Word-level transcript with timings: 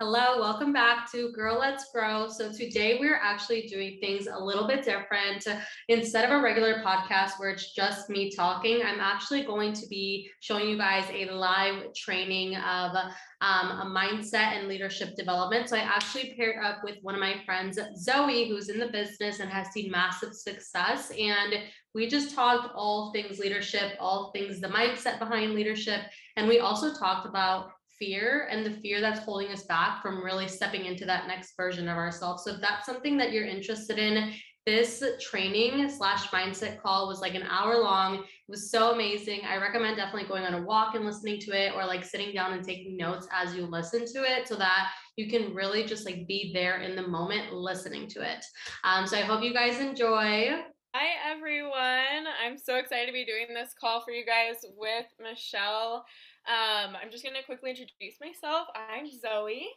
Hello, 0.00 0.38
welcome 0.38 0.72
back 0.72 1.10
to 1.10 1.32
Girl 1.32 1.58
Let's 1.58 1.90
Grow. 1.90 2.28
So 2.28 2.52
today 2.52 2.98
we're 3.00 3.18
actually 3.20 3.62
doing 3.62 3.98
things 4.00 4.28
a 4.32 4.38
little 4.38 4.68
bit 4.68 4.84
different. 4.84 5.44
Instead 5.88 6.24
of 6.24 6.30
a 6.30 6.40
regular 6.40 6.84
podcast 6.84 7.32
where 7.38 7.50
it's 7.50 7.74
just 7.74 8.08
me 8.08 8.30
talking, 8.30 8.80
I'm 8.80 9.00
actually 9.00 9.42
going 9.42 9.72
to 9.72 9.88
be 9.88 10.30
showing 10.38 10.68
you 10.68 10.78
guys 10.78 11.04
a 11.12 11.32
live 11.32 11.92
training 11.94 12.54
of 12.58 12.94
um, 13.40 13.70
a 13.70 13.92
mindset 13.92 14.56
and 14.56 14.68
leadership 14.68 15.16
development. 15.16 15.68
So 15.68 15.76
I 15.76 15.80
actually 15.80 16.32
paired 16.36 16.64
up 16.64 16.84
with 16.84 16.98
one 17.02 17.16
of 17.16 17.20
my 17.20 17.42
friends, 17.44 17.76
Zoe, 17.96 18.48
who's 18.48 18.68
in 18.68 18.78
the 18.78 18.92
business 18.92 19.40
and 19.40 19.50
has 19.50 19.72
seen 19.72 19.90
massive 19.90 20.32
success. 20.32 21.10
And 21.10 21.54
we 21.92 22.06
just 22.06 22.36
talked 22.36 22.72
all 22.72 23.10
things 23.12 23.40
leadership, 23.40 23.94
all 23.98 24.30
things 24.30 24.60
the 24.60 24.68
mindset 24.68 25.18
behind 25.18 25.54
leadership. 25.54 26.02
And 26.36 26.46
we 26.46 26.60
also 26.60 26.94
talked 26.94 27.26
about 27.26 27.72
fear 27.98 28.48
and 28.50 28.64
the 28.64 28.80
fear 28.80 29.00
that's 29.00 29.20
holding 29.20 29.48
us 29.48 29.64
back 29.64 30.02
from 30.02 30.24
really 30.24 30.48
stepping 30.48 30.84
into 30.84 31.04
that 31.04 31.26
next 31.26 31.54
version 31.56 31.88
of 31.88 31.96
ourselves. 31.96 32.44
So 32.44 32.52
if 32.52 32.60
that's 32.60 32.86
something 32.86 33.16
that 33.18 33.32
you're 33.32 33.46
interested 33.46 33.98
in, 33.98 34.32
this 34.66 35.02
training 35.18 35.88
slash 35.88 36.28
mindset 36.28 36.78
call 36.82 37.08
was 37.08 37.20
like 37.20 37.34
an 37.34 37.44
hour 37.44 37.78
long. 37.78 38.16
It 38.16 38.24
was 38.48 38.70
so 38.70 38.92
amazing. 38.92 39.40
I 39.48 39.56
recommend 39.56 39.96
definitely 39.96 40.28
going 40.28 40.44
on 40.44 40.52
a 40.52 40.62
walk 40.62 40.94
and 40.94 41.06
listening 41.06 41.40
to 41.40 41.52
it 41.52 41.72
or 41.74 41.86
like 41.86 42.04
sitting 42.04 42.34
down 42.34 42.52
and 42.52 42.62
taking 42.62 42.94
notes 42.94 43.26
as 43.32 43.54
you 43.54 43.64
listen 43.64 44.00
to 44.12 44.24
it 44.24 44.46
so 44.46 44.56
that 44.56 44.90
you 45.16 45.30
can 45.30 45.54
really 45.54 45.84
just 45.84 46.04
like 46.04 46.26
be 46.26 46.50
there 46.52 46.82
in 46.82 46.96
the 46.96 47.08
moment 47.08 47.54
listening 47.54 48.08
to 48.08 48.20
it. 48.20 48.44
Um, 48.84 49.06
so 49.06 49.16
I 49.16 49.22
hope 49.22 49.42
you 49.42 49.54
guys 49.54 49.80
enjoy. 49.80 50.58
Hi, 50.94 51.32
everyone. 51.32 52.26
I'm 52.44 52.58
so 52.58 52.76
excited 52.76 53.06
to 53.06 53.12
be 53.12 53.24
doing 53.24 53.54
this 53.54 53.74
call 53.80 54.00
for 54.02 54.10
you 54.10 54.26
guys 54.26 54.56
with 54.76 55.06
Michelle. 55.18 56.04
Um, 56.48 56.96
I'm 56.96 57.10
just 57.10 57.22
going 57.22 57.36
to 57.36 57.44
quickly 57.44 57.70
introduce 57.70 58.18
myself. 58.22 58.68
I'm 58.74 59.06
Zoe. 59.06 59.68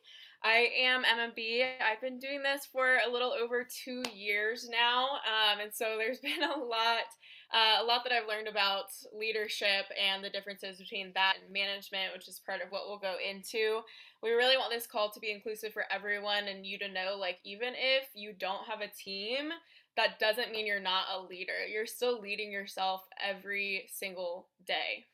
I 0.42 0.70
am 0.80 1.04
MMB. 1.04 1.66
I've 1.82 2.00
been 2.00 2.18
doing 2.18 2.42
this 2.42 2.66
for 2.66 3.00
a 3.06 3.12
little 3.12 3.34
over 3.34 3.68
two 3.68 4.04
years 4.16 4.70
now, 4.72 5.20
um, 5.28 5.60
and 5.60 5.74
so 5.74 5.96
there's 5.98 6.20
been 6.24 6.42
a 6.42 6.58
lot, 6.58 7.12
uh, 7.54 7.84
a 7.84 7.84
lot 7.84 8.06
that 8.06 8.14
I've 8.14 8.28
learned 8.28 8.48
about 8.48 8.86
leadership 9.12 9.86
and 10.02 10.24
the 10.24 10.30
differences 10.30 10.78
between 10.78 11.12
that 11.14 11.36
and 11.44 11.52
management, 11.52 12.14
which 12.14 12.30
is 12.30 12.40
part 12.40 12.62
of 12.62 12.72
what 12.72 12.88
we'll 12.88 13.00
go 13.00 13.16
into. 13.20 13.82
We 14.24 14.32
really 14.32 14.56
want 14.56 14.72
this 14.72 14.88
call 14.88 15.12
to 15.12 15.20
be 15.20 15.32
inclusive 15.32 15.74
for 15.74 15.84
everyone, 15.92 16.48
and 16.48 16.66
you 16.66 16.80
to 16.80 16.88
know, 16.88 17.18
like, 17.20 17.40
even 17.44 17.74
if 17.76 18.08
you 18.16 18.32
don't 18.32 18.66
have 18.66 18.80
a 18.80 18.88
team, 18.88 19.50
that 19.98 20.20
doesn't 20.20 20.54
mean 20.54 20.66
you're 20.66 20.80
not 20.80 21.04
a 21.14 21.22
leader. 21.22 21.68
You're 21.70 21.86
still 21.86 22.22
leading 22.22 22.50
yourself 22.50 23.02
every 23.22 23.90
single 23.92 24.48
day. 24.66 25.08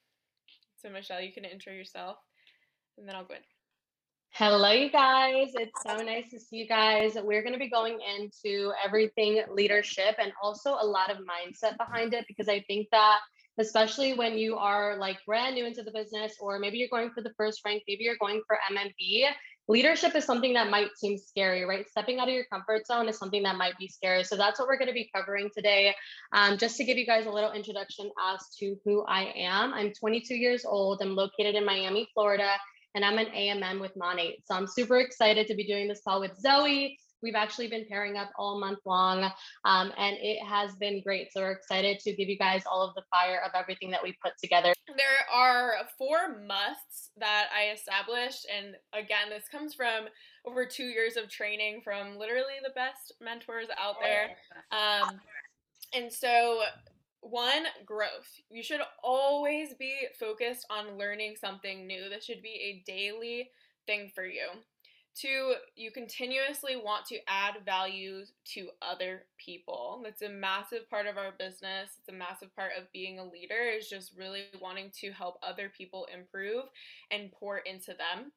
So, 0.78 0.89
Michelle, 0.89 1.22
you 1.22 1.33
can 1.33 1.44
intro 1.44 1.73
yourself 1.73 2.17
and 2.97 3.08
then 3.08 3.16
I'll 3.16 3.25
go 3.25 3.33
in. 3.33 3.42
Hello, 4.30 4.72
you 4.72 4.92
guys. 4.92 5.53
It's 5.56 5.81
so 5.84 5.97
nice 5.97 6.30
to 6.30 6.39
see 6.39 6.58
you 6.58 6.67
guys. 6.67 7.16
We're 7.16 7.42
going 7.42 7.53
to 7.53 7.59
be 7.59 7.69
going 7.69 7.97
into 8.17 8.72
everything 8.86 9.42
leadership 9.52 10.16
and 10.22 10.31
also 10.44 10.78
a 10.80 10.86
lot 10.86 11.09
of 11.09 11.17
mindset 11.17 11.78
behind 11.78 12.14
it 12.14 12.25
because 12.28 12.47
I 12.47 12.59
think 12.67 12.88
that, 12.92 13.19
especially 13.58 14.14
when 14.14 14.38
you 14.38 14.56
are 14.58 14.97
like 15.00 15.17
brand 15.25 15.56
new 15.56 15.66
into 15.66 15.81
the 15.81 15.92
business, 15.92 16.36
or 16.39 16.59
maybe 16.59 16.78
you're 16.78 16.89
going 16.89 17.09
for 17.09 17.23
the 17.23 17.34
first 17.36 17.62
rank, 17.66 17.81
maybe 17.88 18.03
you're 18.03 18.17
going 18.19 18.44
for 18.45 18.59
MMB, 18.72 19.23
leadership 19.67 20.15
is 20.15 20.25
something 20.25 20.53
that 20.53 20.69
might 20.69 20.89
seem 20.95 21.17
scary, 21.17 21.65
right? 21.65 21.87
Stepping 21.89 22.19
out 22.19 22.27
of 22.27 22.33
your 22.33 22.45
comfort 22.45 22.87
zone 22.87 23.07
is 23.09 23.17
something 23.17 23.43
that 23.43 23.55
might 23.55 23.77
be 23.77 23.87
scary. 23.87 24.23
So 24.23 24.35
that's 24.35 24.59
what 24.59 24.67
we're 24.67 24.77
going 24.77 24.87
to 24.87 24.93
be 24.93 25.09
covering 25.13 25.49
today. 25.55 25.93
Um, 26.31 26.57
just 26.57 26.77
to 26.77 26.83
give 26.83 26.97
you 26.97 27.05
guys 27.05 27.25
a 27.25 27.31
little 27.31 27.51
introduction 27.51 28.09
as 28.33 28.47
to 28.59 28.77
who 28.85 29.03
I 29.05 29.33
am. 29.35 29.73
I'm 29.73 29.93
22 29.93 30.35
years 30.35 30.65
old. 30.65 31.01
I'm 31.01 31.15
located 31.15 31.55
in 31.55 31.65
Miami, 31.65 32.07
Florida, 32.13 32.51
and 32.95 33.03
I'm 33.03 33.17
an 33.17 33.27
AMM 33.27 33.81
with 33.81 33.95
Monat. 33.95 34.35
So 34.45 34.55
I'm 34.55 34.67
super 34.67 34.97
excited 34.99 35.47
to 35.47 35.55
be 35.55 35.65
doing 35.65 35.88
this 35.88 36.01
call 36.03 36.21
with 36.21 36.38
Zoe. 36.39 36.97
We've 37.21 37.35
actually 37.35 37.67
been 37.67 37.85
pairing 37.89 38.17
up 38.17 38.29
all 38.37 38.59
month 38.59 38.79
long, 38.85 39.23
um, 39.65 39.91
and 39.97 40.17
it 40.19 40.43
has 40.43 40.75
been 40.75 41.01
great. 41.01 41.33
So 41.33 41.41
we're 41.41 41.51
excited 41.51 41.99
to 41.99 42.13
give 42.13 42.29
you 42.29 42.37
guys 42.37 42.63
all 42.69 42.81
of 42.81 42.93
the 42.95 43.03
fire 43.09 43.41
of 43.45 43.51
everything 43.55 43.91
that 43.91 44.03
we 44.03 44.16
put 44.23 44.33
together. 44.41 44.73
There 44.88 45.33
are 45.33 45.73
four 45.97 46.39
musts 46.45 47.11
that 47.17 47.47
I 47.56 47.72
established, 47.72 48.47
and 48.56 48.75
again, 48.94 49.29
this 49.29 49.47
comes 49.50 49.73
from 49.73 50.06
over 50.45 50.66
two 50.66 50.85
years 50.85 51.17
of 51.17 51.29
training 51.29 51.81
from 51.83 52.17
literally 52.17 52.59
the 52.63 52.72
best 52.75 53.13
mentors 53.22 53.67
out 53.79 53.95
there. 54.01 54.29
Um, 54.72 55.19
and 55.94 56.11
so 56.11 56.61
one 57.22 57.66
growth 57.85 58.29
you 58.50 58.63
should 58.63 58.79
always 59.03 59.73
be 59.73 59.94
focused 60.19 60.66
on 60.69 60.97
learning 60.97 61.35
something 61.39 61.88
new 61.88 62.09
this 62.09 62.23
should 62.23 62.41
be 62.41 62.50
a 62.50 62.83
daily 62.89 63.50
thing 63.85 64.11
for 64.13 64.25
you 64.25 64.47
Two, 65.19 65.55
you 65.75 65.89
continuously 65.89 66.75
want 66.75 67.07
to 67.07 67.17
add 67.28 67.66
value 67.66 68.22
to 68.53 68.69
other 68.83 69.23
people. 69.44 70.00
That's 70.03 70.22
a 70.22 70.29
massive 70.29 70.88
part 70.91 71.07
of 71.07 71.17
our 71.17 71.31
business. 71.39 71.89
It's 71.97 72.09
a 72.09 72.13
massive 72.13 72.55
part 72.55 72.73
of 72.78 72.91
being 72.91 73.17
a 73.17 73.23
leader, 73.23 73.63
is 73.75 73.89
just 73.89 74.16
really 74.16 74.44
wanting 74.61 74.91
to 75.01 75.11
help 75.11 75.39
other 75.41 75.72
people 75.75 76.07
improve 76.13 76.66
and 77.09 77.31
pour 77.31 77.57
into 77.57 77.95
them. 77.95 78.31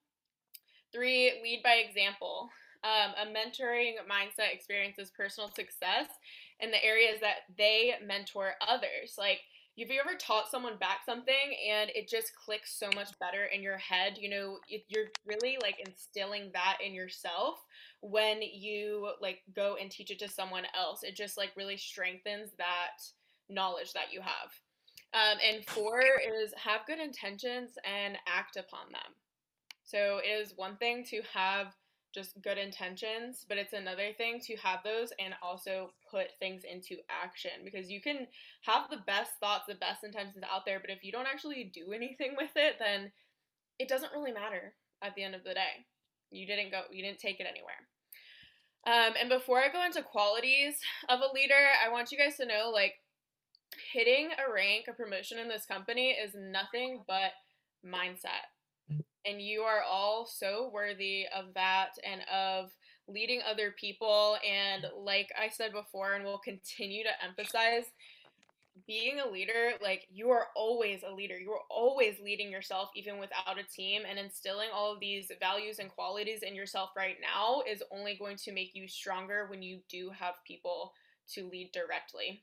Three, 0.91 1.33
lead 1.43 1.61
by 1.63 1.75
example. 1.87 2.49
Um, 2.83 3.13
a 3.21 3.27
mentoring 3.31 3.97
mindset 4.11 4.55
experiences 4.55 5.13
personal 5.15 5.51
success 5.51 6.07
in 6.61 6.71
the 6.71 6.83
areas 6.83 7.21
that 7.21 7.41
they 7.59 7.93
mentor 8.07 8.53
others. 8.67 9.17
Like, 9.19 9.41
have 9.81 9.91
you 9.91 10.01
ever 10.01 10.17
taught 10.19 10.51
someone 10.51 10.77
back 10.79 10.99
something 11.07 11.35
and 11.71 11.91
it 11.95 12.09
just 12.09 12.33
clicks 12.37 12.79
so 12.79 12.89
much 12.95 13.09
better 13.19 13.45
in 13.45 13.63
your 13.63 13.79
head 13.79 14.19
you 14.19 14.29
know 14.29 14.59
if 14.69 14.83
you're 14.89 15.07
really 15.27 15.57
like 15.63 15.77
instilling 15.87 16.51
that 16.53 16.77
in 16.85 16.93
yourself 16.93 17.65
when 18.03 18.41
you 18.43 19.11
like 19.21 19.41
go 19.55 19.77
and 19.81 19.91
teach 19.91 20.11
it 20.11 20.19
to 20.21 20.29
someone 20.29 20.65
else. 20.79 21.03
It 21.03 21.17
just 21.17 21.37
like 21.37 21.51
really 21.57 21.77
strengthens 21.77 22.51
that 22.59 23.03
knowledge 23.49 23.93
that 23.93 24.13
you 24.13 24.21
have. 24.21 24.51
Um, 25.13 25.39
and 25.47 25.65
four 25.67 26.01
is 26.01 26.55
have 26.57 26.87
good 26.87 27.01
intentions 27.01 27.73
and 27.85 28.17
act 28.27 28.57
upon 28.57 28.93
them. 28.93 29.15
So 29.83 30.21
it 30.25 30.29
is 30.29 30.53
one 30.57 30.77
thing 30.77 31.05
to 31.11 31.21
have 31.35 31.75
just 32.13 32.41
good 32.43 32.59
intentions, 32.59 33.45
but 33.49 33.59
it's 33.59 33.73
another 33.73 34.11
thing 34.17 34.41
to 34.41 34.57
have 34.57 34.81
those 34.83 35.13
and 35.19 35.35
also 35.43 35.91
put 36.11 36.29
things 36.39 36.63
into 36.65 36.97
action 37.09 37.51
because 37.65 37.91
you 37.91 38.01
can 38.01 38.27
have 38.63 38.91
the 38.91 39.03
best 39.07 39.33
thoughts, 39.39 39.65
the 39.69 39.75
best 39.75 40.03
intentions 40.03 40.45
out 40.51 40.67
there, 40.67 40.81
but 40.81 40.91
if 40.91 41.05
you 41.05 41.13
don't 41.13 41.29
actually 41.29 41.71
do 41.73 41.93
anything 41.93 42.35
with 42.37 42.51
it, 42.57 42.77
then 42.79 43.13
it 43.79 43.89
doesn't 43.89 44.13
really 44.13 44.33
matter 44.33 44.75
at 45.03 45.15
the 45.15 45.23
end 45.23 45.35
of 45.35 45.45
the 45.45 45.55
day. 45.55 45.87
You 46.31 46.47
didn't 46.47 46.71
go, 46.71 46.83
you 46.91 47.03
didn't 47.03 47.19
take 47.19 47.41
it 47.41 47.47
anywhere. 47.49 47.87
Um, 48.87 49.15
and 49.21 49.29
before 49.29 49.61
I 49.61 49.69
go 49.69 49.85
into 49.85 50.03
qualities 50.03 50.75
of 51.09 51.21
a 51.21 51.33
leader, 51.35 51.69
I 51.85 51.91
want 51.91 52.11
you 52.11 52.19
guys 52.19 52.37
to 52.39 52.47
know 52.47 52.71
like 52.73 52.95
hitting 53.93 54.31
a 54.33 54.53
rank, 54.53 54.87
a 54.89 54.93
promotion 54.93 55.39
in 55.39 55.49
this 55.49 55.67
company 55.67 56.11
is 56.11 56.35
nothing 56.35 57.03
but 57.07 57.33
mindset 57.87 58.51
and 59.27 59.41
you 59.41 59.63
are 59.63 59.83
all 59.83 60.27
so 60.27 60.71
worthy 60.73 61.27
of 61.35 61.55
that 61.55 61.91
and 62.05 62.23
of 62.33 62.71
leading 63.09 63.41
other 63.49 63.75
people. 63.79 64.37
And 64.49 64.87
like 64.97 65.31
i 65.39 65.49
said 65.49 65.73
before 65.73 66.15
and 66.15 66.25
will 66.25 66.39
continue 66.39 67.05
to 67.05 67.25
emphasize 67.25 67.85
being 68.87 69.21
a 69.21 69.29
leader 69.29 69.73
like 69.83 70.07
you 70.11 70.31
are 70.31 70.47
always 70.57 71.03
a 71.07 71.13
leader. 71.13 71.39
You 71.39 71.53
are 71.53 71.65
always 71.69 72.19
leading 72.23 72.51
yourself 72.51 72.91
even 72.95 73.19
without 73.19 73.59
a 73.59 73.75
team. 73.75 74.03
And 74.09 74.19
instilling 74.19 74.69
all 74.73 74.93
of 74.93 75.01
these 75.01 75.31
values 75.39 75.79
and 75.79 75.91
qualities 75.91 76.43
in 76.43 76.55
yourself 76.55 76.91
right 76.97 77.17
now 77.21 77.63
is 77.71 77.83
only 77.91 78.17
going 78.17 78.37
to 78.39 78.53
make 78.53 78.75
you 78.75 78.89
stronger 78.89 79.47
when 79.51 79.63
you 79.63 79.81
do 79.89 80.11
have 80.11 80.35
people 80.47 80.93
to 81.35 81.49
lead 81.49 81.71
directly 81.73 82.43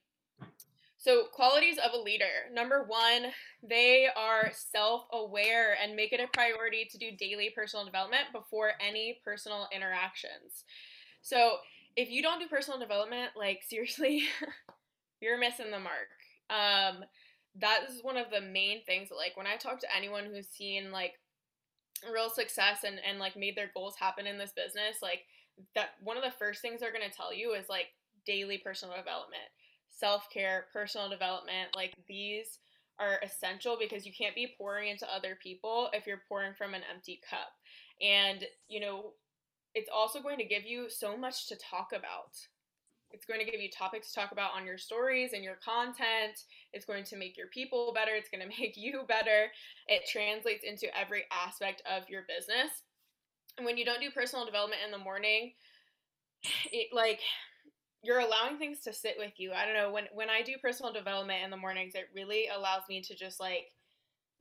so, 0.99 1.25
qualities 1.31 1.77
of 1.77 1.93
a 1.93 2.01
leader. 2.01 2.49
Number 2.51 2.83
one, 2.83 3.31
they 3.61 4.07
are 4.17 4.51
self 4.51 5.05
aware 5.13 5.77
and 5.81 5.95
make 5.95 6.11
it 6.11 6.19
a 6.19 6.27
priority 6.33 6.87
to 6.91 6.97
do 6.97 7.11
daily 7.15 7.51
personal 7.55 7.85
development 7.85 8.23
before 8.33 8.71
any 8.85 9.19
personal 9.23 9.67
interactions. 9.73 10.65
So, 11.21 11.57
if 11.95 12.09
you 12.09 12.23
don't 12.23 12.39
do 12.39 12.47
personal 12.47 12.79
development, 12.79 13.31
like 13.35 13.61
seriously, 13.69 14.23
you're 15.21 15.37
missing 15.37 15.69
the 15.69 15.79
mark. 15.79 16.09
Um, 16.49 17.05
that 17.59 17.81
is 17.89 18.03
one 18.03 18.17
of 18.17 18.31
the 18.31 18.41
main 18.41 18.83
things. 18.85 19.09
Like, 19.15 19.37
when 19.37 19.47
I 19.47 19.55
talk 19.55 19.79
to 19.81 19.95
anyone 19.95 20.25
who's 20.25 20.47
seen 20.47 20.91
like 20.91 21.13
real 22.11 22.29
success 22.31 22.79
and, 22.83 22.99
and 23.07 23.19
like 23.19 23.37
made 23.37 23.55
their 23.55 23.69
goals 23.71 23.95
happen 23.99 24.25
in 24.25 24.39
this 24.39 24.51
business, 24.51 24.97
like, 25.03 25.25
that 25.75 25.89
one 26.01 26.17
of 26.17 26.23
the 26.23 26.37
first 26.39 26.61
things 26.61 26.81
they're 26.81 26.91
going 26.91 27.07
to 27.07 27.15
tell 27.15 27.33
you 27.33 27.53
is 27.53 27.69
like 27.69 27.87
daily 28.25 28.57
personal 28.57 28.95
development 28.95 29.49
self 29.99 30.27
care, 30.31 30.65
personal 30.73 31.09
development, 31.09 31.75
like 31.75 31.93
these 32.07 32.59
are 32.99 33.19
essential 33.23 33.77
because 33.79 34.05
you 34.05 34.11
can't 34.17 34.35
be 34.35 34.53
pouring 34.57 34.89
into 34.89 35.11
other 35.13 35.37
people 35.41 35.89
if 35.93 36.07
you're 36.07 36.21
pouring 36.27 36.53
from 36.53 36.73
an 36.73 36.81
empty 36.93 37.19
cup. 37.29 37.53
And, 38.01 38.45
you 38.67 38.79
know, 38.79 39.13
it's 39.75 39.89
also 39.93 40.21
going 40.21 40.37
to 40.37 40.45
give 40.45 40.65
you 40.65 40.89
so 40.89 41.17
much 41.17 41.47
to 41.47 41.55
talk 41.55 41.89
about. 41.93 42.37
It's 43.11 43.25
going 43.25 43.39
to 43.39 43.49
give 43.49 43.61
you 43.61 43.69
topics 43.69 44.11
to 44.11 44.19
talk 44.19 44.31
about 44.31 44.51
on 44.55 44.65
your 44.65 44.77
stories 44.77 45.31
and 45.33 45.43
your 45.43 45.57
content. 45.63 46.43
It's 46.73 46.85
going 46.85 47.03
to 47.05 47.17
make 47.17 47.37
your 47.37 47.47
people 47.47 47.93
better. 47.93 48.11
It's 48.13 48.29
going 48.29 48.41
to 48.49 48.61
make 48.61 48.75
you 48.75 49.03
better. 49.07 49.47
It 49.87 50.09
translates 50.11 50.63
into 50.63 50.87
every 50.97 51.23
aspect 51.31 51.81
of 51.89 52.09
your 52.09 52.23
business. 52.27 52.83
And 53.57 53.65
when 53.65 53.77
you 53.77 53.85
don't 53.85 54.01
do 54.01 54.11
personal 54.11 54.45
development 54.45 54.81
in 54.85 54.91
the 54.91 54.97
morning, 54.97 55.53
it 56.71 56.89
like 56.93 57.19
you're 58.03 58.19
allowing 58.19 58.57
things 58.57 58.79
to 58.81 58.93
sit 58.93 59.15
with 59.17 59.33
you. 59.37 59.51
I 59.53 59.65
don't 59.65 59.75
know 59.75 59.91
when 59.91 60.05
when 60.13 60.29
I 60.29 60.41
do 60.41 60.53
personal 60.61 60.93
development 60.93 61.43
in 61.43 61.49
the 61.49 61.57
mornings, 61.57 61.95
it 61.95 62.09
really 62.13 62.47
allows 62.47 62.83
me 62.89 63.01
to 63.01 63.15
just 63.15 63.39
like 63.39 63.71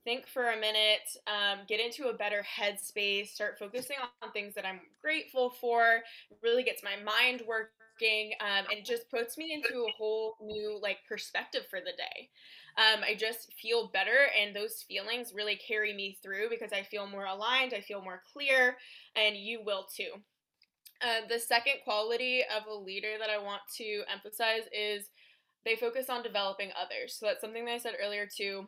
think 0.04 0.28
for 0.28 0.50
a 0.50 0.56
minute, 0.60 1.08
um, 1.26 1.60
get 1.68 1.80
into 1.80 2.08
a 2.08 2.16
better 2.16 2.44
headspace, 2.58 3.28
start 3.28 3.58
focusing 3.58 3.96
on 4.22 4.30
things 4.32 4.54
that 4.54 4.64
I'm 4.64 4.80
grateful 5.02 5.50
for. 5.60 6.00
Really 6.42 6.62
gets 6.62 6.82
my 6.82 6.94
mind 7.02 7.42
working, 7.46 8.32
um, 8.40 8.66
and 8.70 8.84
just 8.84 9.10
puts 9.10 9.36
me 9.36 9.52
into 9.52 9.84
a 9.84 9.92
whole 9.98 10.36
new 10.40 10.78
like 10.80 10.98
perspective 11.08 11.62
for 11.68 11.80
the 11.80 11.92
day. 11.96 12.30
Um, 12.78 13.02
I 13.02 13.14
just 13.14 13.52
feel 13.60 13.88
better, 13.92 14.28
and 14.40 14.54
those 14.54 14.84
feelings 14.86 15.32
really 15.34 15.56
carry 15.56 15.92
me 15.92 16.18
through 16.22 16.50
because 16.50 16.72
I 16.72 16.82
feel 16.82 17.06
more 17.06 17.24
aligned, 17.26 17.74
I 17.74 17.80
feel 17.80 18.02
more 18.02 18.22
clear, 18.32 18.76
and 19.16 19.36
you 19.36 19.60
will 19.64 19.86
too. 19.94 20.12
Uh, 21.02 21.26
the 21.28 21.38
second 21.38 21.74
quality 21.84 22.42
of 22.56 22.66
a 22.66 22.74
leader 22.74 23.14
that 23.18 23.30
I 23.30 23.38
want 23.38 23.60
to 23.76 24.02
emphasize 24.12 24.62
is 24.72 25.10
they 25.64 25.76
focus 25.76 26.08
on 26.08 26.22
developing 26.22 26.70
others. 26.80 27.16
So 27.18 27.26
that's 27.26 27.40
something 27.40 27.64
that 27.66 27.72
I 27.72 27.78
said 27.78 27.94
earlier 28.02 28.26
too. 28.26 28.66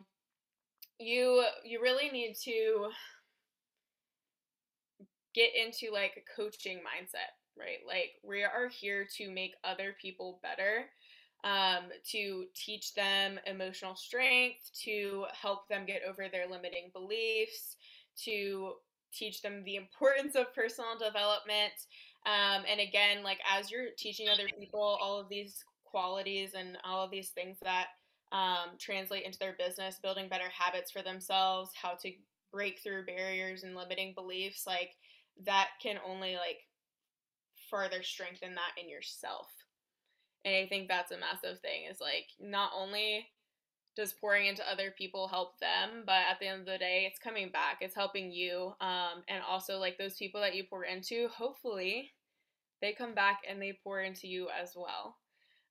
You 0.99 1.43
you 1.63 1.81
really 1.81 2.09
need 2.09 2.35
to 2.43 2.89
get 5.33 5.51
into 5.55 5.93
like 5.93 6.13
a 6.17 6.41
coaching 6.41 6.79
mindset, 6.79 7.31
right? 7.57 7.79
Like 7.87 8.11
we 8.23 8.43
are 8.43 8.67
here 8.69 9.07
to 9.17 9.31
make 9.31 9.53
other 9.63 9.95
people 10.01 10.39
better, 10.43 10.85
um, 11.43 11.89
to 12.11 12.45
teach 12.53 12.93
them 12.93 13.39
emotional 13.45 13.95
strength, 13.95 14.69
to 14.83 15.25
help 15.39 15.67
them 15.69 15.85
get 15.85 16.01
over 16.07 16.27
their 16.29 16.47
limiting 16.49 16.91
beliefs, 16.93 17.77
to 18.25 18.73
teach 19.13 19.41
them 19.41 19.63
the 19.63 19.75
importance 19.83 20.35
of 20.35 20.53
personal 20.53 20.97
development 20.99 21.73
um, 22.29 22.63
and 22.69 22.79
again, 22.79 23.23
like 23.23 23.39
as 23.49 23.71
you're 23.71 23.87
teaching 23.97 24.29
other 24.29 24.47
people 24.59 24.99
all 25.01 25.19
of 25.19 25.29
these 25.29 25.63
qualities 25.83 26.51
and 26.53 26.77
all 26.83 27.03
of 27.03 27.09
these 27.09 27.29
things 27.29 27.57
that 27.63 27.87
um, 28.31 28.77
translate 28.77 29.23
into 29.23 29.39
their 29.39 29.55
business, 29.57 29.99
building 30.01 30.29
better 30.29 30.49
habits 30.55 30.91
for 30.91 31.01
themselves, 31.01 31.71
how 31.81 31.93
to 32.03 32.11
break 32.51 32.79
through 32.79 33.05
barriers 33.05 33.63
and 33.63 33.75
limiting 33.75 34.13
beliefs, 34.13 34.65
like 34.67 34.91
that 35.43 35.69
can 35.81 35.95
only 36.07 36.35
like 36.35 36.59
further 37.71 38.03
strengthen 38.03 38.53
that 38.53 38.79
in 38.81 38.87
yourself. 38.87 39.47
And 40.45 40.55
I 40.55 40.67
think 40.67 40.87
that's 40.87 41.11
a 41.11 41.17
massive 41.17 41.59
thing 41.61 41.85
is 41.89 41.99
like 41.99 42.27
not 42.39 42.71
only 42.77 43.25
does 43.95 44.13
pouring 44.13 44.45
into 44.45 44.71
other 44.71 44.93
people 44.97 45.27
help 45.27 45.59
them 45.59 46.03
but 46.05 46.21
at 46.31 46.39
the 46.39 46.47
end 46.47 46.61
of 46.61 46.65
the 46.65 46.77
day 46.77 47.05
it's 47.09 47.19
coming 47.19 47.49
back 47.49 47.79
it's 47.81 47.95
helping 47.95 48.31
you 48.31 48.73
um, 48.79 49.23
and 49.27 49.43
also 49.45 49.77
like 49.77 49.97
those 49.97 50.15
people 50.15 50.39
that 50.39 50.55
you 50.55 50.63
pour 50.63 50.85
into 50.85 51.27
hopefully 51.27 52.11
they 52.81 52.93
come 52.93 53.13
back 53.13 53.41
and 53.49 53.61
they 53.61 53.77
pour 53.83 54.01
into 54.01 54.27
you 54.27 54.47
as 54.49 54.73
well. 54.75 55.17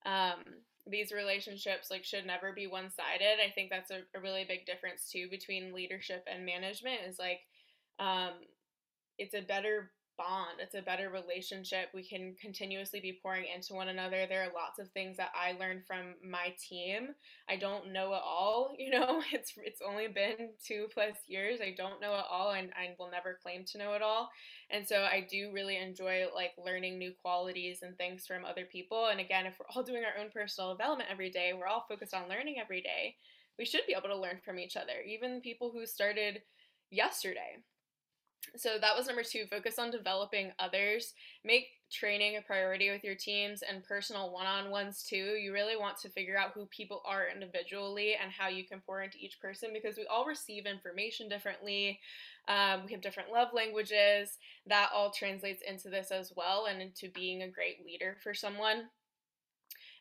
Um, 0.06 0.42
these 0.86 1.12
relationships 1.12 1.90
like 1.90 2.04
should 2.04 2.26
never 2.26 2.52
be 2.52 2.66
one-sided. 2.66 3.38
I 3.44 3.50
think 3.50 3.70
that's 3.70 3.90
a, 3.90 4.00
a 4.16 4.20
really 4.20 4.44
big 4.48 4.64
difference 4.66 5.10
too 5.10 5.28
between 5.30 5.74
leadership 5.74 6.24
and 6.30 6.46
management 6.46 7.00
is 7.06 7.18
like 7.18 7.40
um, 7.98 8.32
it's 9.18 9.34
a 9.34 9.42
better 9.42 9.90
bond. 10.18 10.58
It's 10.60 10.74
a 10.74 10.82
better 10.82 11.08
relationship. 11.08 11.88
We 11.94 12.02
can 12.02 12.34
continuously 12.40 13.00
be 13.00 13.18
pouring 13.22 13.46
into 13.54 13.72
one 13.72 13.88
another. 13.88 14.26
There 14.28 14.42
are 14.42 14.52
lots 14.52 14.78
of 14.78 14.90
things 14.90 15.16
that 15.16 15.30
I 15.34 15.52
learned 15.52 15.86
from 15.86 16.16
my 16.28 16.52
team. 16.68 17.14
I 17.48 17.56
don't 17.56 17.92
know 17.92 18.12
it 18.12 18.20
all, 18.22 18.74
you 18.78 18.90
know. 18.90 19.22
It's 19.32 19.54
it's 19.56 19.80
only 19.80 20.08
been 20.08 20.50
2 20.66 20.88
plus 20.92 21.16
years. 21.26 21.60
I 21.62 21.74
don't 21.76 22.00
know 22.00 22.14
it 22.14 22.24
all 22.28 22.50
and 22.50 22.70
I 22.74 22.94
will 22.98 23.10
never 23.10 23.38
claim 23.42 23.64
to 23.66 23.78
know 23.78 23.94
it 23.94 24.02
all. 24.02 24.28
And 24.70 24.86
so 24.86 25.04
I 25.04 25.26
do 25.30 25.50
really 25.52 25.78
enjoy 25.78 26.26
like 26.34 26.52
learning 26.62 26.98
new 26.98 27.12
qualities 27.22 27.82
and 27.82 27.96
things 27.96 28.26
from 28.26 28.44
other 28.44 28.64
people. 28.64 29.06
And 29.06 29.20
again, 29.20 29.46
if 29.46 29.54
we're 29.58 29.66
all 29.74 29.84
doing 29.84 30.02
our 30.04 30.20
own 30.22 30.30
personal 30.30 30.74
development 30.74 31.08
every 31.10 31.30
day, 31.30 31.52
we're 31.56 31.68
all 31.68 31.86
focused 31.88 32.12
on 32.12 32.28
learning 32.28 32.56
every 32.60 32.82
day. 32.82 33.14
We 33.58 33.64
should 33.64 33.86
be 33.86 33.94
able 33.94 34.08
to 34.08 34.16
learn 34.16 34.40
from 34.44 34.58
each 34.58 34.76
other. 34.76 35.00
Even 35.06 35.40
people 35.40 35.70
who 35.72 35.86
started 35.86 36.42
yesterday 36.90 37.56
so 38.56 38.78
that 38.80 38.96
was 38.96 39.06
number 39.06 39.22
two 39.22 39.46
focus 39.46 39.78
on 39.78 39.90
developing 39.90 40.52
others. 40.58 41.14
Make 41.44 41.68
training 41.90 42.36
a 42.36 42.42
priority 42.42 42.90
with 42.90 43.04
your 43.04 43.14
teams 43.14 43.62
and 43.62 43.84
personal 43.84 44.32
one-on-ones 44.32 45.04
too. 45.08 45.16
You 45.16 45.52
really 45.52 45.76
want 45.76 45.98
to 45.98 46.08
figure 46.08 46.38
out 46.38 46.52
who 46.54 46.66
people 46.66 47.02
are 47.06 47.26
individually 47.32 48.14
and 48.20 48.30
how 48.30 48.48
you 48.48 48.64
can 48.64 48.80
pour 48.80 49.02
into 49.02 49.18
each 49.18 49.40
person 49.40 49.70
because 49.72 49.96
we 49.96 50.06
all 50.06 50.26
receive 50.26 50.66
information 50.66 51.28
differently. 51.28 52.00
Um, 52.48 52.82
we 52.86 52.92
have 52.92 53.00
different 53.00 53.32
love 53.32 53.48
languages. 53.54 54.38
That 54.66 54.90
all 54.94 55.10
translates 55.10 55.62
into 55.66 55.88
this 55.88 56.10
as 56.10 56.32
well 56.36 56.66
and 56.66 56.80
into 56.82 57.10
being 57.10 57.42
a 57.42 57.50
great 57.50 57.84
leader 57.84 58.16
for 58.22 58.34
someone. 58.34 58.88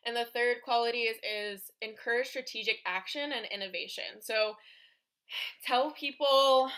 And 0.04 0.16
the 0.16 0.26
third 0.32 0.58
quality 0.64 1.02
is, 1.02 1.16
is 1.18 1.70
encourage 1.82 2.28
strategic 2.28 2.78
action 2.86 3.32
and 3.32 3.46
innovation. 3.52 4.20
So 4.20 4.54
tell 5.66 5.90
people 5.92 6.70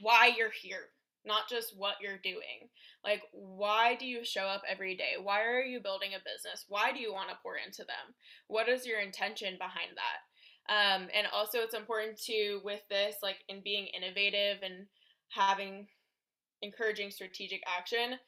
why 0.00 0.32
you're 0.36 0.50
here 0.50 0.88
not 1.24 1.48
just 1.48 1.74
what 1.76 1.96
you're 2.02 2.18
doing. 2.22 2.68
Like, 3.02 3.22
why 3.32 3.94
do 3.94 4.06
you 4.06 4.24
show 4.24 4.42
up 4.42 4.62
every 4.68 4.96
day? 4.96 5.14
Why 5.22 5.42
are 5.44 5.62
you 5.62 5.80
building 5.80 6.10
a 6.14 6.18
business? 6.18 6.66
Why 6.68 6.92
do 6.92 7.00
you 7.00 7.12
want 7.12 7.30
to 7.30 7.36
pour 7.42 7.56
into 7.56 7.82
them? 7.82 8.14
What 8.48 8.68
is 8.68 8.86
your 8.86 9.00
intention 9.00 9.56
behind 9.58 9.96
that? 9.96 10.20
Um, 10.66 11.08
and 11.14 11.26
also, 11.32 11.58
it's 11.58 11.74
important 11.74 12.20
to, 12.22 12.60
with 12.64 12.80
this, 12.88 13.16
like 13.22 13.36
in 13.48 13.62
being 13.62 13.86
innovative 13.96 14.62
and 14.62 14.86
having 15.28 15.86
encouraging 16.62 17.10
strategic 17.10 17.62
action, 17.66 18.18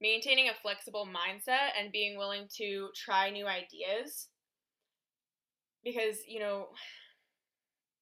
maintaining 0.00 0.48
a 0.48 0.60
flexible 0.62 1.06
mindset 1.06 1.72
and 1.78 1.92
being 1.92 2.18
willing 2.18 2.48
to 2.56 2.88
try 2.94 3.30
new 3.30 3.46
ideas. 3.46 4.28
Because, 5.84 6.18
you 6.28 6.40
know, 6.40 6.68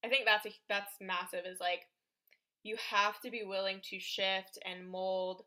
I 0.05 0.09
think 0.09 0.25
that's 0.27 0.47
a, 0.47 0.51
that's 0.69 0.93
massive 1.01 1.47
is 1.47 1.61
like 1.61 1.83
you 2.65 2.77
have 2.91 3.21
to 3.21 3.31
be 3.31 3.45
willing 3.45 3.81
to 3.91 4.01
shift 4.01 4.59
and 4.65 4.89
mold 4.89 5.45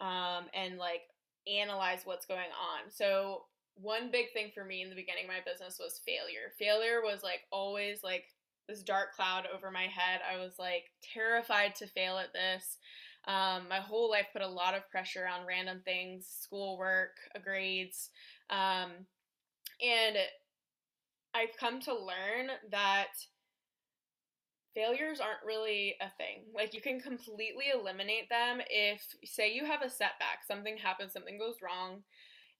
um, 0.00 0.46
and 0.54 0.78
like 0.78 1.02
analyze 1.46 2.00
what's 2.04 2.24
going 2.24 2.38
on. 2.38 2.90
So 2.90 3.42
one 3.74 4.10
big 4.10 4.32
thing 4.32 4.50
for 4.54 4.64
me 4.64 4.80
in 4.80 4.88
the 4.88 4.96
beginning 4.96 5.24
of 5.24 5.30
my 5.30 5.40
business 5.44 5.78
was 5.78 6.00
failure. 6.06 6.52
Failure 6.58 7.00
was 7.02 7.22
like 7.22 7.40
always 7.50 8.02
like 8.02 8.24
this 8.68 8.82
dark 8.82 9.14
cloud 9.14 9.46
over 9.54 9.70
my 9.70 9.88
head. 9.88 10.20
I 10.32 10.38
was 10.38 10.52
like 10.58 10.84
terrified 11.02 11.74
to 11.76 11.86
fail 11.86 12.16
at 12.16 12.32
this. 12.32 12.78
Um, 13.26 13.68
my 13.68 13.78
whole 13.78 14.10
life 14.10 14.26
put 14.32 14.42
a 14.42 14.48
lot 14.48 14.74
of 14.74 14.88
pressure 14.90 15.26
on 15.26 15.46
random 15.46 15.80
things, 15.84 16.26
schoolwork, 16.40 17.16
grades, 17.44 18.10
um, 18.50 18.90
and 19.80 20.16
I've 21.34 21.56
come 21.58 21.80
to 21.82 21.94
learn 21.94 22.50
that 22.70 23.08
failures 24.74 25.20
aren't 25.20 25.44
really 25.46 25.96
a 26.00 26.10
thing. 26.16 26.44
Like 26.54 26.74
you 26.74 26.80
can 26.80 27.00
completely 27.00 27.66
eliminate 27.74 28.28
them 28.28 28.60
if 28.70 29.02
say 29.24 29.52
you 29.52 29.64
have 29.64 29.82
a 29.82 29.90
setback, 29.90 30.44
something 30.46 30.76
happens, 30.76 31.12
something 31.12 31.38
goes 31.38 31.56
wrong 31.62 32.02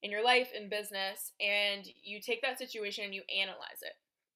in 0.01 0.11
your 0.11 0.23
life 0.23 0.49
in 0.55 0.69
business 0.69 1.31
and 1.39 1.85
you 2.03 2.19
take 2.21 2.41
that 2.41 2.57
situation 2.57 3.05
and 3.05 3.15
you 3.15 3.23
analyze 3.35 3.81
it 3.81 3.93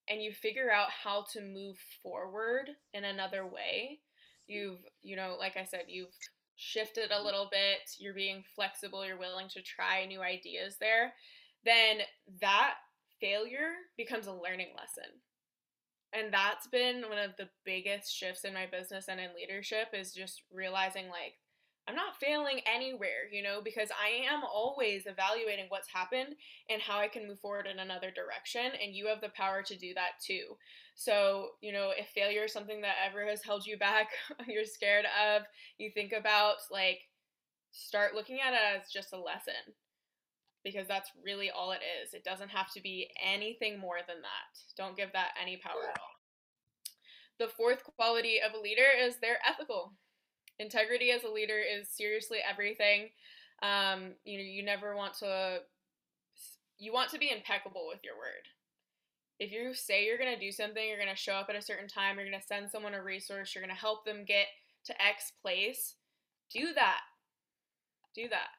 and 0.10 0.22
you 0.22 0.32
figure 0.32 0.72
out 0.72 0.90
how 0.90 1.26
to 1.34 1.42
move 1.42 1.78
forward 2.02 2.70
in 2.94 3.04
another 3.04 3.46
way. 3.46 4.00
You've, 4.48 4.80
you 5.02 5.16
know, 5.16 5.36
like 5.38 5.58
I 5.58 5.66
said, 5.66 5.84
you've 5.88 6.16
shifted 6.56 7.12
a 7.12 7.22
little 7.22 7.50
bit, 7.52 7.92
you're 8.00 8.14
being 8.14 8.44
flexible, 8.56 9.06
you're 9.06 9.20
willing 9.20 9.50
to 9.50 9.62
try 9.62 10.06
new 10.06 10.22
ideas 10.22 10.78
there, 10.80 11.14
then 11.66 11.98
that 12.42 12.76
failure 13.20 13.74
becomes 13.98 14.28
a 14.28 14.34
learning 14.34 14.70
lesson 14.78 15.12
and 16.18 16.34
that's 16.34 16.68
been 16.68 17.04
one 17.10 17.18
of 17.18 17.36
the 17.38 17.50
biggest 17.64 18.14
shifts 18.14 18.44
in 18.44 18.54
my 18.54 18.66
business 18.66 19.08
and 19.08 19.20
in 19.20 19.30
leadership 19.36 19.90
is 19.94 20.14
just 20.14 20.44
realizing 20.52 21.08
like 21.10 21.36
I'm 21.88 21.96
not 21.96 22.20
failing 22.20 22.60
anywhere, 22.68 23.32
you 23.32 23.42
know, 23.42 23.62
because 23.64 23.90
I 23.92 24.30
am 24.30 24.44
always 24.44 25.06
evaluating 25.06 25.68
what's 25.70 25.88
happened 25.88 26.36
and 26.70 26.82
how 26.82 27.00
I 27.00 27.08
can 27.08 27.26
move 27.26 27.40
forward 27.40 27.66
in 27.66 27.80
another 27.80 28.12
direction. 28.12 28.74
And 28.84 28.94
you 28.94 29.08
have 29.08 29.22
the 29.22 29.30
power 29.30 29.64
to 29.64 29.78
do 29.78 29.94
that 29.94 30.20
too. 30.22 30.58
So, 30.96 31.52
you 31.62 31.72
know, 31.72 31.92
if 31.98 32.10
failure 32.10 32.44
is 32.44 32.52
something 32.52 32.82
that 32.82 32.96
ever 33.08 33.26
has 33.26 33.42
held 33.42 33.66
you 33.66 33.78
back, 33.78 34.10
you're 34.48 34.66
scared 34.66 35.06
of, 35.06 35.44
you 35.78 35.90
think 35.94 36.12
about, 36.12 36.58
like, 36.70 37.00
start 37.72 38.16
looking 38.16 38.40
at 38.46 38.54
it 38.54 38.82
as 38.82 38.92
just 38.92 39.14
a 39.14 39.18
lesson 39.18 39.54
because 40.68 40.88
that's 40.88 41.12
really 41.24 41.50
all 41.50 41.72
it 41.72 41.80
is. 42.04 42.14
It 42.14 42.26
doesn't 42.26 42.50
have 42.50 42.74
to 42.74 42.82
be 42.82 43.10
anything 43.24 43.80
more 43.80 44.00
than 44.06 44.18
that. 44.18 44.60
Don't 44.76 44.98
give 44.98 45.14
that 45.14 45.30
any 45.42 45.56
power 45.56 45.90
at 45.90 46.00
all. 46.00 46.18
The 47.40 47.48
fourth 47.48 47.84
quality 47.96 48.40
of 48.46 48.54
a 48.54 48.62
leader 48.62 48.88
is 49.00 49.16
they're 49.22 49.40
ethical. 49.48 49.94
Integrity 50.60 51.12
as 51.12 51.24
a 51.24 51.32
leader 51.32 51.60
is 51.60 51.88
seriously 51.88 52.40
everything. 52.48 53.10
Um, 53.64 54.16
you 54.26 54.38
know, 54.38 54.44
you 54.44 54.64
never 54.64 54.96
want 54.96 55.14
to 55.20 55.60
you 56.78 56.92
want 56.94 57.10
to 57.12 57.18
be 57.18 57.32
impeccable 57.32 57.86
with 57.88 58.00
your 58.04 58.16
word. 58.16 58.46
If 59.40 59.52
you 59.52 59.74
say 59.74 60.06
you're 60.06 60.18
going 60.18 60.34
to 60.34 60.40
do 60.40 60.52
something, 60.52 60.86
you're 60.86 60.98
going 60.98 61.10
to 61.10 61.16
show 61.16 61.34
up 61.34 61.48
at 61.50 61.56
a 61.56 61.62
certain 61.62 61.88
time, 61.88 62.18
you're 62.18 62.28
going 62.28 62.40
to 62.40 62.46
send 62.46 62.70
someone 62.70 62.94
a 62.94 63.02
resource, 63.02 63.56
you're 63.56 63.64
going 63.64 63.74
to 63.74 63.80
help 63.80 64.04
them 64.04 64.26
get 64.28 64.48
to 64.86 64.94
X 65.02 65.32
place, 65.42 65.96
do 66.52 66.74
that 66.76 67.02
do 68.18 68.28
that. 68.30 68.57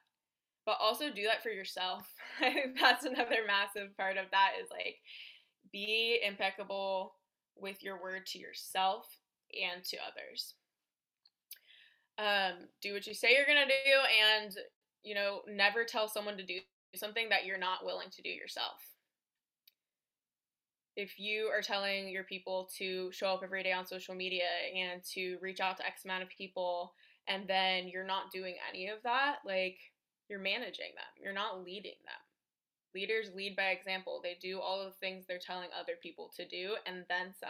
But 0.69 0.77
also 0.79 1.09
do 1.09 1.23
that 1.23 1.41
for 1.41 1.49
yourself. 1.49 2.07
I 2.39 2.53
think 2.53 2.79
that's 2.79 3.03
another 3.03 3.41
massive 3.47 3.97
part 3.97 4.17
of 4.17 4.25
that 4.29 4.51
is 4.61 4.69
like 4.69 4.97
be 5.71 6.19
impeccable 6.23 7.15
with 7.57 7.81
your 7.81 7.99
word 7.99 8.27
to 8.27 8.37
yourself 8.37 9.07
and 9.51 9.83
to 9.85 9.97
others. 9.97 10.53
Um, 12.19 12.67
do 12.83 12.93
what 12.93 13.07
you 13.07 13.15
say 13.15 13.33
you're 13.33 13.47
gonna 13.47 13.65
do, 13.65 14.43
and 14.43 14.55
you 15.01 15.15
know, 15.15 15.39
never 15.47 15.85
tell 15.85 16.07
someone 16.07 16.37
to 16.37 16.45
do 16.45 16.59
something 16.93 17.29
that 17.29 17.47
you're 17.47 17.57
not 17.57 17.83
willing 17.83 18.11
to 18.11 18.21
do 18.21 18.29
yourself. 18.29 18.93
If 20.95 21.17
you 21.17 21.49
are 21.51 21.63
telling 21.63 22.09
your 22.09 22.25
people 22.25 22.69
to 22.77 23.11
show 23.11 23.33
up 23.33 23.41
every 23.43 23.63
day 23.63 23.71
on 23.71 23.87
social 23.87 24.13
media 24.13 24.45
and 24.77 25.03
to 25.15 25.39
reach 25.41 25.61
out 25.61 25.77
to 25.77 25.87
X 25.87 26.05
amount 26.05 26.21
of 26.21 26.29
people, 26.29 26.93
and 27.27 27.47
then 27.47 27.87
you're 27.87 28.05
not 28.05 28.31
doing 28.31 28.53
any 28.71 28.87
of 28.89 29.01
that, 29.01 29.37
like 29.43 29.79
you're 30.29 30.39
managing 30.39 30.93
them, 30.95 31.21
you're 31.21 31.33
not 31.33 31.63
leading 31.63 31.99
them. 32.05 32.21
Leaders 32.95 33.29
lead 33.35 33.55
by 33.55 33.69
example. 33.69 34.19
They 34.23 34.37
do 34.41 34.59
all 34.59 34.83
the 34.83 34.91
things 34.91 35.25
they're 35.27 35.39
telling 35.39 35.69
other 35.77 35.93
people 36.01 36.31
to 36.35 36.47
do 36.47 36.75
and 36.85 37.05
then 37.07 37.33
some. 37.39 37.49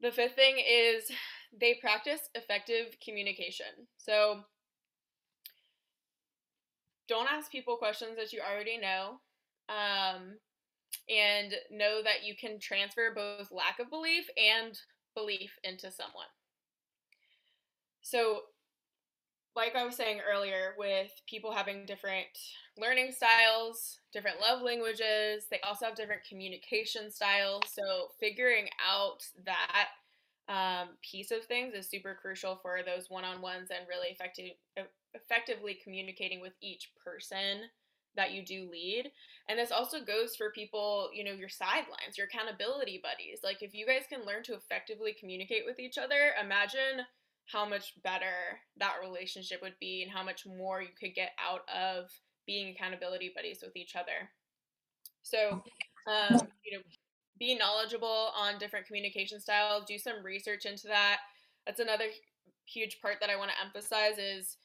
The 0.00 0.12
fifth 0.12 0.34
thing 0.34 0.56
is 0.58 1.10
they 1.58 1.78
practice 1.80 2.28
effective 2.34 2.96
communication. 3.02 3.88
So 3.96 4.40
don't 7.08 7.30
ask 7.30 7.50
people 7.50 7.76
questions 7.76 8.16
that 8.16 8.32
you 8.32 8.40
already 8.40 8.78
know. 8.78 9.20
Um, 9.68 10.38
and 11.08 11.54
know 11.70 12.02
that 12.02 12.24
you 12.24 12.34
can 12.36 12.58
transfer 12.58 13.12
both 13.14 13.50
lack 13.50 13.78
of 13.78 13.90
belief 13.90 14.28
and 14.36 14.78
belief 15.14 15.58
into 15.64 15.90
someone. 15.90 16.26
So, 18.02 18.40
like 19.54 19.76
I 19.76 19.84
was 19.84 19.96
saying 19.96 20.20
earlier, 20.20 20.74
with 20.78 21.10
people 21.28 21.52
having 21.52 21.84
different 21.86 22.26
learning 22.78 23.12
styles, 23.12 24.00
different 24.12 24.40
love 24.40 24.62
languages, 24.62 25.46
they 25.50 25.60
also 25.60 25.86
have 25.86 25.94
different 25.94 26.22
communication 26.28 27.10
styles. 27.10 27.62
So, 27.72 28.08
figuring 28.18 28.68
out 28.86 29.24
that 29.44 29.88
um, 30.48 30.90
piece 31.02 31.30
of 31.30 31.44
things 31.44 31.74
is 31.74 31.88
super 31.88 32.18
crucial 32.20 32.58
for 32.62 32.80
those 32.84 33.08
one 33.08 33.24
on 33.24 33.40
ones 33.40 33.68
and 33.70 33.86
really 33.88 34.08
effective, 34.08 34.52
effectively 35.14 35.78
communicating 35.82 36.40
with 36.40 36.52
each 36.60 36.90
person 37.04 37.68
that 38.16 38.32
you 38.32 38.44
do 38.44 38.68
lead. 38.70 39.10
And 39.48 39.58
this 39.58 39.72
also 39.72 40.04
goes 40.04 40.36
for 40.36 40.50
people, 40.50 41.08
you 41.14 41.24
know, 41.24 41.32
your 41.32 41.48
sidelines, 41.48 42.18
your 42.18 42.26
accountability 42.26 43.00
buddies. 43.02 43.40
Like, 43.42 43.62
if 43.62 43.74
you 43.74 43.86
guys 43.86 44.04
can 44.08 44.26
learn 44.26 44.42
to 44.44 44.54
effectively 44.54 45.14
communicate 45.18 45.62
with 45.66 45.78
each 45.78 45.98
other, 45.98 46.32
imagine 46.42 47.06
how 47.46 47.68
much 47.68 47.94
better 48.02 48.58
that 48.78 48.96
relationship 49.02 49.60
would 49.62 49.74
be 49.80 50.02
and 50.02 50.10
how 50.10 50.22
much 50.22 50.46
more 50.46 50.80
you 50.80 50.88
could 50.98 51.14
get 51.14 51.30
out 51.38 51.62
of 51.68 52.10
being 52.46 52.74
accountability 52.74 53.32
buddies 53.34 53.60
with 53.62 53.76
each 53.76 53.94
other. 53.96 54.30
So, 55.22 55.62
um, 56.06 56.40
you 56.64 56.76
know, 56.76 56.82
be 57.38 57.54
knowledgeable 57.54 58.30
on 58.36 58.58
different 58.58 58.86
communication 58.86 59.40
styles, 59.40 59.84
do 59.86 59.98
some 59.98 60.24
research 60.24 60.64
into 60.64 60.86
that. 60.88 61.18
That's 61.66 61.80
another 61.80 62.06
huge 62.66 63.00
part 63.00 63.16
that 63.20 63.30
I 63.30 63.36
want 63.36 63.50
to 63.50 63.64
emphasize 63.64 64.18
is 64.18 64.56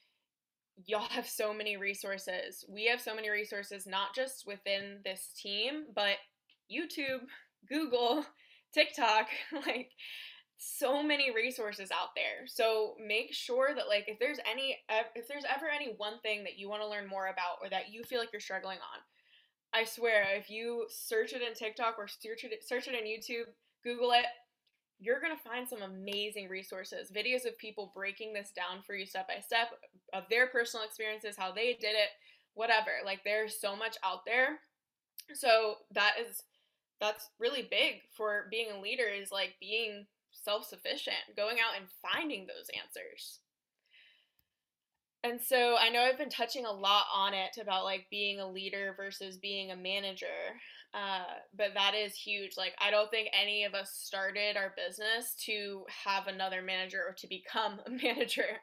y'all 0.86 1.02
have 1.10 1.28
so 1.28 1.54
many 1.54 1.78
resources. 1.78 2.66
We 2.70 2.86
have 2.86 3.02
so 3.02 3.16
many 3.16 3.30
resources, 3.30 3.88
not 3.88 4.16
just 4.16 4.46
within 4.46 5.00
this 5.04 5.32
team, 5.42 5.86
but 5.96 6.18
YouTube, 6.72 7.22
Google, 7.68 8.26
TikTok, 8.74 9.28
like 9.66 9.92
so 10.58 11.04
many 11.04 11.32
resources 11.34 11.92
out 11.92 12.16
there. 12.16 12.48
So 12.48 12.96
make 13.06 13.34
sure 13.34 13.76
that 13.76 13.88
like 13.88 14.06
if 14.08 14.20
there's 14.20 14.40
any 14.50 14.78
if 15.16 15.28
there's 15.28 15.46
ever 15.46 15.68
any 15.68 15.94
one 15.98 16.20
thing 16.22 16.44
that 16.44 16.58
you 16.58 16.70
want 16.70 16.82
to 16.82 16.90
learn 16.90 17.08
more 17.08 17.28
about 17.28 17.60
or 17.62 17.70
that 17.70 17.92
you 17.92 18.04
feel 18.04 18.20
like 18.20 18.34
you're 18.34 18.40
struggling 18.42 18.78
on, 18.78 19.00
I 19.74 19.84
swear 19.84 20.26
if 20.36 20.50
you 20.50 20.86
search 20.90 21.34
it 21.34 21.42
in 21.42 21.54
TikTok 21.54 21.96
or 21.98 22.08
search 22.08 22.44
it 22.44 22.68
search 22.68 22.88
it 22.88 22.96
in 22.96 23.06
YouTube, 23.06 23.52
Google 23.84 24.12
it, 24.12 24.26
you're 25.00 25.22
going 25.22 25.36
to 25.36 25.44
find 25.44 25.68
some 25.68 25.84
amazing 25.84 26.50
resources, 26.50 27.12
videos 27.12 27.46
of 27.46 27.58
people 27.60 27.92
breaking 27.96 28.34
this 28.34 28.52
down 28.56 28.82
for 28.86 28.96
you 28.96 29.06
step 29.06 29.28
by 29.28 29.40
step 29.40 29.70
of 30.14 30.24
their 30.30 30.48
personal 30.48 30.86
experiences, 30.86 31.36
how 31.38 31.52
they 31.52 31.74
did 31.80 31.94
it, 31.94 32.10
whatever. 32.56 32.92
Like 33.06 33.20
there's 33.24 33.60
so 33.60 33.76
much 33.76 33.98
out 34.04 34.26
there. 34.26 34.60
So 35.34 35.76
that 35.92 36.14
is 36.20 36.42
that's 37.00 37.30
really 37.40 37.68
big 37.70 38.02
for 38.16 38.48
being 38.50 38.68
a 38.72 38.82
leader 38.82 39.06
is 39.06 39.32
like 39.32 39.54
being 39.60 40.08
self-sufficient, 40.48 41.36
going 41.36 41.58
out 41.58 41.78
and 41.78 41.88
finding 42.02 42.48
those 42.48 42.70
answers. 42.82 43.40
And 45.24 45.42
so 45.42 45.76
I 45.78 45.90
know 45.90 46.02
I've 46.02 46.18
been 46.18 46.30
touching 46.30 46.66
a 46.66 46.72
lot 46.72 47.06
on 47.14 47.34
it 47.34 47.58
about 47.60 47.84
like 47.84 48.06
being 48.10 48.40
a 48.40 48.50
leader 48.50 48.94
versus 48.96 49.38
being 49.38 49.72
a 49.72 49.76
manager. 49.76 50.26
Uh, 50.94 51.26
but 51.56 51.74
that 51.74 51.94
is 51.96 52.16
huge. 52.16 52.56
Like, 52.56 52.74
I 52.80 52.92
don't 52.92 53.12
think 53.12 53.30
any 53.38 53.66
of 53.66 53.74
us 53.74 53.92
started 53.92 54.56
our 54.56 54.74
business 54.78 55.36
to 55.46 55.84
have 56.06 56.28
another 56.28 56.62
manager 56.62 57.04
or 57.06 57.14
to 57.18 57.28
become 57.28 57.80
a 57.86 57.90
manager. 57.90 58.62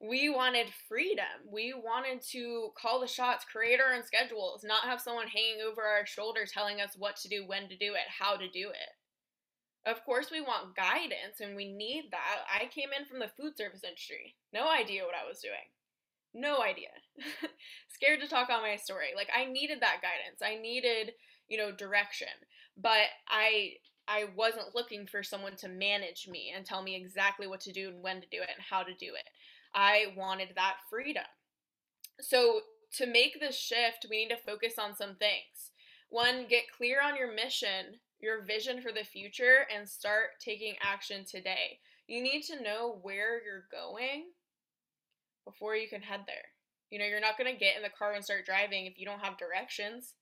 We 0.00 0.30
wanted 0.30 0.68
freedom. 0.88 1.26
We 1.46 1.74
wanted 1.74 2.22
to 2.32 2.70
call 2.80 3.00
the 3.00 3.06
shots, 3.06 3.44
create 3.44 3.80
our 3.80 3.92
own 3.92 4.02
schedules, 4.02 4.64
not 4.64 4.84
have 4.84 5.02
someone 5.02 5.28
hanging 5.28 5.60
over 5.60 5.82
our 5.82 6.06
shoulder 6.06 6.46
telling 6.46 6.80
us 6.80 6.94
what 6.96 7.16
to 7.16 7.28
do, 7.28 7.46
when 7.46 7.68
to 7.68 7.76
do 7.76 7.92
it, 7.92 8.08
how 8.08 8.36
to 8.36 8.48
do 8.48 8.70
it. 8.70 8.88
Of 9.86 10.04
course, 10.04 10.30
we 10.30 10.40
want 10.40 10.76
guidance 10.76 11.40
and 11.40 11.56
we 11.56 11.72
need 11.72 12.10
that. 12.10 12.44
I 12.52 12.66
came 12.66 12.90
in 12.96 13.06
from 13.06 13.18
the 13.18 13.30
food 13.36 13.56
service 13.56 13.82
industry, 13.84 14.36
no 14.52 14.68
idea 14.68 15.04
what 15.04 15.14
I 15.14 15.26
was 15.26 15.40
doing. 15.40 15.72
No 16.32 16.62
idea. 16.62 16.90
Scared 17.88 18.20
to 18.20 18.28
talk 18.28 18.50
on 18.50 18.62
my 18.62 18.76
story. 18.76 19.08
Like, 19.16 19.30
I 19.34 19.46
needed 19.46 19.80
that 19.80 20.00
guidance. 20.00 20.40
I 20.44 20.60
needed 20.60 21.12
you 21.50 21.58
know, 21.58 21.72
direction. 21.72 22.28
But 22.80 23.08
I 23.28 23.72
I 24.08 24.24
wasn't 24.34 24.74
looking 24.74 25.06
for 25.06 25.22
someone 25.22 25.56
to 25.56 25.68
manage 25.68 26.26
me 26.26 26.52
and 26.56 26.64
tell 26.64 26.82
me 26.82 26.96
exactly 26.96 27.46
what 27.46 27.60
to 27.62 27.72
do 27.72 27.88
and 27.88 28.02
when 28.02 28.20
to 28.22 28.26
do 28.30 28.38
it 28.38 28.48
and 28.54 28.64
how 28.70 28.82
to 28.82 28.94
do 28.94 29.14
it. 29.14 29.28
I 29.74 30.14
wanted 30.16 30.48
that 30.54 30.76
freedom. 30.88 31.24
So, 32.20 32.60
to 32.96 33.06
make 33.06 33.38
this 33.38 33.56
shift, 33.56 34.06
we 34.08 34.24
need 34.24 34.30
to 34.30 34.36
focus 34.36 34.74
on 34.78 34.96
some 34.96 35.14
things. 35.16 35.72
One, 36.08 36.46
get 36.48 36.64
clear 36.76 37.00
on 37.00 37.16
your 37.16 37.32
mission, 37.32 38.00
your 38.20 38.44
vision 38.44 38.82
for 38.82 38.92
the 38.92 39.04
future, 39.04 39.66
and 39.74 39.88
start 39.88 40.30
taking 40.40 40.74
action 40.82 41.24
today. 41.24 41.78
You 42.06 42.22
need 42.22 42.42
to 42.44 42.62
know 42.62 42.98
where 43.02 43.42
you're 43.44 43.66
going 43.70 44.26
before 45.44 45.76
you 45.76 45.88
can 45.88 46.02
head 46.02 46.20
there. 46.26 46.36
You 46.90 46.98
know, 46.98 47.06
you're 47.06 47.20
not 47.20 47.38
going 47.38 47.52
to 47.52 47.58
get 47.58 47.76
in 47.76 47.82
the 47.82 47.88
car 47.88 48.12
and 48.12 48.24
start 48.24 48.44
driving 48.44 48.86
if 48.86 48.98
you 48.98 49.06
don't 49.06 49.20
have 49.20 49.38
directions 49.38 50.14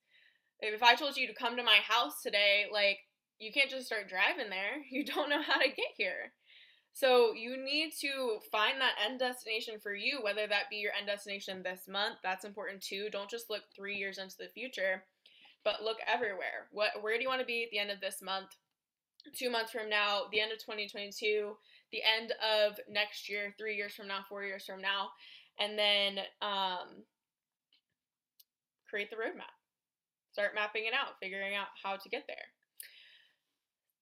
if 0.61 0.83
I 0.83 0.95
told 0.95 1.17
you 1.17 1.27
to 1.27 1.35
come 1.35 1.57
to 1.57 1.63
my 1.63 1.79
house 1.87 2.23
today, 2.23 2.67
like 2.73 2.99
you 3.39 3.53
can't 3.53 3.71
just 3.71 3.87
start 3.87 4.09
driving 4.09 4.51
there. 4.51 4.83
You 4.91 5.05
don't 5.05 5.31
know 5.31 5.43
how 5.43 5.61
to 5.61 5.69
get 5.69 5.95
here. 5.97 6.33
So 6.93 7.33
you 7.33 7.57
need 7.63 7.93
to 8.01 8.39
find 8.51 8.81
that 8.81 8.97
end 9.05 9.21
destination 9.21 9.79
for 9.81 9.95
you, 9.95 10.21
whether 10.23 10.47
that 10.49 10.69
be 10.69 10.77
your 10.77 10.93
end 10.99 11.07
destination 11.07 11.63
this 11.63 11.83
month. 11.89 12.17
That's 12.25 12.45
important 12.45 12.83
too. 12.83 13.09
Don't 13.13 13.31
just 13.31 13.51
look 13.51 13.63
three 13.75 13.95
years 13.97 14.19
into 14.19 14.35
the 14.39 14.49
future, 14.53 15.05
but 15.65 15.83
look 15.83 15.99
everywhere. 16.07 16.69
What 16.71 16.91
where 17.01 17.17
do 17.17 17.23
you 17.23 17.29
want 17.29 17.41
to 17.41 17.47
be 17.47 17.65
at 17.65 17.71
the 17.71 17.79
end 17.79 17.91
of 17.91 18.01
this 18.01 18.23
month? 18.23 18.51
Two 19.37 19.51
months 19.51 19.73
from 19.73 19.91
now, 19.91 20.23
the 20.33 20.41
end 20.41 20.53
of 20.53 20.59
2022, 20.59 21.57
the 21.93 22.01
end 22.03 22.33
of 22.43 22.79
next 22.89 23.29
year, 23.29 23.55
three 23.59 23.77
years 23.77 23.95
from 23.95 24.09
now, 24.09 24.21
four 24.29 24.45
years 24.45 24.65
from 24.65 24.81
now, 24.81 25.09
and 25.59 25.79
then 25.79 26.21
um, 26.41 27.03
create 28.89 29.11
the 29.11 29.17
roadmap 29.17 29.59
start 30.39 30.55
mapping 30.55 30.85
it 30.87 30.95
out, 30.95 31.19
figuring 31.21 31.57
out 31.57 31.67
how 31.83 31.97
to 31.97 32.09
get 32.09 32.23
there. 32.29 32.37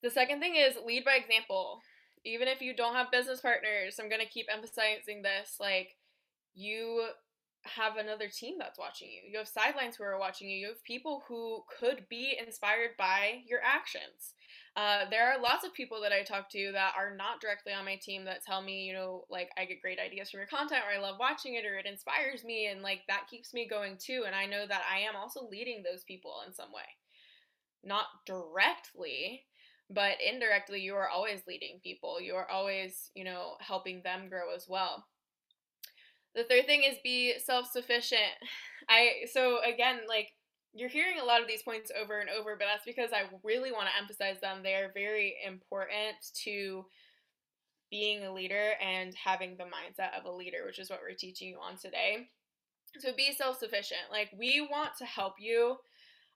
The 0.03 0.11
second 0.11 0.41
thing 0.41 0.55
is 0.57 0.77
lead 0.85 1.03
by 1.03 1.15
example. 1.15 1.81
Even 2.27 2.47
if 2.47 2.61
you 2.61 2.77
don't 2.77 2.95
have 2.95 3.11
business 3.11 3.41
partners, 3.41 3.97
I'm 3.99 4.11
going 4.11 4.21
to 4.21 4.29
keep 4.29 4.45
emphasizing 4.53 5.23
this 5.23 5.57
like 5.59 5.97
you 6.55 7.07
have 7.69 7.97
another 7.97 8.29
team 8.29 8.57
that's 8.59 8.79
watching 8.79 9.09
you. 9.09 9.31
You 9.31 9.39
have 9.39 9.49
sidelines 9.49 9.97
who 9.97 10.05
are 10.05 10.19
watching 10.19 10.49
you. 10.49 10.59
You 10.59 10.69
have 10.69 10.85
people 10.85 11.23
who 11.29 11.65
could 11.79 12.07
be 12.09 12.37
inspired 12.39 12.91
by 12.99 13.43
your 13.47 13.61
actions. 13.63 14.35
Uh, 14.77 15.09
there 15.09 15.33
are 15.33 15.41
lots 15.41 15.65
of 15.65 15.73
people 15.73 16.03
that 16.03 16.13
I 16.13 16.23
talk 16.23 16.51
to 16.51 16.71
that 16.73 16.93
are 16.99 17.17
not 17.17 17.41
directly 17.41 17.73
on 17.73 17.87
my 17.87 17.97
team 17.97 18.27
that 18.27 18.45
tell 18.45 18.61
me, 18.61 18.85
you 18.85 18.93
know, 18.93 19.25
like 19.31 19.49
I 19.57 19.65
get 19.65 19.81
great 19.81 19.99
ideas 19.99 20.31
from 20.31 20.39
your 20.39 20.47
content 20.49 20.83
or 20.87 20.95
I 20.95 21.01
love 21.01 21.17
watching 21.19 21.55
it 21.55 21.65
or 21.65 21.79
it 21.79 21.87
inspires 21.87 22.45
me 22.45 22.67
and 22.67 22.83
like 22.83 23.01
that 23.09 23.27
keeps 23.31 23.55
me 23.55 23.67
going 23.67 23.97
too. 23.99 24.25
And 24.27 24.35
I 24.35 24.45
know 24.45 24.67
that 24.67 24.83
I 24.93 24.99
am 25.01 25.17
also 25.17 25.49
leading 25.51 25.83
those 25.83 26.05
people 26.05 26.35
in 26.47 26.53
some 26.53 26.73
way. 26.73 26.83
Not 27.83 28.07
directly, 28.27 29.45
but 29.89 30.17
indirectly, 30.21 30.81
you 30.81 30.95
are 30.95 31.09
always 31.09 31.43
leading 31.47 31.81
people. 31.83 32.21
You 32.21 32.35
are 32.35 32.51
always, 32.51 33.11
you 33.15 33.25
know, 33.25 33.55
helping 33.61 34.03
them 34.03 34.29
grow 34.29 34.55
as 34.55 34.67
well. 34.69 35.07
The 36.37 36.45
third 36.45 36.67
thing 36.67 36.85
is 36.85 36.99
be 37.03 37.39
self 37.39 37.71
sufficient. 37.73 38.21
I, 38.89 39.25
so 39.33 39.59
again, 39.65 40.01
like 40.09 40.29
you're 40.75 40.91
hearing 40.91 41.19
a 41.21 41.25
lot 41.25 41.41
of 41.41 41.49
these 41.49 41.63
points 41.63 41.91
over 42.01 42.21
and 42.21 42.31
over, 42.31 42.57
but 42.57 42.67
that's 42.71 42.85
because 42.85 43.11
I 43.13 43.25
really 43.43 43.73
want 43.73 43.89
to 43.89 44.01
emphasize 44.01 44.41
them. 44.41 44.63
They 44.63 44.75
are 44.75 44.93
very 44.95 45.35
important 45.45 46.17
to 46.45 46.85
being 47.91 48.25
a 48.25 48.33
leader 48.33 48.73
and 48.83 49.15
having 49.15 49.57
the 49.57 49.65
mindset 49.65 50.19
of 50.19 50.25
a 50.27 50.31
leader, 50.31 50.59
which 50.67 50.79
is 50.79 50.91
what 50.91 51.01
we're 51.03 51.17
teaching 51.17 51.49
you 51.49 51.59
on 51.59 51.77
today. 51.77 52.29
So 52.99 53.11
be 53.17 53.33
self 53.35 53.59
sufficient. 53.59 54.01
Like, 54.11 54.31
we 54.39 54.61
want 54.61 54.91
to 54.99 55.05
help 55.05 55.35
you. 55.39 55.77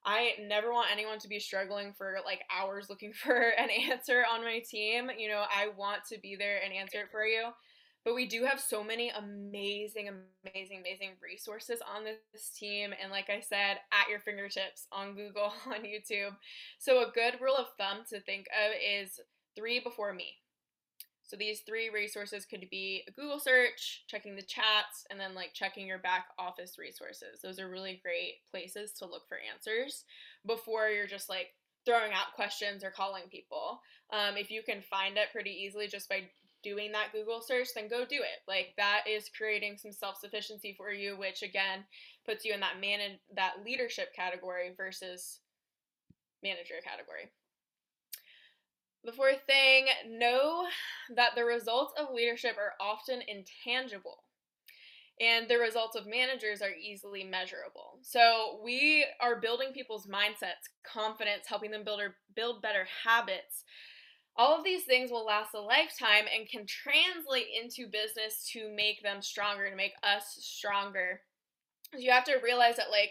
I 0.05 0.33
never 0.41 0.73
want 0.73 0.91
anyone 0.91 1.19
to 1.19 1.29
be 1.29 1.39
struggling 1.39 1.93
for 1.97 2.17
like 2.25 2.41
hours 2.51 2.89
looking 2.89 3.13
for 3.25 3.37
an 3.37 3.69
answer 3.91 4.25
on 4.31 4.43
my 4.43 4.63
team. 4.69 5.11
You 5.19 5.29
know, 5.29 5.45
I 5.55 5.69
want 5.77 6.05
to 6.13 6.19
be 6.19 6.37
there 6.37 6.61
and 6.65 6.73
answer 6.73 7.01
it 7.01 7.11
for 7.11 7.25
you. 7.25 7.51
But 8.05 8.15
we 8.15 8.27
do 8.27 8.45
have 8.45 8.61
so 8.61 8.83
many 8.83 9.11
amazing, 9.11 10.09
amazing, 10.09 10.81
amazing 10.81 11.11
resources 11.23 11.81
on 11.87 12.05
this 12.05 12.51
team. 12.51 12.95
And 13.01 13.11
like 13.11 13.29
I 13.29 13.41
said, 13.41 13.79
at 13.93 14.09
your 14.09 14.21
fingertips 14.21 14.87
on 14.91 15.15
Google, 15.15 15.53
on 15.67 15.85
YouTube. 15.85 16.35
So 16.79 17.01
a 17.01 17.13
good 17.13 17.41
rule 17.41 17.57
of 17.57 17.67
thumb 17.79 18.05
to 18.09 18.21
think 18.21 18.47
of 18.49 18.73
is 18.83 19.21
three 19.55 19.81
before 19.81 20.15
me. 20.15 20.37
So 21.31 21.37
these 21.37 21.61
three 21.61 21.91
resources 21.91 22.45
could 22.45 22.67
be 22.73 23.05
a 23.07 23.13
Google 23.13 23.39
search, 23.39 24.03
checking 24.09 24.35
the 24.35 24.43
chats, 24.43 25.07
and 25.11 25.21
then 25.21 25.33
like 25.33 25.55
checking 25.55 25.87
your 25.87 25.99
back 26.01 26.27
office 26.41 26.77
resources. 26.77 27.41
Those 27.41 27.61
are 27.61 27.71
really 27.71 28.01
great 28.03 28.39
places 28.51 28.93
to 28.95 29.07
look 29.07 29.29
for 29.29 29.39
answers 29.53 30.05
before 30.45 30.89
you're 30.89 31.07
just 31.07 31.29
like 31.29 31.55
throwing 31.87 32.13
out 32.13 32.35
questions 32.35 32.83
or 32.83 32.91
calling 32.91 33.25
people. 33.31 33.81
Um, 34.13 34.37
if 34.37 34.51
you 34.51 34.63
can 34.65 34.83
find 34.83 35.17
it 35.19 35.29
pretty 35.33 35.51
easily 35.51 35.87
just 35.87 36.09
by 36.09 36.25
doing 36.63 36.93
that 36.93 37.13
Google 37.13 37.41
search, 37.41 37.69
then 37.75 37.89
go 37.89 38.05
do 38.05 38.17
it. 38.17 38.43
Like 38.47 38.75
that 38.77 39.05
is 39.09 39.31
creating 39.37 39.77
some 39.79 39.93
self-sufficiency 39.93 40.75
for 40.77 40.93
you, 40.93 41.17
which 41.17 41.43
again 41.43 41.85
puts 42.27 42.45
you 42.45 42.53
in 42.53 42.61
that 42.61 42.81
man 42.81 43.01
that 43.35 43.65
leadership 43.65 44.15
category 44.15 44.73
versus 44.77 45.41
manager 46.43 46.75
category. 46.85 47.31
The 49.05 49.13
fourth 49.13 49.41
thing, 49.47 49.87
know 50.09 50.67
that 51.17 51.31
the 51.35 51.45
results 51.45 51.95
of 51.99 52.15
leadership 52.15 52.57
are 52.59 52.75
often 52.81 53.23
intangible 53.27 54.25
and 55.21 55.49
the 55.49 55.59
results 55.59 55.97
of 55.97 56.07
managers 56.07 56.63
are 56.63 56.73
easily 56.73 57.25
measurable. 57.25 57.99
So 58.03 58.61
we 58.65 59.05
are 59.21 59.41
building 59.41 59.73
people's 59.73 60.07
mindsets, 60.07 60.69
confidence, 60.83 61.47
helping 61.47 61.71
them 61.71 61.85
build 61.85 62.01
or 62.01 62.17
build 62.35 62.63
better 62.63 62.87
habits. 63.05 63.65
All 64.41 64.57
of 64.57 64.65
these 64.65 64.85
things 64.85 65.11
will 65.11 65.27
last 65.27 65.53
a 65.53 65.61
lifetime 65.61 66.25
and 66.35 66.49
can 66.49 66.65
translate 66.65 67.49
into 67.63 67.91
business 67.91 68.49
to 68.55 68.75
make 68.75 69.03
them 69.03 69.21
stronger, 69.21 69.69
to 69.69 69.77
make 69.77 69.93
us 70.03 70.39
stronger. 70.41 71.21
You 71.95 72.11
have 72.11 72.25
to 72.25 72.41
realize 72.43 72.77
that 72.77 72.91
like 72.91 73.11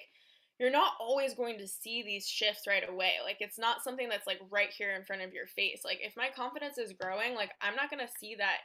you're 0.58 0.72
not 0.72 0.94
always 1.00 1.36
going 1.36 1.60
to 1.60 1.68
see 1.68 2.02
these 2.02 2.28
shifts 2.28 2.66
right 2.66 2.82
away. 2.90 3.12
Like 3.24 3.38
it's 3.42 3.60
not 3.60 3.84
something 3.84 4.10
that's 4.10 4.26
like 4.26 4.40
right 4.50 4.72
here 4.76 4.96
in 4.96 5.06
front 5.06 5.22
of 5.22 5.32
your 5.32 5.46
face. 5.46 5.82
Like 5.86 6.00
if 6.02 6.18
my 6.18 6.30
confidence 6.36 6.80
is 6.80 6.94
growing, 7.00 7.36
like 7.36 7.52
I'm 7.62 7.76
not 7.76 7.92
going 7.92 8.04
to 8.04 8.12
see 8.20 8.34
that 8.40 8.62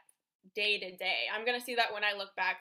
day 0.55 0.79
to 0.79 0.97
day. 0.97 1.29
I'm 1.35 1.45
going 1.45 1.61
to 1.61 1.65
see 1.65 1.75
that 1.75 1.93
when 1.93 2.03
I 2.03 2.17
look 2.17 2.35
back 2.35 2.61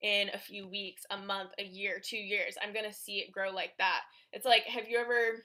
in 0.00 0.28
a 0.32 0.38
few 0.38 0.68
weeks, 0.68 1.02
a 1.10 1.18
month, 1.18 1.50
a 1.58 1.64
year, 1.64 2.00
2 2.00 2.16
years. 2.16 2.54
I'm 2.62 2.72
going 2.72 2.88
to 2.88 2.96
see 2.96 3.18
it 3.18 3.32
grow 3.32 3.50
like 3.50 3.72
that. 3.78 4.02
It's 4.32 4.46
like 4.46 4.62
have 4.62 4.88
you 4.88 4.98
ever 4.98 5.42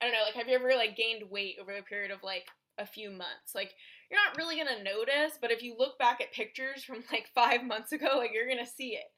I 0.00 0.04
don't 0.04 0.12
know, 0.12 0.22
like 0.26 0.34
have 0.34 0.48
you 0.48 0.54
ever 0.54 0.76
like 0.76 0.96
gained 0.96 1.28
weight 1.30 1.56
over 1.60 1.74
a 1.74 1.82
period 1.82 2.10
of 2.10 2.22
like 2.22 2.44
a 2.78 2.86
few 2.86 3.10
months? 3.10 3.54
Like 3.54 3.74
you're 4.10 4.20
not 4.20 4.36
really 4.36 4.56
going 4.56 4.76
to 4.76 4.84
notice, 4.84 5.38
but 5.40 5.50
if 5.50 5.62
you 5.62 5.76
look 5.78 5.98
back 5.98 6.20
at 6.20 6.32
pictures 6.32 6.84
from 6.84 7.04
like 7.12 7.28
5 7.34 7.64
months 7.64 7.92
ago, 7.92 8.14
like 8.16 8.30
you're 8.32 8.46
going 8.46 8.64
to 8.64 8.70
see 8.70 8.90
it. 8.90 9.10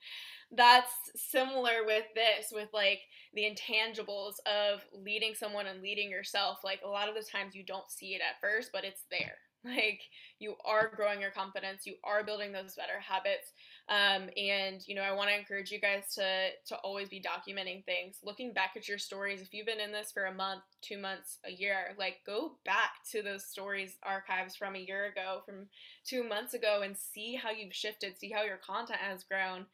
That's 0.52 0.92
similar 1.14 1.84
with 1.86 2.06
this 2.16 2.52
with 2.52 2.70
like 2.72 3.00
the 3.34 3.42
intangibles 3.42 4.34
of 4.46 4.84
leading 4.92 5.34
someone 5.34 5.66
and 5.66 5.80
leading 5.80 6.10
yourself. 6.10 6.58
Like 6.64 6.80
a 6.84 6.88
lot 6.88 7.08
of 7.08 7.14
the 7.14 7.22
times 7.22 7.54
you 7.54 7.64
don't 7.64 7.90
see 7.90 8.14
it 8.14 8.20
at 8.20 8.40
first 8.40 8.70
but 8.72 8.84
it's 8.84 9.04
there 9.10 9.38
like 9.64 10.00
you 10.38 10.54
are 10.64 10.90
growing 10.94 11.20
your 11.20 11.30
confidence 11.30 11.86
you 11.86 11.94
are 12.04 12.24
building 12.24 12.52
those 12.52 12.74
better 12.74 12.98
habits 13.00 13.52
um, 13.88 14.28
and 14.36 14.82
you 14.86 14.94
know 14.94 15.02
i 15.02 15.12
want 15.12 15.28
to 15.28 15.36
encourage 15.38 15.70
you 15.70 15.80
guys 15.80 16.14
to 16.14 16.48
to 16.66 16.76
always 16.76 17.08
be 17.08 17.22
documenting 17.22 17.84
things 17.84 18.18
looking 18.24 18.52
back 18.52 18.72
at 18.76 18.88
your 18.88 18.98
stories 18.98 19.40
if 19.40 19.52
you've 19.52 19.66
been 19.66 19.80
in 19.80 19.92
this 19.92 20.12
for 20.12 20.24
a 20.26 20.34
month 20.34 20.62
two 20.82 20.98
months 20.98 21.38
a 21.46 21.50
year 21.50 21.94
like 21.98 22.16
go 22.24 22.52
back 22.64 22.92
to 23.10 23.22
those 23.22 23.44
stories 23.44 23.96
archives 24.02 24.56
from 24.56 24.74
a 24.74 24.78
year 24.80 25.06
ago 25.06 25.42
from 25.44 25.66
two 26.04 26.24
months 26.26 26.54
ago 26.54 26.80
and 26.84 26.96
see 26.96 27.34
how 27.34 27.50
you've 27.50 27.74
shifted 27.74 28.18
see 28.18 28.30
how 28.30 28.42
your 28.42 28.58
content 28.58 29.00
has 29.00 29.24
grown 29.24 29.66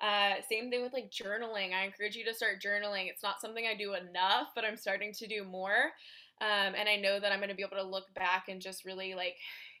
uh, 0.00 0.36
same 0.48 0.70
thing 0.70 0.82
with 0.82 0.94
like 0.94 1.10
journaling. 1.10 1.74
I 1.74 1.84
encourage 1.84 2.16
you 2.16 2.24
to 2.24 2.34
start 2.34 2.62
journaling. 2.62 3.08
It's 3.10 3.22
not 3.22 3.40
something 3.40 3.66
I 3.66 3.74
do 3.76 3.92
enough, 3.94 4.48
but 4.54 4.64
I'm 4.64 4.76
starting 4.78 5.12
to 5.12 5.26
do 5.26 5.44
more. 5.44 5.92
Um, 6.40 6.74
and 6.74 6.88
I 6.88 6.96
know 6.96 7.20
that 7.20 7.32
I'm 7.32 7.38
going 7.38 7.50
to 7.50 7.54
be 7.54 7.62
able 7.62 7.82
to 7.82 7.88
look 7.88 8.12
back 8.14 8.46
and 8.48 8.60
just 8.60 8.84
really 8.84 9.14
like 9.14 9.36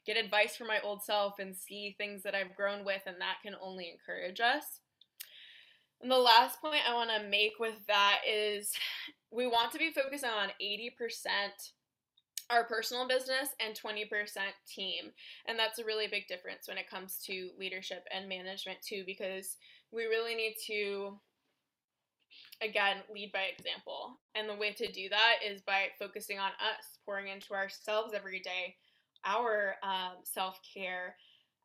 get 0.06 0.16
advice 0.16 0.56
from 0.56 0.66
my 0.66 0.78
old 0.82 1.02
self 1.02 1.38
and 1.38 1.56
see 1.56 1.94
things 1.96 2.22
that 2.22 2.34
I've 2.34 2.54
grown 2.54 2.84
with, 2.84 3.02
and 3.06 3.16
that 3.20 3.36
can 3.42 3.54
only 3.62 3.90
encourage 3.90 4.40
us. 4.40 4.80
And 6.02 6.10
the 6.10 6.16
last 6.16 6.60
point 6.60 6.88
I 6.88 6.94
want 6.94 7.10
to 7.10 7.28
make 7.28 7.54
with 7.58 7.74
that 7.88 8.20
is 8.28 8.72
we 9.30 9.46
want 9.46 9.72
to 9.72 9.78
be 9.78 9.90
focusing 9.90 10.30
on 10.30 10.48
80% 10.62 10.90
our 12.50 12.64
personal 12.64 13.06
business 13.06 13.50
and 13.60 13.78
20% 13.78 14.08
team. 14.68 15.04
And 15.46 15.58
that's 15.58 15.78
a 15.78 15.84
really 15.84 16.08
big 16.08 16.26
difference 16.26 16.66
when 16.66 16.78
it 16.78 16.90
comes 16.90 17.18
to 17.26 17.50
leadership 17.58 18.04
and 18.12 18.28
management, 18.28 18.78
too, 18.82 19.04
because 19.06 19.56
we 19.92 20.04
really 20.04 20.34
need 20.34 20.56
to 20.66 21.18
again 22.62 22.98
lead 23.12 23.32
by 23.32 23.44
example 23.56 24.18
and 24.34 24.48
the 24.48 24.54
way 24.54 24.72
to 24.72 24.90
do 24.92 25.08
that 25.08 25.36
is 25.46 25.60
by 25.62 25.86
focusing 25.98 26.38
on 26.38 26.50
us 26.50 26.98
pouring 27.04 27.28
into 27.28 27.54
ourselves 27.54 28.12
every 28.14 28.40
day 28.40 28.74
our 29.24 29.74
um, 29.82 30.12
self-care 30.22 31.16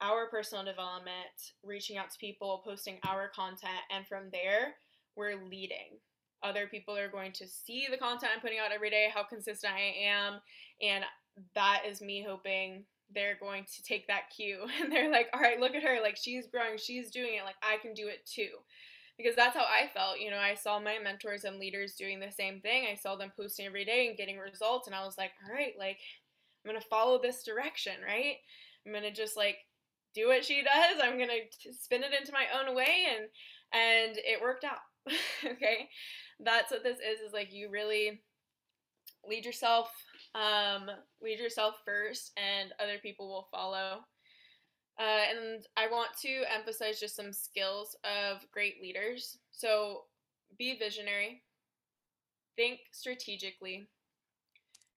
our 0.01 0.27
personal 0.27 0.63
development 0.63 1.53
reaching 1.63 1.97
out 1.97 2.09
to 2.11 2.17
people 2.17 2.61
posting 2.65 2.97
our 3.07 3.29
content 3.29 3.81
and 3.91 4.05
from 4.07 4.23
there 4.31 4.75
we're 5.15 5.43
leading 5.49 5.99
other 6.43 6.67
people 6.67 6.95
are 6.97 7.09
going 7.09 7.31
to 7.31 7.47
see 7.47 7.87
the 7.89 7.97
content 7.97 8.31
i'm 8.33 8.41
putting 8.41 8.59
out 8.59 8.71
every 8.73 8.89
day 8.89 9.09
how 9.13 9.23
consistent 9.23 9.73
i 9.73 9.93
am 10.05 10.39
and 10.81 11.03
that 11.53 11.81
is 11.87 12.01
me 12.01 12.25
hoping 12.27 12.85
they're 13.13 13.37
going 13.39 13.65
to 13.65 13.83
take 13.83 14.07
that 14.07 14.29
cue 14.35 14.65
and 14.81 14.91
they're 14.91 15.11
like, 15.11 15.27
all 15.33 15.39
right, 15.39 15.59
look 15.59 15.75
at 15.75 15.83
her. 15.83 15.99
Like, 16.01 16.17
she's 16.17 16.47
growing, 16.47 16.77
she's 16.77 17.11
doing 17.11 17.35
it. 17.39 17.45
Like, 17.45 17.55
I 17.61 17.77
can 17.81 17.93
do 17.93 18.07
it 18.07 18.25
too. 18.25 18.49
Because 19.17 19.35
that's 19.35 19.55
how 19.55 19.63
I 19.63 19.89
felt. 19.93 20.19
You 20.19 20.29
know, 20.29 20.37
I 20.37 20.55
saw 20.55 20.79
my 20.79 20.97
mentors 21.01 21.45
and 21.45 21.57
leaders 21.57 21.95
doing 21.95 22.19
the 22.19 22.31
same 22.31 22.59
thing. 22.59 22.85
I 22.91 22.95
saw 22.95 23.15
them 23.15 23.31
posting 23.35 23.65
every 23.65 23.85
day 23.85 24.07
and 24.07 24.17
getting 24.17 24.37
results. 24.37 24.87
And 24.87 24.95
I 24.95 25.05
was 25.05 25.17
like, 25.17 25.31
all 25.47 25.53
right, 25.53 25.73
like, 25.79 25.97
I'm 26.67 26.75
to 26.75 26.87
follow 26.87 27.21
this 27.21 27.43
direction, 27.43 27.93
right? 28.05 28.35
I'm 28.85 28.93
to 29.01 29.11
just 29.11 29.37
like 29.37 29.57
do 30.13 30.27
what 30.27 30.43
she 30.43 30.63
does. 30.63 31.01
I'm 31.01 31.17
to 31.17 31.73
spin 31.73 32.03
it 32.03 32.13
into 32.17 32.33
my 32.33 32.45
own 32.59 32.75
way. 32.75 33.07
And, 33.15 33.25
and 33.73 34.17
it 34.17 34.41
worked 34.41 34.65
out. 34.65 34.79
okay. 35.45 35.89
That's 36.39 36.71
what 36.71 36.83
this 36.83 36.97
is, 36.97 37.21
is 37.21 37.33
like 37.33 37.53
you 37.53 37.69
really 37.69 38.21
lead 39.27 39.45
yourself 39.45 39.89
um, 40.35 40.91
lead 41.21 41.39
yourself 41.39 41.75
first, 41.85 42.31
and 42.37 42.73
other 42.79 42.99
people 43.01 43.27
will 43.27 43.47
follow. 43.51 44.01
Uh, 44.97 45.23
and 45.29 45.65
I 45.75 45.87
want 45.87 46.11
to 46.21 46.43
emphasize 46.53 46.99
just 46.99 47.15
some 47.15 47.33
skills 47.33 47.97
of 48.03 48.49
great 48.51 48.81
leaders. 48.81 49.39
So 49.51 50.03
be 50.57 50.77
visionary, 50.77 51.41
think 52.55 52.79
strategically, 52.91 53.87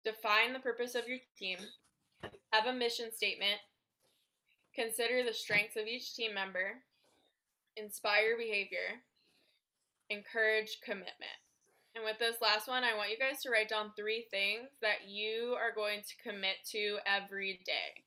define 0.05 0.53
the 0.53 0.59
purpose 0.59 0.95
of 0.95 1.09
your 1.09 1.19
team, 1.39 1.59
have 2.53 2.67
a 2.67 2.73
mission 2.73 3.11
statement, 3.13 3.59
consider 4.75 5.25
the 5.25 5.33
strengths 5.33 5.77
of 5.77 5.87
each 5.87 6.15
team 6.15 6.35
member, 6.35 6.83
inspire 7.77 8.37
behavior, 8.37 9.01
encourage 10.11 10.79
commitment. 10.85 11.41
And 11.95 12.05
with 12.05 12.19
this 12.19 12.43
last 12.43 12.69
one, 12.69 12.85
I 12.85 12.95
want 12.95 13.11
you 13.11 13.19
guys 13.19 13.43
to 13.43 13.51
write 13.51 13.71
down 13.71 13.93
three 13.97 14.27
things 14.31 14.69
that 14.83 15.09
you 15.09 15.57
are 15.59 15.75
going 15.75 16.01
to 16.01 16.31
commit 16.31 16.57
to 16.73 16.99
every 17.07 17.61
day. 17.65 18.05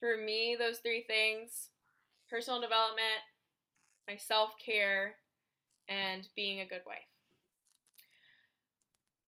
For 0.00 0.16
me, 0.16 0.56
those 0.58 0.78
three 0.78 1.04
things 1.06 1.70
personal 2.30 2.60
development, 2.60 3.24
my 4.06 4.16
self 4.16 4.50
care, 4.64 5.16
and 5.88 6.28
being 6.36 6.60
a 6.60 6.66
good 6.66 6.82
wife. 6.86 6.98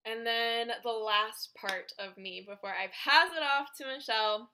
And 0.04 0.26
then 0.26 0.70
the 0.82 0.90
last 0.90 1.54
part 1.54 1.92
of 1.98 2.16
me 2.16 2.44
before 2.46 2.70
I 2.70 2.88
pass 3.04 3.30
it 3.36 3.42
off 3.42 3.68
to 3.78 3.86
Michelle 3.86 4.50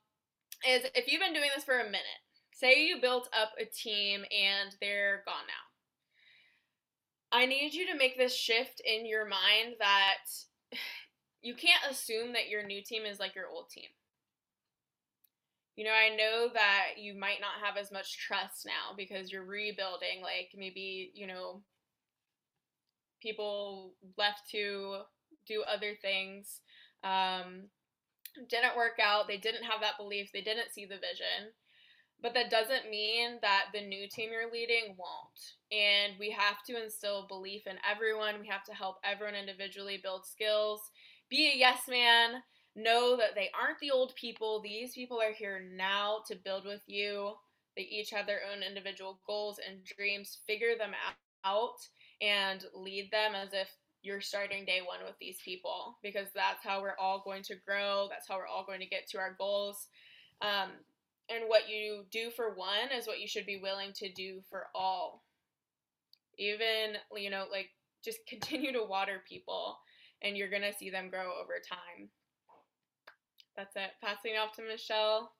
is 0.66 0.84
if 0.94 1.10
you've 1.10 1.20
been 1.20 1.34
doing 1.34 1.50
this 1.54 1.64
for 1.64 1.78
a 1.78 1.84
minute, 1.84 2.22
say 2.52 2.86
you 2.86 3.00
built 3.00 3.28
up 3.32 3.52
a 3.58 3.64
team 3.64 4.24
and 4.32 4.74
they're 4.80 5.22
gone 5.26 5.46
now 5.46 5.66
I 7.32 7.46
need 7.46 7.74
you 7.74 7.86
to 7.86 7.98
make 7.98 8.16
this 8.16 8.34
shift 8.34 8.80
in 8.84 9.06
your 9.06 9.26
mind 9.26 9.74
that 9.78 10.24
you 11.42 11.54
can't 11.54 11.90
assume 11.90 12.32
that 12.32 12.48
your 12.48 12.64
new 12.64 12.82
team 12.82 13.04
is 13.04 13.20
like 13.20 13.34
your 13.34 13.48
old 13.48 13.68
team. 13.70 13.88
You 15.76 15.84
know, 15.84 15.92
I 15.92 16.14
know 16.16 16.48
that 16.54 16.94
you 16.98 17.14
might 17.18 17.40
not 17.40 17.62
have 17.62 17.76
as 17.76 17.92
much 17.92 18.18
trust 18.18 18.64
now 18.66 18.94
because 18.96 19.30
you're 19.30 19.44
rebuilding. 19.44 20.22
Like 20.22 20.50
maybe, 20.56 21.12
you 21.14 21.26
know, 21.26 21.62
people 23.20 23.92
left 24.16 24.48
to 24.50 24.98
do 25.46 25.62
other 25.62 25.94
things. 26.00 26.60
Um, 27.04 27.68
didn't 28.48 28.76
work 28.76 28.98
out. 29.02 29.28
They 29.28 29.38
didn't 29.38 29.64
have 29.64 29.80
that 29.82 29.98
belief. 29.98 30.30
They 30.32 30.42
didn't 30.42 30.72
see 30.72 30.84
the 30.86 30.96
vision. 30.96 31.52
But 32.22 32.34
that 32.34 32.50
doesn't 32.50 32.90
mean 32.90 33.38
that 33.42 33.66
the 33.74 33.82
new 33.82 34.08
team 34.08 34.30
you're 34.32 34.50
leading 34.52 34.96
won't. 34.98 35.54
And 35.72 36.14
we 36.18 36.30
have 36.30 36.62
to 36.66 36.82
instill 36.82 37.26
belief 37.28 37.66
in 37.66 37.76
everyone. 37.88 38.40
We 38.40 38.48
have 38.48 38.64
to 38.64 38.74
help 38.74 38.96
everyone 39.04 39.34
individually 39.34 40.00
build 40.02 40.26
skills. 40.26 40.80
Be 41.30 41.52
a 41.52 41.58
yes 41.58 41.82
man. 41.88 42.42
Know 42.76 43.16
that 43.16 43.34
they 43.34 43.50
aren't 43.58 43.78
the 43.80 43.90
old 43.90 44.14
people. 44.16 44.60
These 44.60 44.92
people 44.92 45.18
are 45.20 45.32
here 45.32 45.64
now 45.74 46.18
to 46.28 46.36
build 46.36 46.66
with 46.66 46.82
you. 46.86 47.32
They 47.74 47.82
each 47.82 48.10
have 48.10 48.26
their 48.26 48.40
own 48.52 48.62
individual 48.62 49.18
goals 49.26 49.58
and 49.66 49.82
dreams. 49.84 50.38
Figure 50.46 50.76
them 50.76 50.92
out 51.44 51.78
and 52.20 52.64
lead 52.74 53.10
them 53.10 53.34
as 53.34 53.54
if 53.54 53.68
you're 54.02 54.20
starting 54.20 54.64
day 54.64 54.80
one 54.86 55.00
with 55.04 55.16
these 55.18 55.38
people 55.44 55.98
because 56.02 56.28
that's 56.34 56.62
how 56.62 56.80
we're 56.80 56.98
all 56.98 57.22
going 57.24 57.42
to 57.42 57.56
grow. 57.66 58.06
That's 58.10 58.28
how 58.28 58.36
we're 58.36 58.46
all 58.46 58.64
going 58.64 58.80
to 58.80 58.86
get 58.86 59.08
to 59.08 59.18
our 59.18 59.34
goals. 59.38 59.88
Um, 60.42 60.70
and 61.28 61.44
what 61.48 61.68
you 61.68 62.04
do 62.10 62.30
for 62.30 62.54
one 62.54 62.92
is 62.96 63.06
what 63.06 63.20
you 63.20 63.26
should 63.26 63.46
be 63.46 63.58
willing 63.58 63.92
to 63.94 64.12
do 64.12 64.42
for 64.48 64.66
all. 64.74 65.24
Even, 66.38 66.96
you 67.16 67.30
know, 67.30 67.46
like 67.50 67.70
just 68.04 68.18
continue 68.28 68.72
to 68.72 68.84
water 68.84 69.22
people 69.28 69.78
and 70.22 70.36
you're 70.36 70.50
going 70.50 70.62
to 70.62 70.72
see 70.72 70.90
them 70.90 71.10
grow 71.10 71.32
over 71.40 71.54
time. 71.68 72.08
That's 73.56 73.74
it. 73.74 73.90
Passing 74.02 74.32
off 74.36 74.54
to 74.56 74.62
Michelle. 74.62 75.32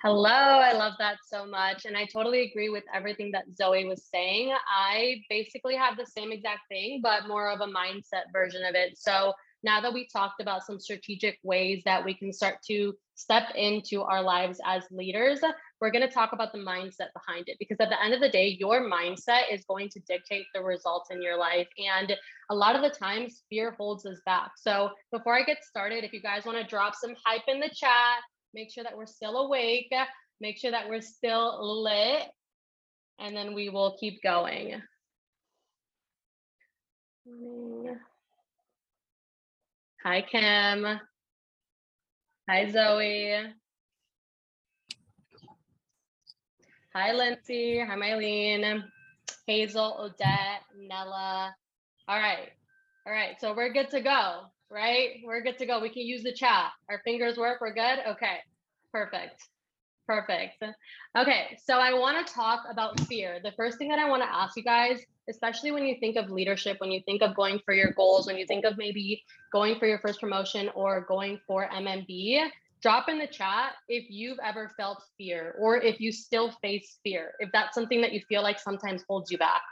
Hello, 0.00 0.30
I 0.30 0.72
love 0.72 0.94
that 0.98 1.18
so 1.26 1.46
much. 1.46 1.84
And 1.84 1.96
I 1.96 2.06
totally 2.06 2.42
agree 2.42 2.68
with 2.68 2.84
everything 2.94 3.30
that 3.32 3.44
Zoe 3.56 3.84
was 3.84 4.04
saying. 4.04 4.52
I 4.68 5.22
basically 5.28 5.76
have 5.76 5.96
the 5.96 6.06
same 6.06 6.32
exact 6.32 6.62
thing, 6.68 7.00
but 7.02 7.28
more 7.28 7.50
of 7.50 7.60
a 7.60 7.66
mindset 7.66 8.32
version 8.32 8.64
of 8.64 8.74
it. 8.74 8.98
So 8.98 9.32
now 9.64 9.80
that 9.80 9.92
we 9.92 10.06
talked 10.06 10.40
about 10.40 10.64
some 10.64 10.80
strategic 10.80 11.38
ways 11.42 11.82
that 11.84 12.04
we 12.04 12.14
can 12.14 12.32
start 12.32 12.56
to 12.68 12.94
step 13.14 13.44
into 13.54 14.02
our 14.02 14.22
lives 14.22 14.60
as 14.66 14.82
leaders, 14.90 15.40
we're 15.82 15.90
going 15.90 16.06
to 16.06 16.14
talk 16.14 16.32
about 16.32 16.52
the 16.52 16.58
mindset 16.60 17.12
behind 17.12 17.48
it 17.48 17.56
because 17.58 17.78
at 17.80 17.88
the 17.88 18.00
end 18.00 18.14
of 18.14 18.20
the 18.20 18.28
day, 18.28 18.56
your 18.60 18.88
mindset 18.88 19.52
is 19.52 19.64
going 19.64 19.88
to 19.88 19.98
dictate 20.06 20.46
the 20.54 20.62
results 20.62 21.10
in 21.10 21.20
your 21.20 21.36
life. 21.36 21.66
And 21.76 22.16
a 22.50 22.54
lot 22.54 22.76
of 22.76 22.82
the 22.82 22.96
times, 22.96 23.42
fear 23.50 23.72
holds 23.72 24.06
us 24.06 24.20
back. 24.24 24.52
So 24.56 24.90
before 25.10 25.36
I 25.36 25.42
get 25.42 25.64
started, 25.64 26.04
if 26.04 26.12
you 26.12 26.22
guys 26.22 26.44
want 26.44 26.56
to 26.58 26.64
drop 26.64 26.94
some 26.94 27.16
hype 27.26 27.42
in 27.48 27.58
the 27.58 27.68
chat, 27.74 28.20
make 28.54 28.72
sure 28.72 28.84
that 28.84 28.96
we're 28.96 29.06
still 29.06 29.38
awake, 29.38 29.92
make 30.40 30.56
sure 30.56 30.70
that 30.70 30.88
we're 30.88 31.00
still 31.00 31.82
lit, 31.82 32.28
and 33.18 33.36
then 33.36 33.52
we 33.52 33.68
will 33.68 33.96
keep 33.98 34.22
going. 34.22 34.80
Hi, 40.04 40.22
Kim. 40.30 41.00
Hi, 42.48 42.70
Zoe. 42.70 43.52
Hi, 46.94 47.12
Lindsay. 47.12 47.78
Hi, 47.78 47.96
Mylene. 47.96 48.84
Hazel, 49.46 49.96
Odette, 50.00 50.62
Nella. 50.78 51.54
All 52.08 52.18
right. 52.18 52.50
All 53.06 53.12
right. 53.12 53.36
So 53.40 53.54
we're 53.54 53.72
good 53.72 53.90
to 53.90 54.00
go 54.00 54.42
right? 54.72 55.20
We're 55.24 55.42
good 55.42 55.58
to 55.58 55.66
go. 55.66 55.80
We 55.80 55.90
can 55.90 56.02
use 56.02 56.22
the 56.22 56.32
chat. 56.32 56.72
Our 56.88 57.00
fingers 57.04 57.36
work. 57.36 57.60
We're 57.60 57.74
good. 57.74 57.98
Okay. 58.08 58.38
Perfect. 58.90 59.48
Perfect. 60.06 60.62
Okay. 61.16 61.58
So 61.64 61.78
I 61.78 61.92
want 61.92 62.26
to 62.26 62.32
talk 62.32 62.64
about 62.68 62.98
fear. 63.00 63.38
The 63.42 63.52
first 63.52 63.78
thing 63.78 63.88
that 63.90 63.98
I 63.98 64.08
want 64.08 64.22
to 64.22 64.28
ask 64.28 64.56
you 64.56 64.64
guys, 64.64 65.00
especially 65.28 65.70
when 65.70 65.84
you 65.84 65.96
think 66.00 66.16
of 66.16 66.30
leadership, 66.30 66.78
when 66.80 66.90
you 66.90 67.00
think 67.04 67.22
of 67.22 67.36
going 67.36 67.60
for 67.64 67.74
your 67.74 67.92
goals, 67.92 68.26
when 68.26 68.36
you 68.36 68.46
think 68.46 68.64
of 68.64 68.76
maybe 68.78 69.22
going 69.52 69.78
for 69.78 69.86
your 69.86 69.98
first 69.98 70.20
promotion 70.20 70.70
or 70.74 71.02
going 71.02 71.38
for 71.46 71.68
MMB, 71.68 72.48
drop 72.82 73.08
in 73.08 73.18
the 73.18 73.26
chat 73.26 73.72
if 73.88 74.10
you've 74.10 74.38
ever 74.44 74.70
felt 74.76 75.02
fear 75.16 75.54
or 75.58 75.76
if 75.76 76.00
you 76.00 76.12
still 76.12 76.50
face 76.62 76.98
fear, 77.04 77.32
if 77.38 77.50
that's 77.52 77.74
something 77.74 78.00
that 78.00 78.12
you 78.12 78.20
feel 78.28 78.42
like 78.42 78.58
sometimes 78.58 79.04
holds 79.08 79.30
you 79.30 79.38
back. 79.38 79.62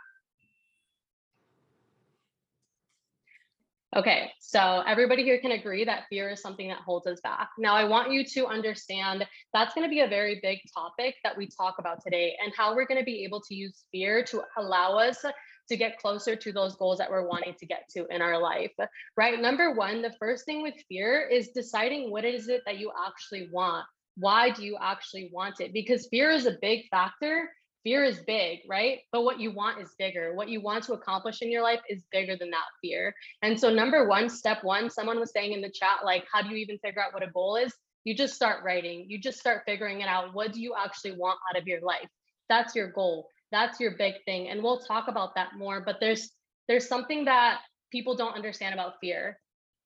Okay, 3.96 4.30
so 4.38 4.84
everybody 4.86 5.24
here 5.24 5.40
can 5.40 5.50
agree 5.50 5.84
that 5.84 6.04
fear 6.08 6.30
is 6.30 6.40
something 6.40 6.68
that 6.68 6.78
holds 6.78 7.08
us 7.08 7.20
back. 7.22 7.48
Now, 7.58 7.74
I 7.74 7.82
want 7.82 8.12
you 8.12 8.24
to 8.24 8.46
understand 8.46 9.26
that's 9.52 9.74
going 9.74 9.84
to 9.84 9.90
be 9.90 10.02
a 10.02 10.06
very 10.06 10.38
big 10.44 10.60
topic 10.72 11.16
that 11.24 11.36
we 11.36 11.48
talk 11.48 11.74
about 11.80 12.00
today 12.04 12.36
and 12.40 12.52
how 12.56 12.76
we're 12.76 12.86
going 12.86 13.00
to 13.00 13.04
be 13.04 13.24
able 13.24 13.40
to 13.40 13.54
use 13.54 13.82
fear 13.90 14.22
to 14.26 14.42
allow 14.58 14.96
us 14.96 15.24
to 15.70 15.76
get 15.76 15.98
closer 15.98 16.36
to 16.36 16.52
those 16.52 16.76
goals 16.76 16.98
that 16.98 17.10
we're 17.10 17.26
wanting 17.26 17.54
to 17.58 17.66
get 17.66 17.88
to 17.96 18.06
in 18.14 18.20
our 18.20 18.38
life, 18.38 18.72
right? 19.16 19.40
Number 19.40 19.74
one, 19.74 20.02
the 20.02 20.14
first 20.18 20.44
thing 20.44 20.62
with 20.62 20.74
fear 20.88 21.26
is 21.26 21.48
deciding 21.48 22.10
what 22.10 22.24
is 22.24 22.48
it 22.48 22.62
that 22.66 22.78
you 22.78 22.92
actually 23.06 23.48
want. 23.50 23.86
Why 24.16 24.50
do 24.50 24.64
you 24.64 24.76
actually 24.80 25.30
want 25.32 25.60
it? 25.60 25.72
Because 25.72 26.08
fear 26.10 26.30
is 26.30 26.46
a 26.46 26.58
big 26.60 26.88
factor 26.90 27.48
fear 27.82 28.04
is 28.04 28.18
big, 28.20 28.60
right? 28.68 29.00
But 29.12 29.22
what 29.22 29.40
you 29.40 29.52
want 29.52 29.80
is 29.80 29.94
bigger. 29.98 30.34
What 30.34 30.48
you 30.48 30.60
want 30.60 30.84
to 30.84 30.92
accomplish 30.92 31.42
in 31.42 31.50
your 31.50 31.62
life 31.62 31.80
is 31.88 32.02
bigger 32.12 32.36
than 32.36 32.50
that 32.50 32.64
fear. 32.82 33.14
And 33.42 33.58
so, 33.58 33.72
number 33.72 34.06
one, 34.06 34.28
step 34.28 34.62
one, 34.62 34.90
someone 34.90 35.18
was 35.18 35.32
saying 35.32 35.52
in 35.52 35.60
the 35.60 35.70
chat, 35.70 35.98
like, 36.04 36.26
how 36.32 36.42
do 36.42 36.50
you 36.50 36.56
even 36.56 36.78
figure 36.78 37.02
out 37.02 37.14
what 37.14 37.22
a 37.22 37.30
goal 37.30 37.56
is? 37.56 37.72
You 38.04 38.14
just 38.14 38.34
start 38.34 38.64
writing, 38.64 39.06
you 39.08 39.18
just 39.18 39.38
start 39.38 39.62
figuring 39.66 40.00
it 40.00 40.08
out. 40.08 40.34
What 40.34 40.52
do 40.52 40.60
you 40.60 40.74
actually 40.78 41.12
want 41.12 41.38
out 41.50 41.60
of 41.60 41.66
your 41.66 41.80
life? 41.80 42.08
That's 42.48 42.74
your 42.74 42.90
goal. 42.90 43.28
That's 43.52 43.80
your 43.80 43.92
big 43.96 44.14
thing. 44.24 44.48
And 44.48 44.62
we'll 44.62 44.80
talk 44.80 45.08
about 45.08 45.34
that 45.34 45.50
more. 45.56 45.80
But 45.80 45.96
there's 46.00 46.30
there's 46.68 46.88
something 46.88 47.24
that 47.24 47.60
people 47.90 48.16
don't 48.16 48.34
understand 48.34 48.74
about 48.74 48.94
fear 49.00 49.38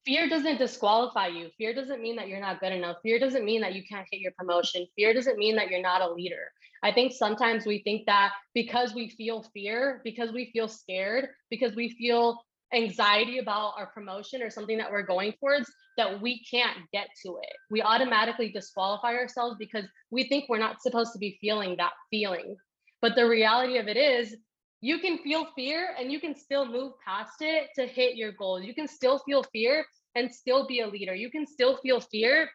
fear 0.05 0.29
doesn't 0.29 0.59
disqualify 0.59 1.29
you. 1.29 1.48
Fear 1.57 1.74
doesn't 1.74 2.03
mean 2.03 2.16
that 2.16 2.29
you're 2.29 2.40
not 2.40 2.61
good 2.61 2.72
enough. 2.72 2.96
Fear 3.03 3.18
doesn't 3.18 3.44
mean 3.44 3.61
that 3.62 3.74
you 3.74 3.83
can't 3.88 4.07
hit 4.11 4.20
your 4.20 4.33
promotion. 4.38 4.87
Fear 4.96 5.14
doesn't 5.14 5.38
mean 5.38 5.57
that 5.57 5.70
you're 5.70 5.83
not 5.83 6.03
a 6.03 6.12
leader. 6.12 6.50
I 6.83 6.92
think 6.92 7.12
sometimes 7.12 7.64
we 7.64 7.83
think 7.83 8.05
that 8.07 8.33
because 8.55 8.94
we 8.94 9.09
feel 9.11 9.42
fear, 9.55 10.03
because 10.05 10.33
we 10.33 10.50
feel 10.53 10.68
scared, 10.68 11.29
because 11.50 11.74
we 11.74 11.90
feel 11.90 12.38
anxiety 12.74 13.38
about 13.38 13.74
our 13.79 13.87
promotion 13.87 14.42
or 14.42 14.50
something 14.50 14.77
that 14.77 14.90
we're 14.90 15.03
going 15.03 15.33
towards, 15.40 15.70
that 15.96 16.20
we 16.20 16.44
can't 16.44 16.79
get 16.92 17.09
to 17.24 17.38
it. 17.42 17.57
We 17.70 17.81
automatically 17.81 18.50
disqualify 18.50 19.14
ourselves 19.14 19.57
because 19.59 19.85
we 20.11 20.24
think 20.24 20.46
we're 20.48 20.59
not 20.59 20.83
supposed 20.83 21.12
to 21.14 21.18
be 21.18 21.38
feeling 21.40 21.77
that 21.79 21.92
feeling. 22.11 22.57
But 23.05 23.17
the 23.17 23.29
reality 23.29 23.77
of 23.77 23.87
it 23.87 23.99
is, 23.99 24.35
you 24.81 24.99
can 24.99 25.19
feel 25.19 25.49
fear 25.55 25.90
and 26.01 26.11
you 26.11 26.19
can 26.19 26.35
still 26.35 26.64
move 26.64 26.95
past 27.07 27.35
it 27.43 27.69
to 27.75 27.87
hit 27.87 28.17
your 28.17 28.33
goals. 28.33 28.64
You 28.64 28.73
can 28.73 28.88
still 28.88 29.19
feel 29.19 29.43
fear 29.43 29.85
and 30.14 30.35
still 30.35 30.67
be 30.67 30.81
a 30.81 30.87
leader. 30.87 31.14
You 31.14 31.31
can 31.31 31.47
still 31.47 31.77
feel 31.83 32.01
fear 32.01 32.49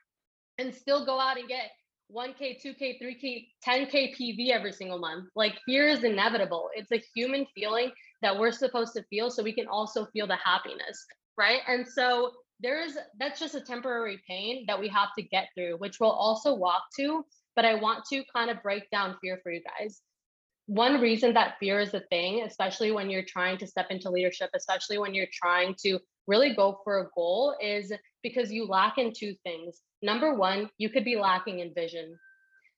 and 0.58 0.74
still 0.74 1.06
go 1.06 1.20
out 1.20 1.38
and 1.38 1.48
get 1.48 1.70
1K, 2.12 2.60
2K, 2.66 3.00
3K, 3.00 3.46
10K 3.64 4.16
PV 4.16 4.50
every 4.50 4.72
single 4.72 4.98
month. 4.98 5.30
Like 5.36 5.54
fear 5.68 5.88
is 5.88 6.04
inevitable. 6.04 6.72
It's 6.74 6.92
a 6.92 7.04
human 7.14 7.46
feeling 7.54 7.92
that 8.24 8.36
we're 8.36 8.52
supposed 8.52 8.94
to 8.94 9.04
feel 9.04 9.30
so 9.30 9.44
we 9.44 9.54
can 9.54 9.68
also 9.68 10.08
feel 10.14 10.26
the 10.26 10.38
happiness, 10.44 11.06
right? 11.38 11.60
And 11.68 11.88
so 11.88 12.32
there's 12.60 12.98
that's 13.20 13.40
just 13.40 13.54
a 13.54 13.62
temporary 13.62 14.20
pain 14.28 14.66
that 14.68 14.80
we 14.80 14.88
have 14.88 15.10
to 15.16 15.22
get 15.22 15.50
through, 15.54 15.76
which 15.78 16.00
we'll 16.00 16.10
also 16.10 16.56
walk 16.56 16.86
to. 16.98 17.24
But 17.56 17.66
I 17.66 17.76
want 17.76 18.04
to 18.06 18.24
kind 18.36 18.50
of 18.50 18.64
break 18.64 18.90
down 18.90 19.16
fear 19.22 19.40
for 19.44 19.52
you 19.52 19.62
guys 19.62 20.02
one 20.70 21.02
reason 21.02 21.34
that 21.34 21.56
fear 21.60 21.80
is 21.80 21.96
a 21.96 22.02
thing, 22.12 22.44
especially 22.44 22.92
when 22.92 23.10
you're 23.10 23.24
trying 23.24 23.58
to 23.58 23.66
step 23.66 23.88
into 23.90 24.12
leadership, 24.12 24.52
especially 24.54 25.00
when 25.00 25.16
you're 25.16 25.26
trying 25.34 25.74
to 25.84 25.98
really 26.28 26.54
go 26.54 26.80
for 26.84 27.00
a 27.00 27.10
goal, 27.16 27.56
is 27.60 27.92
because 28.22 28.52
you 28.52 28.68
lack 28.68 29.00
in 29.00 29.12
two 29.12 29.34
things. 29.44 29.82
Number 30.04 30.36
one, 30.36 30.70
you 30.78 30.92
could 30.92 31.04
be 31.04 31.16
lacking 31.16 31.60
in 31.60 31.74
vision. 31.74 32.16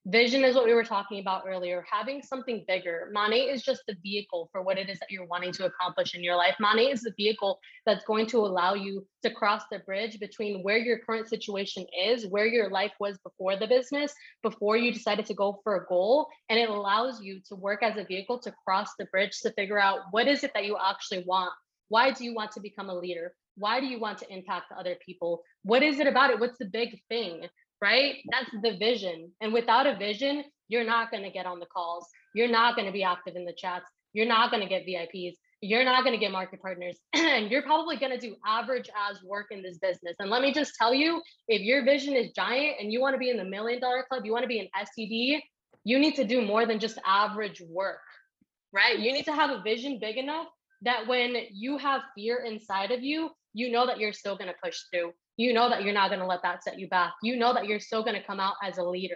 Vision 0.07 0.43
is 0.43 0.55
what 0.55 0.65
we 0.65 0.73
were 0.73 0.83
talking 0.83 1.19
about 1.19 1.43
earlier, 1.47 1.85
having 1.87 2.23
something 2.23 2.65
bigger. 2.67 3.11
Money 3.13 3.41
is 3.41 3.61
just 3.61 3.83
the 3.87 3.95
vehicle 4.01 4.49
for 4.51 4.63
what 4.63 4.79
it 4.79 4.89
is 4.89 4.97
that 4.97 5.11
you're 5.11 5.27
wanting 5.27 5.51
to 5.51 5.65
accomplish 5.65 6.15
in 6.15 6.23
your 6.23 6.35
life. 6.35 6.55
Money 6.59 6.89
is 6.89 7.01
the 7.01 7.13
vehicle 7.15 7.59
that's 7.85 8.03
going 8.05 8.25
to 8.25 8.39
allow 8.39 8.73
you 8.73 9.05
to 9.21 9.29
cross 9.29 9.61
the 9.71 9.77
bridge 9.77 10.19
between 10.19 10.63
where 10.63 10.79
your 10.79 10.97
current 10.97 11.29
situation 11.29 11.85
is, 11.95 12.25
where 12.25 12.47
your 12.47 12.67
life 12.67 12.93
was 12.99 13.19
before 13.19 13.57
the 13.57 13.67
business, 13.67 14.11
before 14.41 14.75
you 14.75 14.91
decided 14.91 15.27
to 15.27 15.35
go 15.35 15.59
for 15.63 15.75
a 15.75 15.85
goal. 15.85 16.27
And 16.49 16.57
it 16.57 16.69
allows 16.69 17.21
you 17.21 17.39
to 17.49 17.55
work 17.55 17.83
as 17.83 17.95
a 17.95 18.03
vehicle 18.03 18.39
to 18.39 18.53
cross 18.65 18.89
the 18.97 19.05
bridge 19.05 19.39
to 19.41 19.51
figure 19.51 19.79
out 19.79 19.99
what 20.09 20.27
is 20.27 20.43
it 20.43 20.51
that 20.55 20.65
you 20.65 20.77
actually 20.83 21.25
want. 21.27 21.53
Why 21.89 22.09
do 22.09 22.23
you 22.23 22.33
want 22.33 22.53
to 22.53 22.59
become 22.59 22.89
a 22.89 22.97
leader? 22.97 23.35
Why 23.55 23.79
do 23.79 23.85
you 23.85 23.99
want 23.99 24.17
to 24.19 24.33
impact 24.33 24.71
other 24.75 24.95
people? 25.05 25.43
What 25.61 25.83
is 25.83 25.99
it 25.99 26.07
about 26.07 26.31
it? 26.31 26.39
What's 26.39 26.57
the 26.57 26.65
big 26.65 26.99
thing? 27.07 27.45
Right? 27.81 28.15
That's 28.31 28.51
the 28.61 28.77
vision. 28.77 29.31
And 29.41 29.53
without 29.53 29.87
a 29.87 29.97
vision, 29.97 30.43
you're 30.67 30.85
not 30.85 31.11
going 31.11 31.23
to 31.23 31.31
get 31.31 31.45
on 31.45 31.59
the 31.59 31.65
calls. 31.65 32.07
You're 32.33 32.47
not 32.47 32.75
going 32.75 32.85
to 32.85 32.93
be 32.93 33.03
active 33.03 33.35
in 33.35 33.45
the 33.45 33.53
chats. 33.57 33.85
You're 34.13 34.27
not 34.27 34.51
going 34.51 34.61
to 34.61 34.69
get 34.69 34.85
VIPs. 34.85 35.35
You're 35.61 35.83
not 35.83 36.03
going 36.03 36.13
to 36.13 36.19
get 36.19 36.31
market 36.31 36.61
partners. 36.61 36.97
and 37.13 37.51
you're 37.51 37.61
probably 37.61 37.97
going 37.97 38.11
to 38.11 38.17
do 38.17 38.35
average 38.45 38.89
as 39.09 39.21
work 39.23 39.47
in 39.51 39.61
this 39.61 39.77
business. 39.77 40.15
And 40.19 40.29
let 40.29 40.41
me 40.41 40.53
just 40.53 40.73
tell 40.75 40.93
you 40.93 41.21
if 41.47 41.61
your 41.61 41.83
vision 41.83 42.15
is 42.15 42.31
giant 42.31 42.77
and 42.79 42.91
you 42.91 43.01
want 43.01 43.15
to 43.15 43.19
be 43.19 43.29
in 43.29 43.37
the 43.37 43.43
million 43.43 43.79
dollar 43.81 44.05
club, 44.09 44.25
you 44.25 44.31
want 44.31 44.43
to 44.43 44.47
be 44.47 44.59
an 44.59 44.67
STD, 44.77 45.39
you 45.83 45.99
need 45.99 46.15
to 46.15 46.23
do 46.23 46.41
more 46.41 46.65
than 46.65 46.79
just 46.79 46.99
average 47.05 47.61
work, 47.69 47.99
right? 48.73 48.97
You 48.99 49.11
need 49.13 49.25
to 49.25 49.33
have 49.33 49.49
a 49.49 49.61
vision 49.61 49.99
big 49.99 50.17
enough 50.17 50.47
that 50.83 51.07
when 51.07 51.35
you 51.51 51.77
have 51.77 52.01
fear 52.15 52.43
inside 52.45 52.91
of 52.91 53.03
you, 53.03 53.29
you 53.53 53.71
know 53.71 53.85
that 53.85 53.99
you're 53.99 54.13
still 54.13 54.37
going 54.37 54.49
to 54.49 54.55
push 54.63 54.79
through. 54.91 55.11
You 55.37 55.53
know 55.53 55.69
that 55.69 55.83
you're 55.83 55.93
not 55.93 56.09
going 56.09 56.19
to 56.19 56.27
let 56.27 56.41
that 56.43 56.63
set 56.63 56.79
you 56.79 56.87
back. 56.87 57.13
You 57.23 57.35
know 57.35 57.53
that 57.53 57.65
you're 57.65 57.79
still 57.79 58.03
going 58.03 58.15
to 58.15 58.23
come 58.23 58.39
out 58.39 58.55
as 58.63 58.77
a 58.77 58.83
leader. 58.83 59.15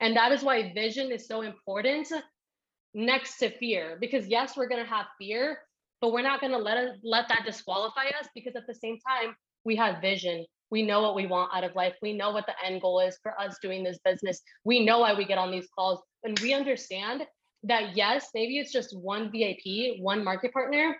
And 0.00 0.16
that 0.16 0.32
is 0.32 0.42
why 0.42 0.72
vision 0.74 1.10
is 1.10 1.26
so 1.26 1.42
important 1.42 2.08
next 2.94 3.38
to 3.38 3.50
fear. 3.58 3.96
Because 4.00 4.26
yes, 4.26 4.56
we're 4.56 4.68
going 4.68 4.82
to 4.82 4.90
have 4.90 5.06
fear, 5.18 5.58
but 6.00 6.12
we're 6.12 6.22
not 6.22 6.40
going 6.40 6.52
to 6.52 6.58
let 6.58 6.76
us 6.76 6.96
let 7.02 7.28
that 7.28 7.44
disqualify 7.46 8.06
us 8.20 8.28
because 8.34 8.56
at 8.56 8.66
the 8.66 8.74
same 8.74 8.98
time, 8.98 9.34
we 9.64 9.76
have 9.76 10.00
vision. 10.00 10.44
We 10.70 10.82
know 10.82 11.02
what 11.02 11.14
we 11.14 11.26
want 11.26 11.54
out 11.54 11.64
of 11.64 11.76
life. 11.76 11.94
We 12.02 12.14
know 12.14 12.30
what 12.30 12.46
the 12.46 12.54
end 12.64 12.80
goal 12.80 13.00
is 13.00 13.18
for 13.22 13.38
us 13.38 13.58
doing 13.62 13.84
this 13.84 13.98
business. 14.04 14.40
We 14.64 14.84
know 14.84 15.00
why 15.00 15.14
we 15.14 15.24
get 15.24 15.38
on 15.38 15.50
these 15.50 15.68
calls. 15.76 16.00
And 16.24 16.38
we 16.40 16.54
understand 16.54 17.22
that 17.64 17.96
yes, 17.96 18.28
maybe 18.34 18.58
it's 18.58 18.72
just 18.72 18.96
one 18.96 19.30
VIP, 19.30 20.00
one 20.00 20.24
market 20.24 20.52
partner, 20.52 20.96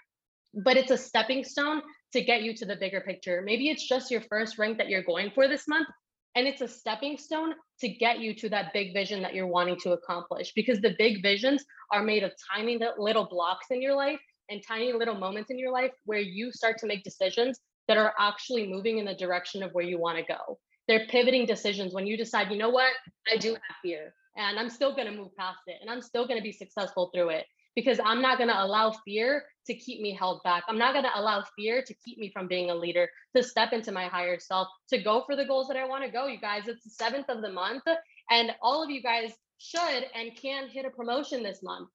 but 0.54 0.76
it's 0.76 0.90
a 0.90 0.98
stepping 0.98 1.42
stone 1.42 1.82
to 2.12 2.22
get 2.22 2.42
you 2.42 2.54
to 2.56 2.66
the 2.66 2.76
bigger 2.76 3.00
picture. 3.00 3.42
Maybe 3.44 3.68
it's 3.68 3.86
just 3.86 4.10
your 4.10 4.22
first 4.22 4.58
rank 4.58 4.78
that 4.78 4.88
you're 4.88 5.02
going 5.02 5.30
for 5.34 5.48
this 5.48 5.66
month, 5.66 5.88
and 6.34 6.46
it's 6.46 6.60
a 6.60 6.68
stepping 6.68 7.18
stone 7.18 7.54
to 7.80 7.88
get 7.88 8.20
you 8.20 8.34
to 8.36 8.48
that 8.50 8.72
big 8.72 8.92
vision 8.94 9.22
that 9.22 9.34
you're 9.34 9.46
wanting 9.46 9.78
to 9.80 9.92
accomplish 9.92 10.52
because 10.54 10.80
the 10.80 10.94
big 10.98 11.22
visions 11.22 11.64
are 11.92 12.02
made 12.02 12.22
of 12.22 12.32
tiny 12.54 12.78
little 12.98 13.26
blocks 13.26 13.66
in 13.70 13.82
your 13.82 13.94
life 13.94 14.20
and 14.48 14.62
tiny 14.66 14.92
little 14.92 15.14
moments 15.14 15.50
in 15.50 15.58
your 15.58 15.72
life 15.72 15.92
where 16.04 16.20
you 16.20 16.52
start 16.52 16.78
to 16.78 16.86
make 16.86 17.02
decisions 17.04 17.60
that 17.88 17.96
are 17.96 18.14
actually 18.18 18.66
moving 18.66 18.98
in 18.98 19.04
the 19.04 19.14
direction 19.14 19.62
of 19.62 19.72
where 19.72 19.84
you 19.84 19.98
want 19.98 20.18
to 20.18 20.24
go. 20.24 20.58
They're 20.88 21.06
pivoting 21.06 21.46
decisions 21.46 21.92
when 21.94 22.06
you 22.06 22.16
decide, 22.16 22.50
you 22.50 22.58
know 22.58 22.70
what, 22.70 22.92
I 23.30 23.36
do 23.36 23.52
have 23.52 23.76
fear 23.82 24.14
and 24.36 24.58
I'm 24.58 24.70
still 24.70 24.94
going 24.94 25.06
to 25.06 25.16
move 25.16 25.34
past 25.38 25.60
it 25.66 25.76
and 25.80 25.90
I'm 25.90 26.02
still 26.02 26.26
going 26.26 26.38
to 26.38 26.42
be 26.42 26.52
successful 26.52 27.10
through 27.14 27.30
it 27.30 27.46
because 27.74 27.98
I'm 28.04 28.20
not 28.20 28.38
going 28.38 28.50
to 28.50 28.62
allow 28.62 28.92
fear 29.04 29.44
to 29.66 29.74
keep 29.74 30.00
me 30.00 30.12
held 30.12 30.42
back. 30.42 30.64
I'm 30.68 30.78
not 30.78 30.92
going 30.92 31.04
to 31.04 31.18
allow 31.18 31.44
fear 31.56 31.82
to 31.82 31.94
keep 32.04 32.18
me 32.18 32.30
from 32.30 32.48
being 32.48 32.70
a 32.70 32.74
leader, 32.74 33.08
to 33.36 33.42
step 33.42 33.72
into 33.72 33.92
my 33.92 34.06
higher 34.06 34.38
self, 34.38 34.68
to 34.90 34.98
go 34.98 35.22
for 35.24 35.36
the 35.36 35.44
goals 35.44 35.68
that 35.68 35.76
I 35.76 35.86
want 35.86 36.04
to 36.04 36.10
go. 36.10 36.26
You 36.26 36.40
guys, 36.40 36.68
it's 36.68 36.84
the 36.84 37.04
7th 37.04 37.28
of 37.28 37.42
the 37.42 37.52
month 37.52 37.84
and 38.30 38.50
all 38.60 38.82
of 38.82 38.90
you 38.90 39.02
guys 39.02 39.32
should 39.58 40.04
and 40.14 40.36
can 40.36 40.68
hit 40.68 40.84
a 40.84 40.90
promotion 40.90 41.42
this 41.42 41.62
month. 41.62 41.88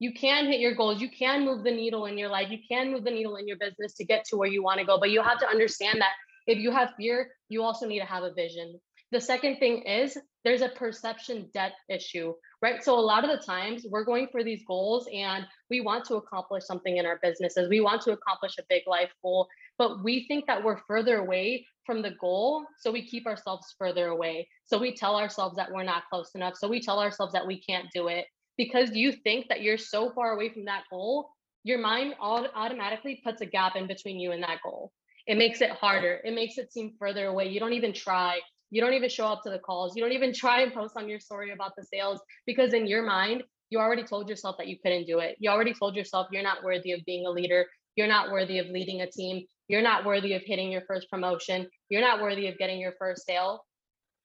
You 0.00 0.12
can 0.12 0.46
hit 0.46 0.60
your 0.60 0.74
goals. 0.74 1.00
You 1.00 1.08
can 1.08 1.44
move 1.44 1.64
the 1.64 1.70
needle 1.70 2.06
in 2.06 2.18
your 2.18 2.28
life. 2.28 2.50
You 2.50 2.58
can 2.68 2.92
move 2.92 3.04
the 3.04 3.10
needle 3.10 3.36
in 3.36 3.48
your 3.48 3.56
business 3.56 3.94
to 3.94 4.04
get 4.04 4.24
to 4.26 4.36
where 4.36 4.48
you 4.48 4.62
want 4.62 4.80
to 4.80 4.86
go. 4.86 4.98
But 4.98 5.10
you 5.10 5.22
have 5.22 5.38
to 5.38 5.48
understand 5.48 6.00
that 6.00 6.12
if 6.46 6.58
you 6.58 6.70
have 6.72 6.92
fear, 6.96 7.30
you 7.48 7.62
also 7.62 7.86
need 7.86 8.00
to 8.00 8.04
have 8.04 8.24
a 8.24 8.34
vision. 8.34 8.78
The 9.14 9.20
second 9.20 9.58
thing 9.58 9.82
is 9.82 10.18
there's 10.42 10.60
a 10.60 10.70
perception 10.70 11.48
debt 11.54 11.74
issue, 11.88 12.34
right? 12.60 12.82
So 12.82 12.98
a 12.98 13.00
lot 13.00 13.22
of 13.22 13.30
the 13.30 13.46
times 13.46 13.86
we're 13.88 14.02
going 14.02 14.26
for 14.32 14.42
these 14.42 14.64
goals 14.66 15.06
and 15.14 15.46
we 15.70 15.80
want 15.80 16.04
to 16.06 16.16
accomplish 16.16 16.64
something 16.64 16.96
in 16.96 17.06
our 17.06 17.20
businesses. 17.22 17.68
We 17.68 17.78
want 17.78 18.02
to 18.02 18.10
accomplish 18.10 18.58
a 18.58 18.64
big 18.68 18.82
life 18.88 19.12
goal, 19.22 19.46
but 19.78 20.02
we 20.02 20.26
think 20.26 20.46
that 20.48 20.64
we're 20.64 20.80
further 20.88 21.18
away 21.18 21.64
from 21.86 22.02
the 22.02 22.10
goal. 22.20 22.64
So 22.80 22.90
we 22.90 23.06
keep 23.06 23.24
ourselves 23.28 23.72
further 23.78 24.08
away. 24.08 24.48
So 24.64 24.78
we 24.78 24.96
tell 24.96 25.14
ourselves 25.14 25.54
that 25.58 25.70
we're 25.70 25.84
not 25.84 26.08
close 26.10 26.32
enough. 26.34 26.56
So 26.56 26.66
we 26.66 26.80
tell 26.80 26.98
ourselves 26.98 27.34
that 27.34 27.46
we 27.46 27.60
can't 27.60 27.86
do 27.94 28.08
it 28.08 28.26
because 28.56 28.90
you 28.96 29.12
think 29.12 29.46
that 29.48 29.62
you're 29.62 29.78
so 29.78 30.10
far 30.10 30.32
away 30.32 30.48
from 30.48 30.64
that 30.64 30.86
goal. 30.90 31.30
Your 31.62 31.78
mind 31.78 32.14
automatically 32.20 33.20
puts 33.22 33.42
a 33.42 33.46
gap 33.46 33.76
in 33.76 33.86
between 33.86 34.18
you 34.18 34.32
and 34.32 34.42
that 34.42 34.58
goal. 34.64 34.90
It 35.28 35.38
makes 35.38 35.60
it 35.60 35.70
harder. 35.70 36.20
It 36.24 36.34
makes 36.34 36.58
it 36.58 36.72
seem 36.72 36.96
further 36.98 37.26
away. 37.26 37.48
You 37.48 37.60
don't 37.60 37.74
even 37.74 37.92
try 37.92 38.40
you 38.74 38.80
don't 38.80 38.94
even 38.94 39.08
show 39.08 39.28
up 39.28 39.40
to 39.44 39.50
the 39.50 39.60
calls. 39.60 39.94
You 39.94 40.02
don't 40.02 40.10
even 40.10 40.32
try 40.34 40.62
and 40.62 40.74
post 40.74 40.94
on 40.96 41.08
your 41.08 41.20
story 41.20 41.52
about 41.52 41.76
the 41.76 41.84
sales 41.84 42.20
because 42.44 42.72
in 42.72 42.88
your 42.88 43.06
mind, 43.06 43.44
you 43.70 43.78
already 43.78 44.02
told 44.02 44.28
yourself 44.28 44.56
that 44.58 44.66
you 44.66 44.76
couldn't 44.82 45.06
do 45.06 45.20
it. 45.20 45.36
You 45.38 45.50
already 45.50 45.72
told 45.72 45.94
yourself 45.94 46.26
you're 46.32 46.42
not 46.42 46.64
worthy 46.64 46.90
of 46.90 47.00
being 47.06 47.24
a 47.24 47.30
leader. 47.30 47.66
You're 47.94 48.08
not 48.08 48.32
worthy 48.32 48.58
of 48.58 48.66
leading 48.66 49.02
a 49.02 49.08
team. 49.08 49.44
You're 49.68 49.80
not 49.80 50.04
worthy 50.04 50.32
of 50.32 50.42
hitting 50.44 50.72
your 50.72 50.82
first 50.88 51.08
promotion. 51.08 51.68
You're 51.88 52.00
not 52.00 52.20
worthy 52.20 52.48
of 52.48 52.58
getting 52.58 52.80
your 52.80 52.94
first 52.98 53.24
sale 53.24 53.64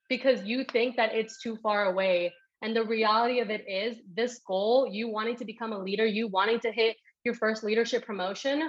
because 0.09 0.41
you 0.43 0.65
think 0.71 0.95
that 0.95 1.13
it's 1.13 1.39
too 1.43 1.55
far 1.61 1.85
away. 1.85 2.33
And 2.63 2.75
the 2.75 2.83
reality 2.83 3.41
of 3.41 3.51
it 3.51 3.65
is, 3.69 3.97
this 4.15 4.41
goal, 4.47 4.89
you 4.91 5.09
wanting 5.09 5.35
to 5.35 5.45
become 5.45 5.73
a 5.73 5.79
leader, 5.79 6.07
you 6.07 6.27
wanting 6.27 6.59
to 6.61 6.71
hit 6.71 6.95
your 7.23 7.35
first 7.35 7.63
leadership 7.63 8.03
promotion, 8.03 8.67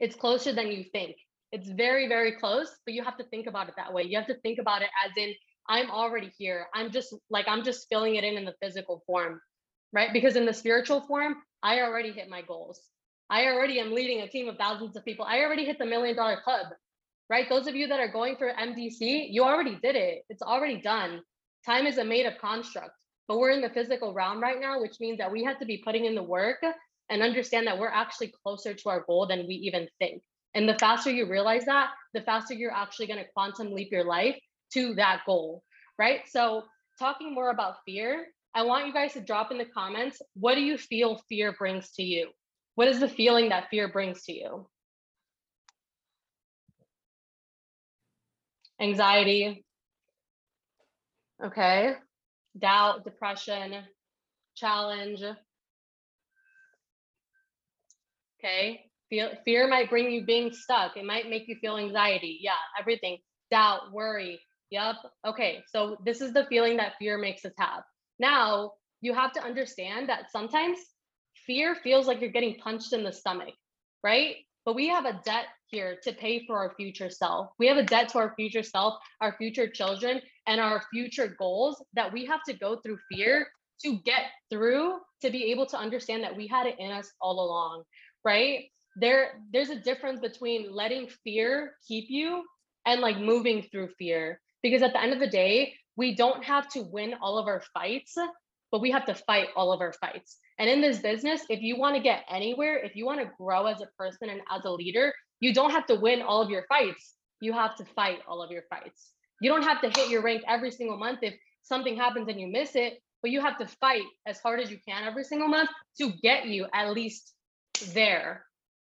it's 0.00 0.16
closer 0.16 0.54
than 0.54 0.68
you 0.68 0.84
think. 0.92 1.16
It's 1.52 1.68
very, 1.68 2.08
very 2.08 2.32
close, 2.32 2.68
but 2.84 2.94
you 2.94 3.02
have 3.04 3.16
to 3.18 3.24
think 3.24 3.46
about 3.46 3.68
it 3.68 3.74
that 3.76 3.92
way. 3.92 4.02
You 4.02 4.18
have 4.18 4.26
to 4.26 4.38
think 4.40 4.58
about 4.58 4.82
it 4.82 4.88
as 5.06 5.12
in, 5.16 5.34
I'm 5.68 5.90
already 5.90 6.32
here. 6.38 6.66
I'm 6.74 6.90
just 6.90 7.14
like, 7.30 7.46
I'm 7.48 7.62
just 7.62 7.86
filling 7.90 8.16
it 8.16 8.24
in 8.24 8.36
in 8.36 8.44
the 8.44 8.54
physical 8.62 9.02
form, 9.06 9.40
right? 9.92 10.12
Because 10.12 10.36
in 10.36 10.46
the 10.46 10.54
spiritual 10.54 11.02
form, 11.02 11.36
I 11.62 11.80
already 11.80 12.12
hit 12.12 12.28
my 12.28 12.42
goals. 12.42 12.80
I 13.30 13.46
already 13.46 13.78
am 13.78 13.92
leading 13.92 14.20
a 14.20 14.28
team 14.28 14.48
of 14.48 14.56
thousands 14.56 14.96
of 14.96 15.04
people. 15.04 15.26
I 15.26 15.40
already 15.40 15.64
hit 15.66 15.78
the 15.78 15.84
million 15.84 16.16
dollar 16.16 16.40
club, 16.42 16.66
right? 17.28 17.48
Those 17.48 17.66
of 17.66 17.76
you 17.76 17.86
that 17.88 18.00
are 18.00 18.08
going 18.10 18.36
for 18.36 18.50
MDC, 18.50 19.28
you 19.30 19.44
already 19.44 19.78
did 19.82 19.96
it. 19.96 20.24
It's 20.30 20.42
already 20.42 20.80
done. 20.80 21.20
Time 21.66 21.86
is 21.86 21.98
a 21.98 22.04
made 22.04 22.24
of 22.24 22.38
construct, 22.38 22.92
but 23.26 23.38
we're 23.38 23.50
in 23.50 23.60
the 23.60 23.68
physical 23.68 24.14
realm 24.14 24.40
right 24.40 24.60
now, 24.60 24.80
which 24.80 24.96
means 25.00 25.18
that 25.18 25.30
we 25.30 25.44
have 25.44 25.58
to 25.58 25.66
be 25.66 25.82
putting 25.84 26.06
in 26.06 26.14
the 26.14 26.22
work 26.22 26.64
and 27.10 27.22
understand 27.22 27.66
that 27.66 27.78
we're 27.78 27.88
actually 27.88 28.32
closer 28.42 28.72
to 28.72 28.88
our 28.88 29.04
goal 29.06 29.26
than 29.26 29.46
we 29.46 29.54
even 29.54 29.88
think. 29.98 30.22
And 30.54 30.68
the 30.68 30.78
faster 30.78 31.10
you 31.10 31.26
realize 31.28 31.64
that, 31.66 31.90
the 32.14 32.22
faster 32.22 32.54
you're 32.54 32.74
actually 32.74 33.06
going 33.06 33.20
to 33.20 33.30
quantum 33.34 33.72
leap 33.72 33.90
your 33.92 34.04
life 34.04 34.36
to 34.72 34.94
that 34.94 35.20
goal, 35.26 35.62
right? 35.98 36.20
So, 36.28 36.64
talking 36.98 37.34
more 37.34 37.50
about 37.50 37.76
fear, 37.84 38.26
I 38.54 38.62
want 38.62 38.86
you 38.86 38.92
guys 38.92 39.12
to 39.12 39.20
drop 39.20 39.52
in 39.52 39.58
the 39.58 39.66
comments 39.66 40.20
what 40.34 40.54
do 40.54 40.62
you 40.62 40.78
feel 40.78 41.20
fear 41.28 41.52
brings 41.52 41.92
to 41.92 42.02
you? 42.02 42.30
What 42.74 42.88
is 42.88 43.00
the 43.00 43.08
feeling 43.08 43.50
that 43.50 43.68
fear 43.70 43.88
brings 43.88 44.24
to 44.24 44.32
you? 44.32 44.68
Anxiety. 48.80 49.64
Okay. 51.44 51.94
Doubt, 52.58 53.04
depression, 53.04 53.84
challenge. 54.56 55.22
Okay. 58.38 58.87
Fear 59.10 59.68
might 59.68 59.90
bring 59.90 60.10
you 60.10 60.24
being 60.24 60.52
stuck. 60.52 60.96
It 60.96 61.04
might 61.04 61.30
make 61.30 61.48
you 61.48 61.56
feel 61.60 61.76
anxiety. 61.76 62.38
Yeah, 62.40 62.52
everything. 62.78 63.18
Doubt, 63.50 63.92
worry. 63.92 64.40
Yep. 64.70 64.96
Okay. 65.26 65.62
So 65.68 65.96
this 66.04 66.20
is 66.20 66.32
the 66.32 66.44
feeling 66.46 66.76
that 66.76 66.94
fear 66.98 67.16
makes 67.16 67.44
us 67.44 67.52
have. 67.58 67.82
Now, 68.18 68.72
you 69.00 69.14
have 69.14 69.32
to 69.32 69.42
understand 69.42 70.08
that 70.08 70.30
sometimes 70.30 70.78
fear 71.46 71.74
feels 71.74 72.06
like 72.06 72.20
you're 72.20 72.30
getting 72.30 72.56
punched 72.56 72.92
in 72.92 73.04
the 73.04 73.12
stomach, 73.12 73.54
right? 74.04 74.36
But 74.66 74.74
we 74.74 74.88
have 74.88 75.06
a 75.06 75.20
debt 75.24 75.46
here 75.68 75.96
to 76.02 76.12
pay 76.12 76.44
for 76.46 76.58
our 76.58 76.74
future 76.76 77.08
self. 77.08 77.50
We 77.58 77.68
have 77.68 77.78
a 77.78 77.84
debt 77.84 78.10
to 78.10 78.18
our 78.18 78.34
future 78.34 78.62
self, 78.62 78.98
our 79.22 79.34
future 79.38 79.68
children, 79.68 80.20
and 80.46 80.60
our 80.60 80.82
future 80.92 81.34
goals 81.38 81.82
that 81.94 82.12
we 82.12 82.26
have 82.26 82.42
to 82.48 82.52
go 82.52 82.76
through 82.76 82.98
fear 83.10 83.46
to 83.84 83.98
get 84.04 84.22
through 84.50 84.98
to 85.22 85.30
be 85.30 85.50
able 85.52 85.66
to 85.66 85.78
understand 85.78 86.24
that 86.24 86.36
we 86.36 86.46
had 86.46 86.66
it 86.66 86.76
in 86.78 86.90
us 86.90 87.10
all 87.20 87.40
along, 87.40 87.84
right? 88.24 88.64
There 89.00 89.40
there's 89.52 89.70
a 89.70 89.80
difference 89.80 90.20
between 90.20 90.72
letting 90.72 91.08
fear 91.24 91.74
keep 91.86 92.06
you 92.08 92.44
and 92.86 93.00
like 93.00 93.18
moving 93.18 93.62
through 93.62 93.88
fear. 93.98 94.40
Because 94.62 94.82
at 94.82 94.92
the 94.92 95.00
end 95.00 95.12
of 95.12 95.20
the 95.20 95.28
day 95.28 95.74
we 95.96 96.14
don't 96.14 96.44
have 96.44 96.68
to 96.70 96.82
win 96.82 97.14
all 97.20 97.38
of 97.38 97.46
our 97.46 97.62
fights 97.74 98.16
but 98.70 98.82
we 98.82 98.90
have 98.90 99.06
to 99.06 99.14
fight 99.14 99.48
all 99.56 99.72
of 99.72 99.80
our 99.80 99.94
fights. 99.94 100.36
And 100.58 100.68
in 100.68 100.80
this 100.80 100.98
business 100.98 101.42
if 101.48 101.60
you 101.60 101.78
want 101.78 101.96
to 101.96 102.02
get 102.02 102.24
anywhere 102.28 102.78
if 102.78 102.96
you 102.96 103.06
want 103.06 103.20
to 103.20 103.30
grow 103.38 103.66
as 103.66 103.80
a 103.80 103.88
person 103.98 104.30
and 104.30 104.40
as 104.50 104.64
a 104.64 104.70
leader 104.70 105.12
you 105.40 105.54
don't 105.54 105.70
have 105.70 105.86
to 105.86 105.94
win 105.94 106.22
all 106.22 106.42
of 106.42 106.50
your 106.50 106.64
fights. 106.68 107.14
You 107.40 107.52
have 107.52 107.76
to 107.76 107.84
fight 107.84 108.18
all 108.26 108.42
of 108.42 108.50
your 108.50 108.62
fights. 108.68 109.12
You 109.40 109.50
don't 109.50 109.62
have 109.62 109.80
to 109.82 110.00
hit 110.00 110.10
your 110.10 110.22
rank 110.22 110.42
every 110.48 110.72
single 110.72 110.98
month 110.98 111.20
if 111.22 111.34
something 111.62 111.96
happens 111.96 112.28
and 112.28 112.40
you 112.40 112.48
miss 112.48 112.74
it 112.74 113.00
but 113.22 113.30
you 113.30 113.40
have 113.40 113.58
to 113.58 113.66
fight 113.66 114.02
as 114.26 114.40
hard 114.40 114.60
as 114.60 114.70
you 114.70 114.78
can 114.86 115.04
every 115.04 115.24
single 115.24 115.48
month 115.48 115.70
to 115.98 116.10
get 116.22 116.46
you 116.46 116.66
at 116.72 116.92
least 116.92 117.34
there 117.92 118.44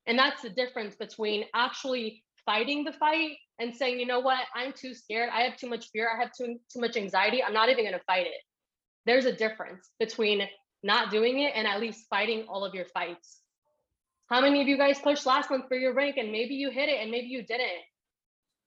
and 0.10 0.18
that's 0.18 0.42
the 0.42 0.50
difference 0.50 0.96
between 0.96 1.46
actually 1.54 2.24
fighting 2.44 2.84
the 2.84 2.92
fight 2.92 3.38
and 3.60 3.76
saying, 3.76 4.00
you 4.00 4.08
know 4.08 4.20
what, 4.20 4.40
I'm 4.56 4.74
too 4.74 4.96
scared. 4.96 5.30
I 5.32 5.42
have 5.42 5.56
too 5.56 5.70
much 5.70 5.92
fear. 5.92 6.10
I 6.12 6.20
have 6.20 6.32
too, 6.36 6.58
too 6.74 6.80
much 6.80 6.98
anxiety. 6.98 7.44
I'm 7.44 7.54
not 7.54 7.70
even 7.70 7.84
going 7.84 7.94
to 7.94 8.04
fight 8.06 8.26
it. 8.26 8.42
There's 9.06 9.26
a 9.26 9.32
difference 9.32 9.88
between 10.00 10.42
not 10.82 11.12
doing 11.12 11.42
it 11.42 11.54
and 11.56 11.68
at 11.68 11.80
least 11.80 12.08
fighting 12.10 12.46
all 12.50 12.66
of 12.66 12.74
your 12.74 12.86
fights. 12.86 13.42
How 14.32 14.42
many 14.42 14.64
of 14.64 14.68
you 14.68 14.78
guys 14.78 14.98
pushed 14.98 15.28
last 15.28 15.52
month 15.52 15.66
for 15.68 15.78
your 15.78 15.94
rank 15.94 16.18
and 16.18 16.32
maybe 16.32 16.56
you 16.56 16.72
hit 16.72 16.90
it 16.90 17.00
and 17.00 17.12
maybe 17.12 17.28
you 17.28 17.44
didn't? 17.44 17.84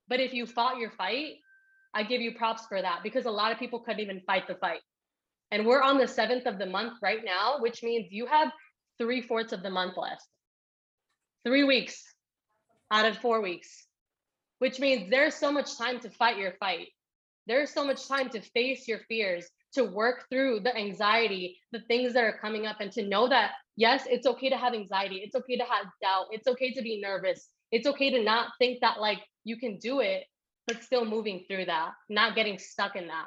But 0.07 0.21
if 0.21 0.33
you 0.33 0.47
fought 0.47 0.79
your 0.79 0.93
fight, 0.93 1.39
I 1.93 2.05
give 2.05 2.21
you 2.21 2.37
props 2.37 2.67
for 2.69 2.81
that 2.81 3.01
because 3.03 3.27
a 3.27 3.31
lot 3.33 3.51
of 3.51 3.59
people 3.59 3.81
couldn't 3.81 4.01
even 4.01 4.21
fight 4.29 4.47
the 4.47 4.55
fight. 4.55 4.81
And 5.51 5.67
we're 5.67 5.83
on 5.83 5.99
the 5.99 6.07
seventh 6.07 6.47
of 6.47 6.61
the 6.61 6.67
month 6.67 6.93
right 7.03 7.21
now, 7.25 7.57
which 7.59 7.83
means 7.83 8.13
you 8.13 8.27
have 8.27 8.53
three 8.99 9.21
fourths 9.21 9.53
of 9.53 9.65
the 9.65 9.71
month 9.71 9.97
left 9.97 10.23
three 11.47 11.65
weeks 11.65 12.03
out 12.91 13.07
of 13.07 13.19
four 13.19 13.41
weeks, 13.41 13.87
which 14.59 14.79
means 14.81 15.11
there's 15.11 15.35
so 15.35 15.53
much 15.53 15.77
time 15.79 16.01
to 16.01 16.11
fight 16.11 16.39
your 16.39 16.53
fight. 16.61 16.89
There's 17.47 17.71
so 17.73 17.85
much 17.85 18.07
time 18.07 18.29
to 18.31 18.41
face 18.41 18.87
your 18.87 19.01
fears, 19.09 19.49
to 19.75 19.85
work 19.85 20.27
through 20.31 20.61
the 20.61 20.77
anxiety, 20.77 21.59
the 21.73 21.81
things 21.89 22.13
that 22.13 22.25
are 22.25 22.39
coming 22.39 22.67
up, 22.67 22.77
and 22.81 22.93
to 22.93 23.09
know 23.09 23.29
that, 23.29 23.53
yes, 23.77 24.05
it's 24.07 24.27
okay 24.27 24.51
to 24.51 24.57
have 24.57 24.75
anxiety. 24.75 25.17
It's 25.25 25.35
okay 25.35 25.57
to 25.57 25.65
have 25.65 25.87
doubt. 26.01 26.27
It's 26.31 26.47
okay 26.47 26.73
to 26.73 26.83
be 26.83 27.01
nervous. 27.01 27.49
It's 27.73 27.87
okay 27.87 28.11
to 28.11 28.23
not 28.23 28.53
think 28.59 28.81
that, 28.83 29.01
like, 29.01 29.21
you 29.45 29.57
can 29.57 29.79
do 29.79 30.01
it. 30.01 30.25
but 30.67 30.83
still 30.83 31.05
moving 31.05 31.45
through 31.49 31.67
that, 31.67 31.93
not 32.09 32.35
getting 32.35 32.59
stuck 32.59 32.97
in 32.97 33.09
that, 33.09 33.27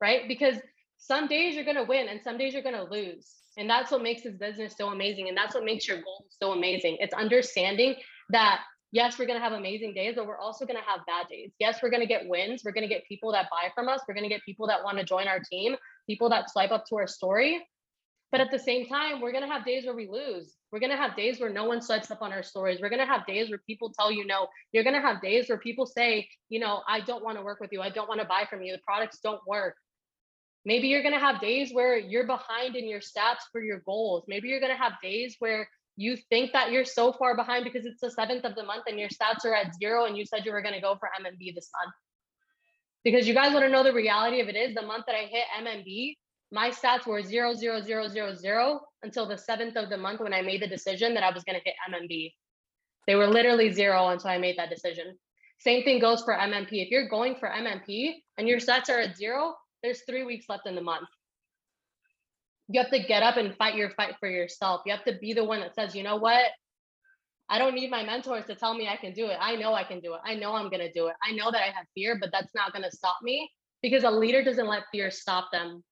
right? 0.00 0.26
Because 0.28 0.56
some 0.98 1.26
days 1.28 1.54
you're 1.54 1.64
going 1.64 1.76
to 1.76 1.84
win 1.84 2.08
and 2.08 2.22
some 2.22 2.38
days 2.38 2.52
you're 2.52 2.62
going 2.62 2.74
to 2.74 2.84
lose. 2.90 3.39
And 3.60 3.68
that's 3.68 3.90
what 3.90 4.02
makes 4.02 4.22
this 4.22 4.36
business 4.36 4.74
so 4.76 4.88
amazing. 4.88 5.28
And 5.28 5.36
that's 5.36 5.54
what 5.54 5.64
makes 5.64 5.86
your 5.86 5.98
goals 5.98 6.24
so 6.42 6.52
amazing. 6.52 6.96
It's 6.98 7.12
understanding 7.12 7.94
that, 8.30 8.60
yes, 8.90 9.18
we're 9.18 9.26
going 9.26 9.38
to 9.38 9.44
have 9.44 9.52
amazing 9.52 9.92
days, 9.92 10.14
but 10.16 10.26
we're 10.26 10.38
also 10.38 10.64
going 10.64 10.78
to 10.78 10.90
have 10.90 11.04
bad 11.06 11.28
days. 11.28 11.52
Yes, 11.60 11.80
we're 11.82 11.90
going 11.90 12.00
to 12.00 12.06
get 12.06 12.26
wins. 12.26 12.62
We're 12.64 12.72
going 12.72 12.88
to 12.88 12.92
get 12.92 13.04
people 13.06 13.32
that 13.32 13.48
buy 13.50 13.68
from 13.74 13.86
us. 13.86 14.00
We're 14.08 14.14
going 14.14 14.24
to 14.24 14.30
get 14.30 14.40
people 14.46 14.66
that 14.68 14.82
want 14.82 14.96
to 14.96 15.04
join 15.04 15.28
our 15.28 15.40
team, 15.40 15.76
people 16.08 16.30
that 16.30 16.50
swipe 16.50 16.70
up 16.70 16.86
to 16.86 16.96
our 16.96 17.06
story. 17.06 17.62
But 18.32 18.40
at 18.40 18.50
the 18.50 18.58
same 18.58 18.86
time, 18.86 19.20
we're 19.20 19.32
going 19.32 19.46
to 19.46 19.52
have 19.52 19.66
days 19.66 19.84
where 19.84 19.94
we 19.94 20.08
lose. 20.08 20.54
We're 20.72 20.80
going 20.80 20.92
to 20.92 20.96
have 20.96 21.14
days 21.14 21.38
where 21.38 21.50
no 21.50 21.64
one 21.64 21.82
swipes 21.82 22.10
up 22.10 22.22
on 22.22 22.32
our 22.32 22.44
stories. 22.44 22.78
We're 22.80 22.88
going 22.88 23.00
to 23.00 23.12
have 23.12 23.26
days 23.26 23.50
where 23.50 23.60
people 23.66 23.92
tell 23.92 24.10
you 24.10 24.24
no. 24.24 24.46
You're 24.72 24.84
going 24.84 24.94
to 24.94 25.02
have 25.02 25.20
days 25.20 25.50
where 25.50 25.58
people 25.58 25.84
say, 25.84 26.26
you 26.48 26.60
know, 26.60 26.80
I 26.88 27.00
don't 27.00 27.22
want 27.22 27.36
to 27.36 27.44
work 27.44 27.60
with 27.60 27.72
you. 27.72 27.82
I 27.82 27.90
don't 27.90 28.08
want 28.08 28.20
to 28.20 28.26
buy 28.26 28.44
from 28.48 28.62
you. 28.62 28.72
The 28.72 28.80
products 28.86 29.18
don't 29.22 29.40
work. 29.46 29.74
Maybe 30.64 30.88
you're 30.88 31.02
going 31.02 31.14
to 31.14 31.20
have 31.20 31.40
days 31.40 31.70
where 31.72 31.96
you're 31.96 32.26
behind 32.26 32.76
in 32.76 32.86
your 32.86 33.00
stats 33.00 33.48
for 33.50 33.62
your 33.62 33.80
goals. 33.86 34.24
Maybe 34.28 34.48
you're 34.48 34.60
going 34.60 34.72
to 34.72 34.82
have 34.82 34.92
days 35.02 35.36
where 35.38 35.68
you 35.96 36.16
think 36.16 36.52
that 36.52 36.70
you're 36.70 36.84
so 36.84 37.12
far 37.12 37.34
behind 37.34 37.64
because 37.64 37.86
it's 37.86 38.00
the 38.00 38.10
seventh 38.10 38.44
of 38.44 38.54
the 38.54 38.62
month 38.62 38.84
and 38.86 38.98
your 38.98 39.08
stats 39.08 39.44
are 39.44 39.54
at 39.54 39.74
zero 39.74 40.04
and 40.04 40.16
you 40.16 40.24
said 40.24 40.44
you 40.44 40.52
were 40.52 40.62
going 40.62 40.74
to 40.74 40.80
go 40.80 40.96
for 40.98 41.08
MMB 41.20 41.54
this 41.54 41.70
month. 41.78 41.94
Because 43.04 43.26
you 43.26 43.34
guys 43.34 43.52
want 43.52 43.64
to 43.64 43.70
know 43.70 43.82
the 43.82 43.92
reality 43.92 44.40
of 44.40 44.48
it 44.48 44.56
is 44.56 44.74
the 44.74 44.82
month 44.82 45.04
that 45.06 45.14
I 45.14 45.24
hit 45.24 45.44
MMB, 45.62 46.16
my 46.52 46.70
stats 46.70 47.06
were 47.06 47.22
zero, 47.22 47.54
zero, 47.54 47.80
zero, 47.80 48.08
zero, 48.08 48.34
zero 48.34 48.80
until 49.02 49.26
the 49.26 49.38
seventh 49.38 49.76
of 49.76 49.88
the 49.88 49.96
month 49.96 50.20
when 50.20 50.34
I 50.34 50.42
made 50.42 50.60
the 50.60 50.66
decision 50.66 51.14
that 51.14 51.22
I 51.22 51.32
was 51.32 51.44
going 51.44 51.58
to 51.58 51.64
hit 51.64 51.74
MMB. 51.90 52.32
They 53.06 53.14
were 53.14 53.28
literally 53.28 53.72
zero 53.72 54.08
until 54.08 54.30
I 54.30 54.38
made 54.38 54.58
that 54.58 54.70
decision. 54.70 55.16
Same 55.58 55.84
thing 55.84 56.00
goes 56.00 56.22
for 56.22 56.34
MMP. 56.34 56.68
If 56.72 56.90
you're 56.90 57.08
going 57.08 57.36
for 57.36 57.48
MMP 57.48 58.14
and 58.36 58.48
your 58.48 58.58
stats 58.58 58.88
are 58.88 58.98
at 58.98 59.16
zero, 59.16 59.54
there's 59.82 60.02
three 60.08 60.24
weeks 60.24 60.46
left 60.48 60.66
in 60.66 60.74
the 60.74 60.82
month. 60.82 61.08
You 62.68 62.80
have 62.80 62.90
to 62.90 63.00
get 63.00 63.22
up 63.22 63.36
and 63.36 63.56
fight 63.56 63.74
your 63.74 63.90
fight 63.90 64.14
for 64.20 64.28
yourself. 64.28 64.82
You 64.86 64.92
have 64.92 65.04
to 65.04 65.18
be 65.20 65.32
the 65.32 65.44
one 65.44 65.60
that 65.60 65.74
says, 65.74 65.94
you 65.94 66.02
know 66.02 66.16
what? 66.16 66.44
I 67.48 67.58
don't 67.58 67.74
need 67.74 67.90
my 67.90 68.04
mentors 68.04 68.46
to 68.46 68.54
tell 68.54 68.74
me 68.74 68.86
I 68.86 68.96
can 68.96 69.12
do 69.12 69.26
it. 69.26 69.36
I 69.40 69.56
know 69.56 69.74
I 69.74 69.82
can 69.82 69.98
do 69.98 70.14
it. 70.14 70.20
I 70.24 70.36
know 70.36 70.54
I'm 70.54 70.70
going 70.70 70.86
to 70.86 70.92
do 70.92 71.08
it. 71.08 71.16
I 71.22 71.32
know 71.32 71.50
that 71.50 71.62
I 71.62 71.72
have 71.76 71.86
fear, 71.96 72.16
but 72.20 72.30
that's 72.32 72.54
not 72.54 72.72
going 72.72 72.84
to 72.84 72.96
stop 72.96 73.16
me 73.22 73.50
because 73.82 74.04
a 74.04 74.10
leader 74.10 74.44
doesn't 74.44 74.68
let 74.68 74.84
fear 74.92 75.10
stop 75.10 75.48
them. 75.50 75.82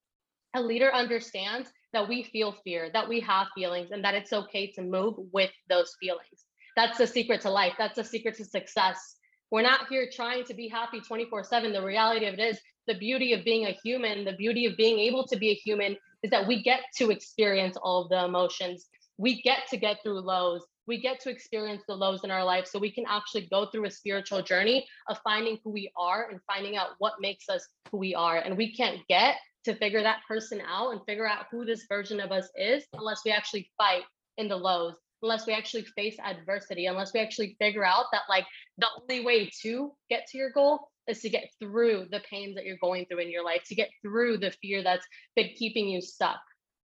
A 0.54 0.62
leader 0.62 0.94
understands 0.94 1.68
that 1.92 2.08
we 2.08 2.22
feel 2.22 2.52
fear, 2.64 2.90
that 2.92 3.08
we 3.08 3.18
have 3.20 3.48
feelings, 3.56 3.90
and 3.90 4.04
that 4.04 4.14
it's 4.14 4.32
okay 4.32 4.70
to 4.72 4.82
move 4.82 5.14
with 5.32 5.50
those 5.68 5.96
feelings. 6.00 6.44
That's 6.76 6.96
the 6.96 7.08
secret 7.08 7.40
to 7.40 7.50
life. 7.50 7.74
That's 7.76 7.96
the 7.96 8.04
secret 8.04 8.36
to 8.36 8.44
success. 8.44 9.16
We're 9.50 9.62
not 9.62 9.88
here 9.88 10.08
trying 10.12 10.44
to 10.44 10.54
be 10.54 10.68
happy 10.68 11.00
24 11.00 11.44
7. 11.44 11.72
The 11.72 11.82
reality 11.82 12.26
of 12.26 12.34
it 12.34 12.40
is 12.40 12.60
the 12.86 12.94
beauty 12.94 13.32
of 13.32 13.44
being 13.44 13.66
a 13.66 13.78
human, 13.82 14.24
the 14.24 14.32
beauty 14.32 14.66
of 14.66 14.76
being 14.76 14.98
able 14.98 15.26
to 15.26 15.36
be 15.36 15.50
a 15.50 15.54
human 15.54 15.96
is 16.22 16.30
that 16.30 16.46
we 16.46 16.62
get 16.62 16.80
to 16.96 17.10
experience 17.10 17.76
all 17.76 18.02
of 18.02 18.08
the 18.10 18.24
emotions. 18.24 18.86
We 19.16 19.40
get 19.42 19.66
to 19.70 19.76
get 19.76 19.98
through 20.02 20.20
lows. 20.20 20.64
We 20.86 21.00
get 21.00 21.20
to 21.20 21.30
experience 21.30 21.82
the 21.86 21.94
lows 21.94 22.24
in 22.24 22.30
our 22.30 22.44
life 22.44 22.66
so 22.66 22.78
we 22.78 22.90
can 22.90 23.04
actually 23.08 23.46
go 23.50 23.66
through 23.66 23.86
a 23.86 23.90
spiritual 23.90 24.42
journey 24.42 24.86
of 25.08 25.18
finding 25.22 25.58
who 25.62 25.70
we 25.70 25.90
are 25.96 26.28
and 26.30 26.40
finding 26.46 26.76
out 26.76 26.88
what 26.98 27.14
makes 27.20 27.48
us 27.48 27.66
who 27.90 27.98
we 27.98 28.14
are. 28.14 28.38
And 28.38 28.56
we 28.56 28.74
can't 28.74 29.06
get 29.08 29.36
to 29.64 29.74
figure 29.74 30.02
that 30.02 30.20
person 30.26 30.62
out 30.66 30.92
and 30.92 31.00
figure 31.06 31.28
out 31.28 31.46
who 31.50 31.64
this 31.64 31.84
version 31.88 32.20
of 32.20 32.32
us 32.32 32.48
is 32.56 32.84
unless 32.94 33.20
we 33.24 33.30
actually 33.30 33.70
fight 33.76 34.02
in 34.38 34.48
the 34.48 34.56
lows 34.56 34.94
unless 35.22 35.46
we 35.46 35.52
actually 35.52 35.84
face 35.96 36.16
adversity 36.24 36.86
unless 36.86 37.12
we 37.12 37.20
actually 37.20 37.56
figure 37.58 37.84
out 37.84 38.06
that 38.12 38.22
like 38.28 38.44
the 38.78 38.86
only 39.00 39.24
way 39.24 39.50
to 39.62 39.92
get 40.08 40.26
to 40.28 40.38
your 40.38 40.50
goal 40.50 40.88
is 41.08 41.20
to 41.20 41.30
get 41.30 41.50
through 41.58 42.06
the 42.10 42.20
pains 42.30 42.54
that 42.54 42.64
you're 42.64 42.76
going 42.80 43.06
through 43.06 43.20
in 43.20 43.30
your 43.30 43.44
life, 43.44 43.62
to 43.66 43.74
get 43.74 43.88
through 44.02 44.38
the 44.38 44.52
fear 44.62 44.82
that's 44.82 45.06
been 45.34 45.48
keeping 45.56 45.88
you 45.88 46.00
stuck. 46.00 46.38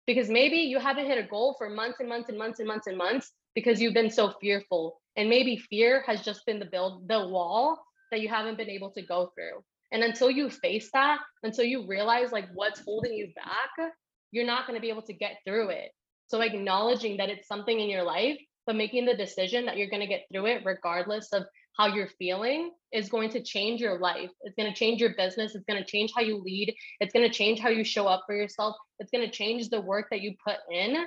Because 0.06 0.30
maybe 0.30 0.58
you 0.58 0.80
haven't 0.80 1.06
hit 1.06 1.24
a 1.24 1.28
goal 1.28 1.56
for 1.58 1.70
months 1.70 2.00
and 2.00 2.10
months 2.10 2.30
and 2.30 2.38
months 2.38 2.60
and 2.60 2.68
months 2.68 2.88
and 2.88 2.98
months 2.98 3.32
because 3.56 3.82
you've 3.82 3.94
been 3.94 4.10
so 4.10 4.34
fearful. 4.42 5.00
And 5.15 5.30
maybe 5.30 5.58
fear 5.58 6.04
has 6.06 6.22
just 6.22 6.46
been 6.46 6.60
the 6.60 6.65
build 6.65 7.08
the 7.08 7.28
wall 7.28 7.82
that 8.12 8.22
you 8.22 8.30
haven't 8.30 8.58
been 8.58 8.70
able 8.70 8.92
to 8.92 9.02
go 9.06 9.32
through. 9.36 9.63
And 9.92 10.04
until 10.04 10.30
you 10.30 10.50
face 10.50 10.89
that, 10.94 11.20
until 11.44 11.65
you 11.65 11.88
realize 11.88 12.32
like 12.32 12.48
what's 12.54 12.82
holding 12.82 13.13
you 13.13 13.28
back, 13.36 13.92
you're 14.32 14.46
not 14.46 14.68
going 14.68 14.78
to 14.78 14.82
be 14.82 14.89
able 14.89 15.02
to 15.04 15.13
get 15.13 15.38
through 15.46 15.70
it. 15.70 15.92
So 16.30 16.42
acknowledging 16.42 17.18
that 17.18 17.30
it's 17.30 17.48
something 17.48 17.80
in 17.80 17.89
your 17.89 18.04
life, 18.04 18.39
but 18.65 18.76
making 18.76 19.06
the 19.06 19.15
decision 19.15 19.65
that 19.65 19.78
you're 19.78 19.89
going 19.89 20.02
to 20.02 20.08
get 20.08 20.26
through 20.32 20.46
it 20.46 20.62
regardless 20.63 21.34
of 21.34 21.44
how 21.76 21.88
you're 21.88 22.10
feeling 22.20 22.72
is 22.92 23.10
going 23.10 23.32
to 23.32 23.42
change 23.42 23.82
your 23.82 23.98
life. 24.00 24.30
It's 24.42 24.56
going 24.56 24.72
to 24.72 24.78
change 24.78 25.02
your 25.02 25.15
business. 25.15 25.56
It's 25.56 25.65
going 25.65 25.84
to 25.84 25.89
change 25.89 26.12
how 26.15 26.22
you 26.22 26.38
lead. 26.38 26.76
It's 27.00 27.13
going 27.13 27.28
to 27.28 27.34
change 27.34 27.60
how 27.60 27.70
you 27.70 27.84
show 27.84 28.06
up 28.06 28.24
for 28.28 28.36
yourself. 28.36 28.76
It's 29.00 29.10
going 29.10 29.26
to 29.26 29.32
change 29.32 29.70
the 29.70 29.82
work 29.82 30.08
that 30.12 30.22
you 30.22 30.36
put 30.46 30.58
in. 30.72 30.98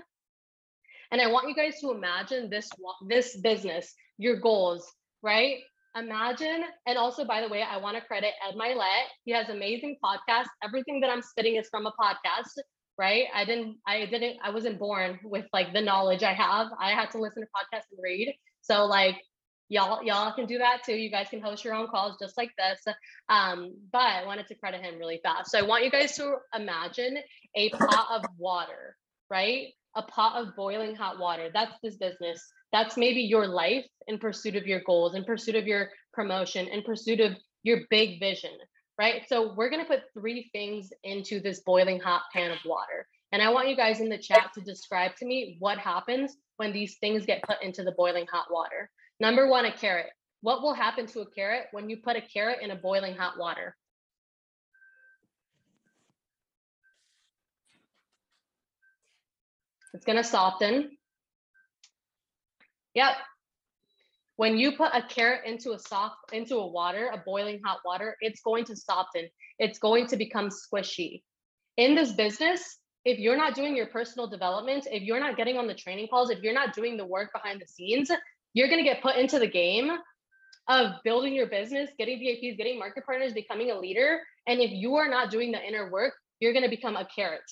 And 1.12 1.20
I 1.20 1.28
want 1.28 1.48
you 1.48 1.54
guys 1.54 1.78
to 1.82 1.92
imagine 1.92 2.50
this 2.50 2.68
this 3.06 3.36
business, 3.36 3.94
your 4.18 4.40
goals, 4.40 4.90
right? 5.22 5.58
Imagine, 5.94 6.64
and 6.86 6.96
also 6.96 7.24
by 7.24 7.42
the 7.42 7.48
way, 7.48 7.62
I 7.62 7.76
want 7.76 7.96
to 7.96 8.02
credit 8.02 8.32
Ed 8.48 8.56
Mylett. 8.56 9.06
He 9.24 9.32
has 9.32 9.50
amazing 9.50 9.98
podcast. 10.02 10.46
Everything 10.64 11.00
that 11.00 11.10
I'm 11.10 11.22
spitting 11.22 11.56
is 11.56 11.68
from 11.68 11.86
a 11.86 11.92
podcast, 12.00 12.58
right? 13.02 13.26
I 13.34 13.44
didn't, 13.44 13.78
I 13.86 14.06
didn't, 14.06 14.38
I 14.44 14.50
wasn't 14.50 14.78
born 14.78 15.18
with 15.24 15.46
like 15.52 15.74
the 15.74 15.82
knowledge 15.82 16.22
I 16.22 16.34
have. 16.34 16.68
I 16.80 16.92
had 16.92 17.10
to 17.12 17.18
listen 17.18 17.42
to 17.42 17.48
podcasts 17.48 17.90
and 17.92 18.00
read. 18.02 18.34
So 18.62 18.86
like 18.86 19.16
y'all 19.68 20.04
y'all 20.04 20.32
can 20.34 20.46
do 20.46 20.58
that 20.58 20.84
too. 20.86 20.94
You 20.94 21.10
guys 21.10 21.28
can 21.30 21.42
host 21.42 21.64
your 21.64 21.74
own 21.74 21.88
calls 21.88 22.16
just 22.22 22.38
like 22.38 22.52
this. 22.58 22.94
Um, 23.28 23.74
but 23.92 23.98
i 23.98 24.26
wanted 24.26 24.46
to 24.48 24.54
credit 24.54 24.82
him 24.82 24.98
really 25.00 25.20
fast. 25.24 25.50
So 25.50 25.58
i 25.58 25.62
want 25.62 25.84
you 25.84 25.90
guys 25.90 26.16
to 26.18 26.36
imagine 26.54 27.18
a 27.56 27.70
pot 27.70 28.08
of 28.12 28.24
water 28.38 28.96
right? 29.32 29.68
A 29.96 30.02
pot 30.02 30.40
of 30.40 30.54
boiling 30.56 30.94
hot 30.94 31.18
water. 31.18 31.48
That's 31.52 31.74
this 31.82 31.96
business. 31.96 32.40
That's 32.72 32.98
maybe 32.98 33.22
your 33.22 33.48
life 33.48 33.86
in 34.06 34.18
pursuit 34.18 34.56
of 34.56 34.66
your 34.66 34.82
goals 34.86 35.14
in 35.14 35.24
pursuit 35.24 35.56
of 35.56 35.66
your 35.66 35.90
promotion 36.12 36.68
in 36.68 36.82
pursuit 36.82 37.20
of 37.20 37.32
your 37.62 37.80
big 37.90 38.20
vision 38.20 38.50
right 38.98 39.22
so 39.28 39.54
we're 39.54 39.70
going 39.70 39.82
to 39.82 39.88
put 39.88 40.02
three 40.14 40.48
things 40.52 40.92
into 41.04 41.40
this 41.40 41.60
boiling 41.60 42.00
hot 42.00 42.22
pan 42.32 42.50
of 42.50 42.58
water 42.64 43.06
and 43.32 43.42
i 43.42 43.50
want 43.50 43.68
you 43.68 43.76
guys 43.76 44.00
in 44.00 44.08
the 44.08 44.18
chat 44.18 44.50
to 44.54 44.60
describe 44.60 45.14
to 45.16 45.26
me 45.26 45.56
what 45.58 45.78
happens 45.78 46.36
when 46.56 46.72
these 46.72 46.96
things 46.98 47.26
get 47.26 47.42
put 47.42 47.62
into 47.62 47.82
the 47.82 47.92
boiling 47.92 48.26
hot 48.30 48.46
water 48.50 48.90
Number 49.22 49.46
one, 49.48 49.66
a 49.66 49.72
carrot. 49.72 50.10
What 50.40 50.62
will 50.62 50.74
happen 50.74 51.06
to 51.06 51.20
a 51.20 51.30
carrot 51.30 51.66
when 51.70 51.88
you 51.88 51.98
put 51.98 52.16
a 52.16 52.20
carrot 52.20 52.58
in 52.60 52.72
a 52.72 52.76
boiling 52.76 53.14
hot 53.14 53.38
water? 53.38 53.76
It's 59.94 60.04
going 60.04 60.18
to 60.18 60.24
soften. 60.24 60.96
Yep. 62.94 63.12
When 64.36 64.56
you 64.56 64.76
put 64.76 64.94
a 64.94 65.02
carrot 65.02 65.42
into 65.46 65.72
a 65.72 65.78
soft 65.78 66.32
into 66.32 66.56
a 66.56 66.66
water, 66.66 67.10
a 67.12 67.18
boiling 67.18 67.60
hot 67.64 67.78
water, 67.84 68.16
it's 68.20 68.40
going 68.40 68.64
to 68.66 68.76
soften. 68.76 69.28
It's 69.58 69.78
going 69.78 70.06
to 70.08 70.16
become 70.16 70.48
squishy. 70.48 71.22
In 71.76 71.94
this 71.94 72.12
business, 72.12 72.78
if 73.04 73.18
you're 73.18 73.36
not 73.36 73.54
doing 73.54 73.76
your 73.76 73.86
personal 73.86 74.28
development, 74.28 74.86
if 74.90 75.02
you're 75.02 75.20
not 75.20 75.36
getting 75.36 75.58
on 75.58 75.66
the 75.66 75.74
training 75.74 76.08
calls, 76.08 76.30
if 76.30 76.40
you're 76.42 76.54
not 76.54 76.74
doing 76.74 76.96
the 76.96 77.04
work 77.04 77.32
behind 77.32 77.60
the 77.60 77.66
scenes, 77.66 78.10
you're 78.54 78.68
going 78.68 78.78
to 78.78 78.84
get 78.84 79.02
put 79.02 79.16
into 79.16 79.38
the 79.38 79.46
game 79.46 79.90
of 80.68 80.92
building 81.02 81.34
your 81.34 81.48
business, 81.48 81.90
getting 81.98 82.18
VIPs, 82.18 82.56
getting 82.56 82.78
market 82.78 83.04
partners, 83.04 83.32
becoming 83.32 83.70
a 83.70 83.78
leader. 83.78 84.20
And 84.46 84.60
if 84.60 84.70
you 84.70 84.94
are 84.96 85.08
not 85.08 85.30
doing 85.30 85.52
the 85.52 85.62
inner 85.62 85.90
work, 85.90 86.14
you're 86.40 86.52
going 86.52 86.64
to 86.64 86.70
become 86.70 86.96
a 86.96 87.06
carrot. 87.14 87.42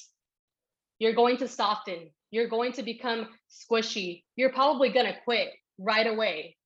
You're 0.98 1.14
going 1.14 1.36
to 1.38 1.48
soften. 1.48 2.10
You're 2.30 2.48
going 2.48 2.72
to 2.74 2.82
become 2.82 3.28
squishy. 3.50 4.22
You're 4.36 4.52
probably 4.52 4.90
going 4.90 5.06
to 5.06 5.14
quit 5.24 5.48
right 5.78 6.06
away. 6.06 6.56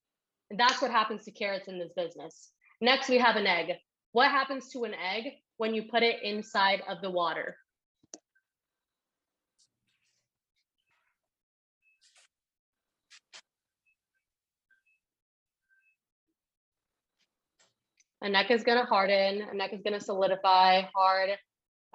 That's 0.57 0.81
what 0.81 0.91
happens 0.91 1.25
to 1.25 1.31
carrots 1.31 1.67
in 1.67 1.79
this 1.79 1.91
business. 1.95 2.51
Next, 2.81 3.09
we 3.09 3.17
have 3.17 3.35
an 3.35 3.47
egg. 3.47 3.73
What 4.11 4.31
happens 4.31 4.69
to 4.71 4.83
an 4.83 4.93
egg 4.93 5.33
when 5.57 5.73
you 5.73 5.83
put 5.89 6.03
it 6.03 6.23
inside 6.23 6.81
of 6.87 7.01
the 7.01 7.11
water? 7.11 7.55
a 18.25 18.29
neck 18.29 18.49
is 18.49 18.63
to 18.63 18.85
harden, 18.85 19.43
a 19.51 19.53
neck 19.53 19.71
is 19.71 19.81
to 19.93 19.99
solidify 19.99 20.81
hard. 20.95 21.29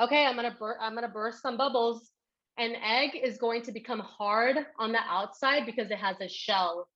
Okay, 0.01 0.25
I'm 0.25 0.37
to 0.51 0.57
bur- 0.57 0.79
I'm 0.81 0.95
to 0.97 1.09
burst 1.09 1.43
some 1.43 1.57
bubbles. 1.57 2.13
An 2.57 2.77
egg 2.77 3.11
is 3.21 3.37
going 3.37 3.63
to 3.63 3.73
become 3.73 3.99
hard 3.99 4.57
on 4.79 4.93
the 4.93 5.01
outside 5.09 5.67
because 5.67 5.91
it 5.91 5.99
has 5.99 6.21
a 6.21 6.29
shell, 6.29 6.89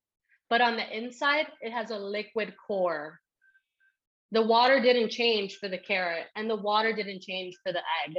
but 0.51 0.61
on 0.61 0.77
the 0.77 0.97
inside 0.97 1.47
it 1.61 1.73
has 1.73 1.91
a 1.91 1.99
liquid 1.99 2.55
core. 2.67 3.21
The 4.33 4.43
water 4.43 4.81
didn't 4.81 5.11
change 5.11 5.57
for 5.57 5.69
the 5.69 5.79
carrot 5.79 6.27
and 6.35 6.51
the 6.51 6.57
water 6.57 6.93
didn't 6.93 7.23
change 7.23 7.55
for 7.63 7.73
the 7.73 7.83
egg. 8.07 8.17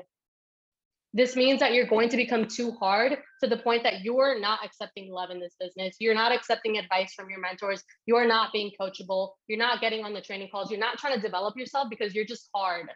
This 1.16 1.38
means 1.38 1.62
that 1.62 1.74
you're 1.74 1.88
going 1.88 2.10
to 2.10 2.18
become 2.18 2.46
too 2.46 2.72
hard 2.72 3.18
to 3.42 3.50
the 3.50 3.56
point 3.56 3.84
that 3.84 4.02
you're 4.04 4.38
not 4.38 4.60
accepting 4.66 5.10
love 5.10 5.30
in 5.30 5.40
this 5.40 5.56
business. 5.58 5.96
You're 6.00 6.14
not 6.14 6.34
accepting 6.34 6.78
advice 6.78 7.14
from 7.14 7.30
your 7.30 7.40
mentors. 7.40 7.82
You're 8.06 8.28
not 8.28 8.52
being 8.52 8.72
coachable. 8.80 9.30
You're 9.48 9.58
not 9.58 9.80
getting 9.80 10.04
on 10.04 10.14
the 10.14 10.20
training 10.20 10.50
calls. 10.52 10.70
You're 10.70 10.80
not 10.80 10.98
trying 10.98 11.16
to 11.16 11.22
develop 11.22 11.56
yourself 11.56 11.88
because 11.90 12.14
you're 12.14 12.26
just 12.26 12.50
hard. 12.54 12.88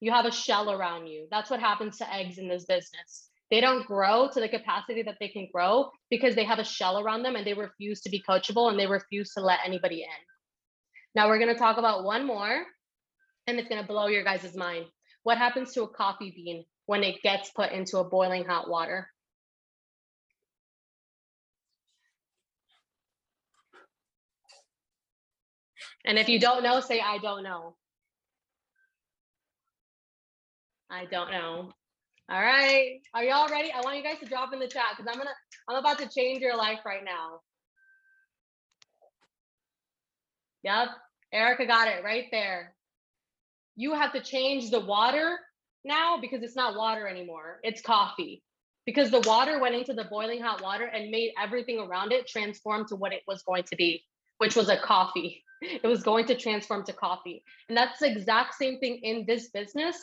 You 0.00 0.10
have 0.10 0.24
a 0.24 0.32
shell 0.32 0.72
around 0.72 1.06
you. 1.06 1.28
That's 1.30 1.48
what 1.48 1.60
happens 1.60 1.98
to 1.98 2.12
eggs 2.12 2.38
in 2.38 2.48
this 2.48 2.64
business. 2.64 3.25
They 3.50 3.60
don't 3.60 3.86
grow 3.86 4.28
to 4.32 4.40
the 4.40 4.48
capacity 4.48 5.02
that 5.02 5.16
they 5.20 5.28
can 5.28 5.48
grow 5.52 5.90
because 6.10 6.34
they 6.34 6.44
have 6.44 6.58
a 6.58 6.64
shell 6.64 6.98
around 6.98 7.22
them 7.22 7.36
and 7.36 7.46
they 7.46 7.54
refuse 7.54 8.00
to 8.02 8.10
be 8.10 8.22
coachable 8.28 8.70
and 8.70 8.78
they 8.78 8.86
refuse 8.86 9.32
to 9.34 9.40
let 9.40 9.60
anybody 9.64 10.02
in. 10.02 10.24
Now 11.14 11.28
we're 11.28 11.38
going 11.38 11.52
to 11.52 11.58
talk 11.58 11.78
about 11.78 12.04
one 12.04 12.26
more 12.26 12.64
and 13.46 13.58
it's 13.58 13.68
going 13.68 13.80
to 13.80 13.86
blow 13.86 14.08
your 14.08 14.24
guys' 14.24 14.56
mind. 14.56 14.86
What 15.22 15.38
happens 15.38 15.72
to 15.74 15.82
a 15.82 15.88
coffee 15.88 16.32
bean 16.34 16.64
when 16.86 17.02
it 17.04 17.22
gets 17.22 17.50
put 17.50 17.72
into 17.72 17.98
a 17.98 18.04
boiling 18.04 18.44
hot 18.44 18.68
water? 18.68 19.08
And 26.04 26.18
if 26.18 26.28
you 26.28 26.38
don't 26.38 26.62
know, 26.62 26.80
say, 26.80 27.00
I 27.00 27.18
don't 27.18 27.42
know. 27.42 27.76
I 30.90 31.04
don't 31.06 31.30
know. 31.30 31.72
All 32.28 32.40
right. 32.40 32.98
Are 33.14 33.22
y'all 33.22 33.48
ready? 33.48 33.70
I 33.72 33.80
want 33.82 33.96
you 33.96 34.02
guys 34.02 34.18
to 34.18 34.26
drop 34.26 34.52
in 34.52 34.58
the 34.58 34.66
chat 34.66 34.86
because 34.96 35.08
I'm 35.08 35.16
gonna 35.16 35.34
I'm 35.68 35.76
about 35.76 35.98
to 35.98 36.08
change 36.08 36.40
your 36.40 36.56
life 36.56 36.80
right 36.84 37.04
now. 37.04 37.40
Yep. 40.64 40.88
Erica 41.32 41.66
got 41.66 41.86
it 41.86 42.02
right 42.02 42.24
there. 42.32 42.74
You 43.76 43.94
have 43.94 44.12
to 44.12 44.20
change 44.20 44.70
the 44.70 44.80
water 44.80 45.38
now 45.84 46.18
because 46.20 46.42
it's 46.42 46.56
not 46.56 46.76
water 46.76 47.06
anymore. 47.06 47.60
It's 47.62 47.80
coffee. 47.80 48.42
Because 48.86 49.12
the 49.12 49.20
water 49.20 49.60
went 49.60 49.76
into 49.76 49.92
the 49.92 50.04
boiling 50.04 50.42
hot 50.42 50.62
water 50.62 50.84
and 50.84 51.10
made 51.10 51.32
everything 51.40 51.78
around 51.78 52.10
it 52.12 52.26
transform 52.26 52.86
to 52.88 52.96
what 52.96 53.12
it 53.12 53.22
was 53.28 53.42
going 53.42 53.64
to 53.64 53.76
be, 53.76 54.02
which 54.38 54.56
was 54.56 54.68
a 54.68 54.76
coffee. 54.76 55.42
It 55.62 55.86
was 55.86 56.02
going 56.02 56.26
to 56.26 56.34
transform 56.34 56.84
to 56.84 56.92
coffee. 56.92 57.42
And 57.70 57.78
that's 57.78 58.00
the 58.00 58.12
exact 58.12 58.56
same 58.56 58.78
thing 58.78 59.00
in 59.02 59.24
this 59.26 59.48
business 59.48 59.96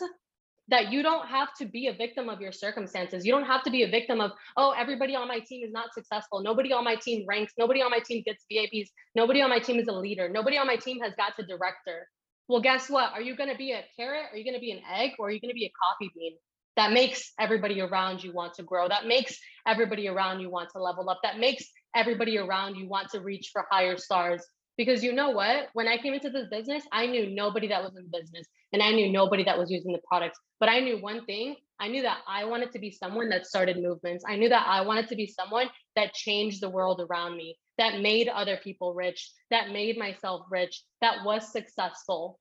that 0.69 0.91
you 0.91 1.03
don't 1.03 1.27
have 1.27 1.49
to 1.59 1.65
be 1.65 1.87
a 1.87 1.93
victim 1.93 2.29
of 2.29 2.39
your 2.39 2.51
circumstances. 2.51 3.25
You 3.25 3.33
don't 3.33 3.45
have 3.45 3.63
to 3.63 3.71
be 3.71 3.83
a 3.83 3.89
victim 3.89 4.21
of, 4.21 4.31
oh, 4.55 4.71
everybody 4.71 5.15
on 5.15 5.27
my 5.27 5.39
team 5.39 5.65
is 5.65 5.71
not 5.71 5.93
successful. 5.93 6.41
Nobody 6.41 6.71
on 6.71 6.83
my 6.83 6.95
team 6.95 7.25
ranks. 7.27 7.53
Nobody 7.57 7.81
on 7.81 7.91
my 7.91 7.99
team 7.99 8.23
gets 8.25 8.45
VIPs. 8.51 8.89
Nobody 9.15 9.41
on 9.41 9.49
my 9.49 9.59
team 9.59 9.79
is 9.79 9.87
a 9.87 9.93
leader. 9.93 10.29
Nobody 10.29 10.57
on 10.57 10.67
my 10.67 10.77
team 10.77 10.99
has 11.01 11.13
got 11.17 11.35
to 11.37 11.45
director. 11.45 12.07
Well, 12.47 12.61
guess 12.61 12.89
what? 12.89 13.11
Are 13.13 13.21
you 13.21 13.35
going 13.35 13.49
to 13.49 13.57
be 13.57 13.71
a 13.71 13.83
carrot? 13.97 14.25
Are 14.31 14.37
you 14.37 14.43
going 14.43 14.55
to 14.55 14.61
be 14.61 14.71
an 14.71 14.81
egg? 14.93 15.11
Or 15.19 15.27
are 15.27 15.31
you 15.31 15.41
going 15.41 15.51
to 15.51 15.55
be 15.55 15.65
a 15.65 15.71
coffee 15.81 16.11
bean? 16.15 16.33
That 16.75 16.91
makes 16.91 17.33
everybody 17.39 17.81
around 17.81 18.23
you 18.23 18.33
want 18.33 18.55
to 18.55 18.63
grow. 18.63 18.87
That 18.87 19.05
makes 19.05 19.37
everybody 19.67 20.07
around 20.07 20.39
you 20.39 20.49
want 20.49 20.69
to 20.75 20.81
level 20.81 21.09
up. 21.09 21.19
That 21.23 21.39
makes 21.39 21.65
everybody 21.95 22.37
around 22.37 22.75
you 22.75 22.87
want 22.87 23.09
to 23.11 23.19
reach 23.19 23.49
for 23.53 23.65
higher 23.69 23.97
stars. 23.97 24.43
Because 24.75 25.03
you 25.03 25.13
know 25.13 25.29
what? 25.29 25.67
When 25.73 25.87
I 25.87 25.97
came 25.97 26.13
into 26.15 26.31
this 26.31 26.47
business, 26.49 26.83
I 26.91 27.05
knew 27.05 27.29
nobody 27.29 27.67
that 27.67 27.83
was 27.83 27.95
in 27.95 28.07
business 28.11 28.47
and 28.73 28.83
I 28.83 28.91
knew 28.91 29.11
nobody 29.11 29.43
that 29.43 29.57
was 29.57 29.71
using 29.71 29.93
the 29.93 30.01
products. 30.07 30.39
But 30.59 30.69
I 30.69 30.79
knew 30.79 31.01
one 31.01 31.25
thing 31.25 31.55
I 31.83 31.89
knew 31.89 32.01
that 32.03 32.19
I 32.27 32.45
wanted 32.45 32.71
to 32.71 32.79
be 32.79 32.91
someone 32.91 33.27
that 33.29 33.45
started 33.45 33.81
movements. 33.81 34.23
I 34.25 34.37
knew 34.37 34.47
that 34.47 34.65
I 34.67 34.81
wanted 34.81 35.09
to 35.09 35.15
be 35.15 35.27
someone 35.27 35.67
that 35.97 36.13
changed 36.13 36.61
the 36.61 36.69
world 36.69 37.01
around 37.01 37.35
me, 37.35 37.57
that 37.77 37.99
made 37.99 38.29
other 38.29 38.57
people 38.63 38.93
rich, 38.93 39.31
that 39.49 39.71
made 39.71 39.97
myself 39.97 40.45
rich, 40.49 40.81
that 41.01 41.25
was 41.25 41.51
successful. 41.51 42.39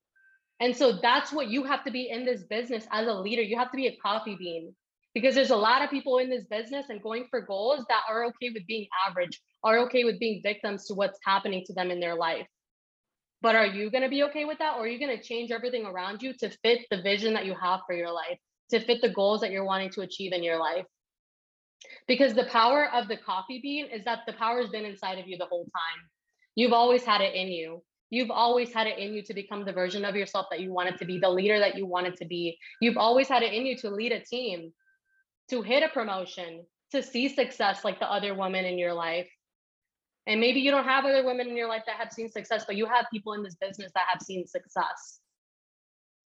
And 0.61 0.76
so 0.76 0.93
that's 0.93 1.33
what 1.33 1.49
you 1.49 1.64
have 1.64 1.83
to 1.85 1.91
be 1.91 2.09
in 2.09 2.24
this 2.24 2.45
business 2.45 2.87
as 2.93 3.09
a 3.09 3.12
leader. 3.12 3.43
You 3.43 3.59
have 3.59 3.72
to 3.72 3.76
be 3.76 3.89
a 3.89 3.97
coffee 3.97 4.37
bean 4.39 4.72
because 5.12 5.35
there's 5.35 5.51
a 5.51 5.57
lot 5.57 5.83
of 5.83 5.91
people 5.91 6.18
in 6.18 6.30
this 6.30 6.45
business 6.45 6.87
and 6.89 7.03
going 7.03 7.26
for 7.28 7.41
goals 7.41 7.85
that 7.89 8.03
are 8.09 8.26
okay 8.26 8.51
with 8.55 8.66
being 8.68 8.87
average, 9.09 9.41
are 9.64 9.78
okay 9.80 10.05
with 10.05 10.20
being 10.20 10.41
victims 10.45 10.87
to 10.87 10.95
what's 10.95 11.18
happening 11.26 11.64
to 11.66 11.72
them 11.72 11.91
in 11.91 11.99
their 11.99 12.14
life. 12.14 12.47
But 13.43 13.57
are 13.57 13.66
you 13.66 13.90
going 13.90 14.05
to 14.05 14.09
be 14.09 14.22
okay 14.24 14.45
with 14.45 14.59
that? 14.59 14.76
Or 14.76 14.84
are 14.84 14.88
you 14.88 14.99
going 15.05 15.16
to 15.16 15.22
change 15.22 15.51
everything 15.51 15.84
around 15.84 16.22
you 16.22 16.32
to 16.34 16.49
fit 16.62 16.86
the 16.90 17.03
vision 17.03 17.34
that 17.34 17.45
you 17.45 17.55
have 17.61 17.80
for 17.86 17.95
your 17.95 18.12
life, 18.12 18.38
to 18.70 18.80
fit 18.80 19.03
the 19.03 19.11
goals 19.11 19.40
that 19.40 19.51
you're 19.51 19.64
wanting 19.64 19.90
to 19.90 20.03
achieve 20.03 20.32
in 20.32 20.45
your 20.45 20.59
life? 20.59 20.86
Because 22.07 22.34
the 22.34 22.45
power 22.45 22.88
of 22.95 23.09
the 23.09 23.16
coffee 23.16 23.59
bean 23.61 23.86
is 23.86 24.05
that 24.05 24.20
the 24.26 24.32
power 24.34 24.61
has 24.61 24.70
been 24.70 24.84
inside 24.84 25.18
of 25.18 25.26
you 25.26 25.36
the 25.36 25.47
whole 25.47 25.64
time. 25.64 26.09
You've 26.55 26.72
always 26.72 27.03
had 27.03 27.20
it 27.20 27.34
in 27.34 27.49
you. 27.49 27.82
You've 28.11 28.30
always 28.30 28.72
had 28.72 28.86
it 28.86 28.99
in 28.99 29.14
you 29.14 29.22
to 29.24 29.34
become 29.34 29.64
the 29.64 29.72
version 29.72 30.05
of 30.05 30.14
yourself 30.14 30.47
that 30.51 30.61
you 30.61 30.72
wanted 30.72 30.99
to 30.99 31.05
be, 31.05 31.18
the 31.18 31.30
leader 31.30 31.59
that 31.59 31.76
you 31.76 31.86
wanted 31.86 32.16
to 32.18 32.26
be. 32.26 32.59
You've 32.80 32.99
always 32.99 33.26
had 33.26 33.43
it 33.43 33.53
in 33.53 33.66
you 33.66 33.76
to 33.78 33.90
lead 33.90 34.12
a 34.12 34.20
team, 34.20 34.72
to 35.51 35.62
hit 35.62 35.82
a 35.82 35.88
promotion, 35.88 36.64
to 36.93 37.03
see 37.03 37.28
success 37.28 37.84
like 37.84 37.99
the 37.99 38.12
other 38.12 38.34
woman 38.34 38.66
in 38.66 38.78
your 38.78 38.93
life. 38.93 39.28
And 40.27 40.41
maybe 40.41 40.61
you 40.61 40.70
don't 40.70 40.85
have 40.85 41.05
other 41.05 41.25
women 41.25 41.49
in 41.49 41.57
your 41.57 41.68
life 41.68 41.83
that 41.87 41.97
have 41.97 42.12
seen 42.12 42.29
success, 42.29 42.64
but 42.66 42.77
you 42.77 42.87
have 42.87 43.07
people 43.12 43.33
in 43.33 43.43
this 43.43 43.57
business 43.57 43.91
that 43.95 44.07
have 44.12 44.23
seen 44.23 44.47
success. 44.47 45.18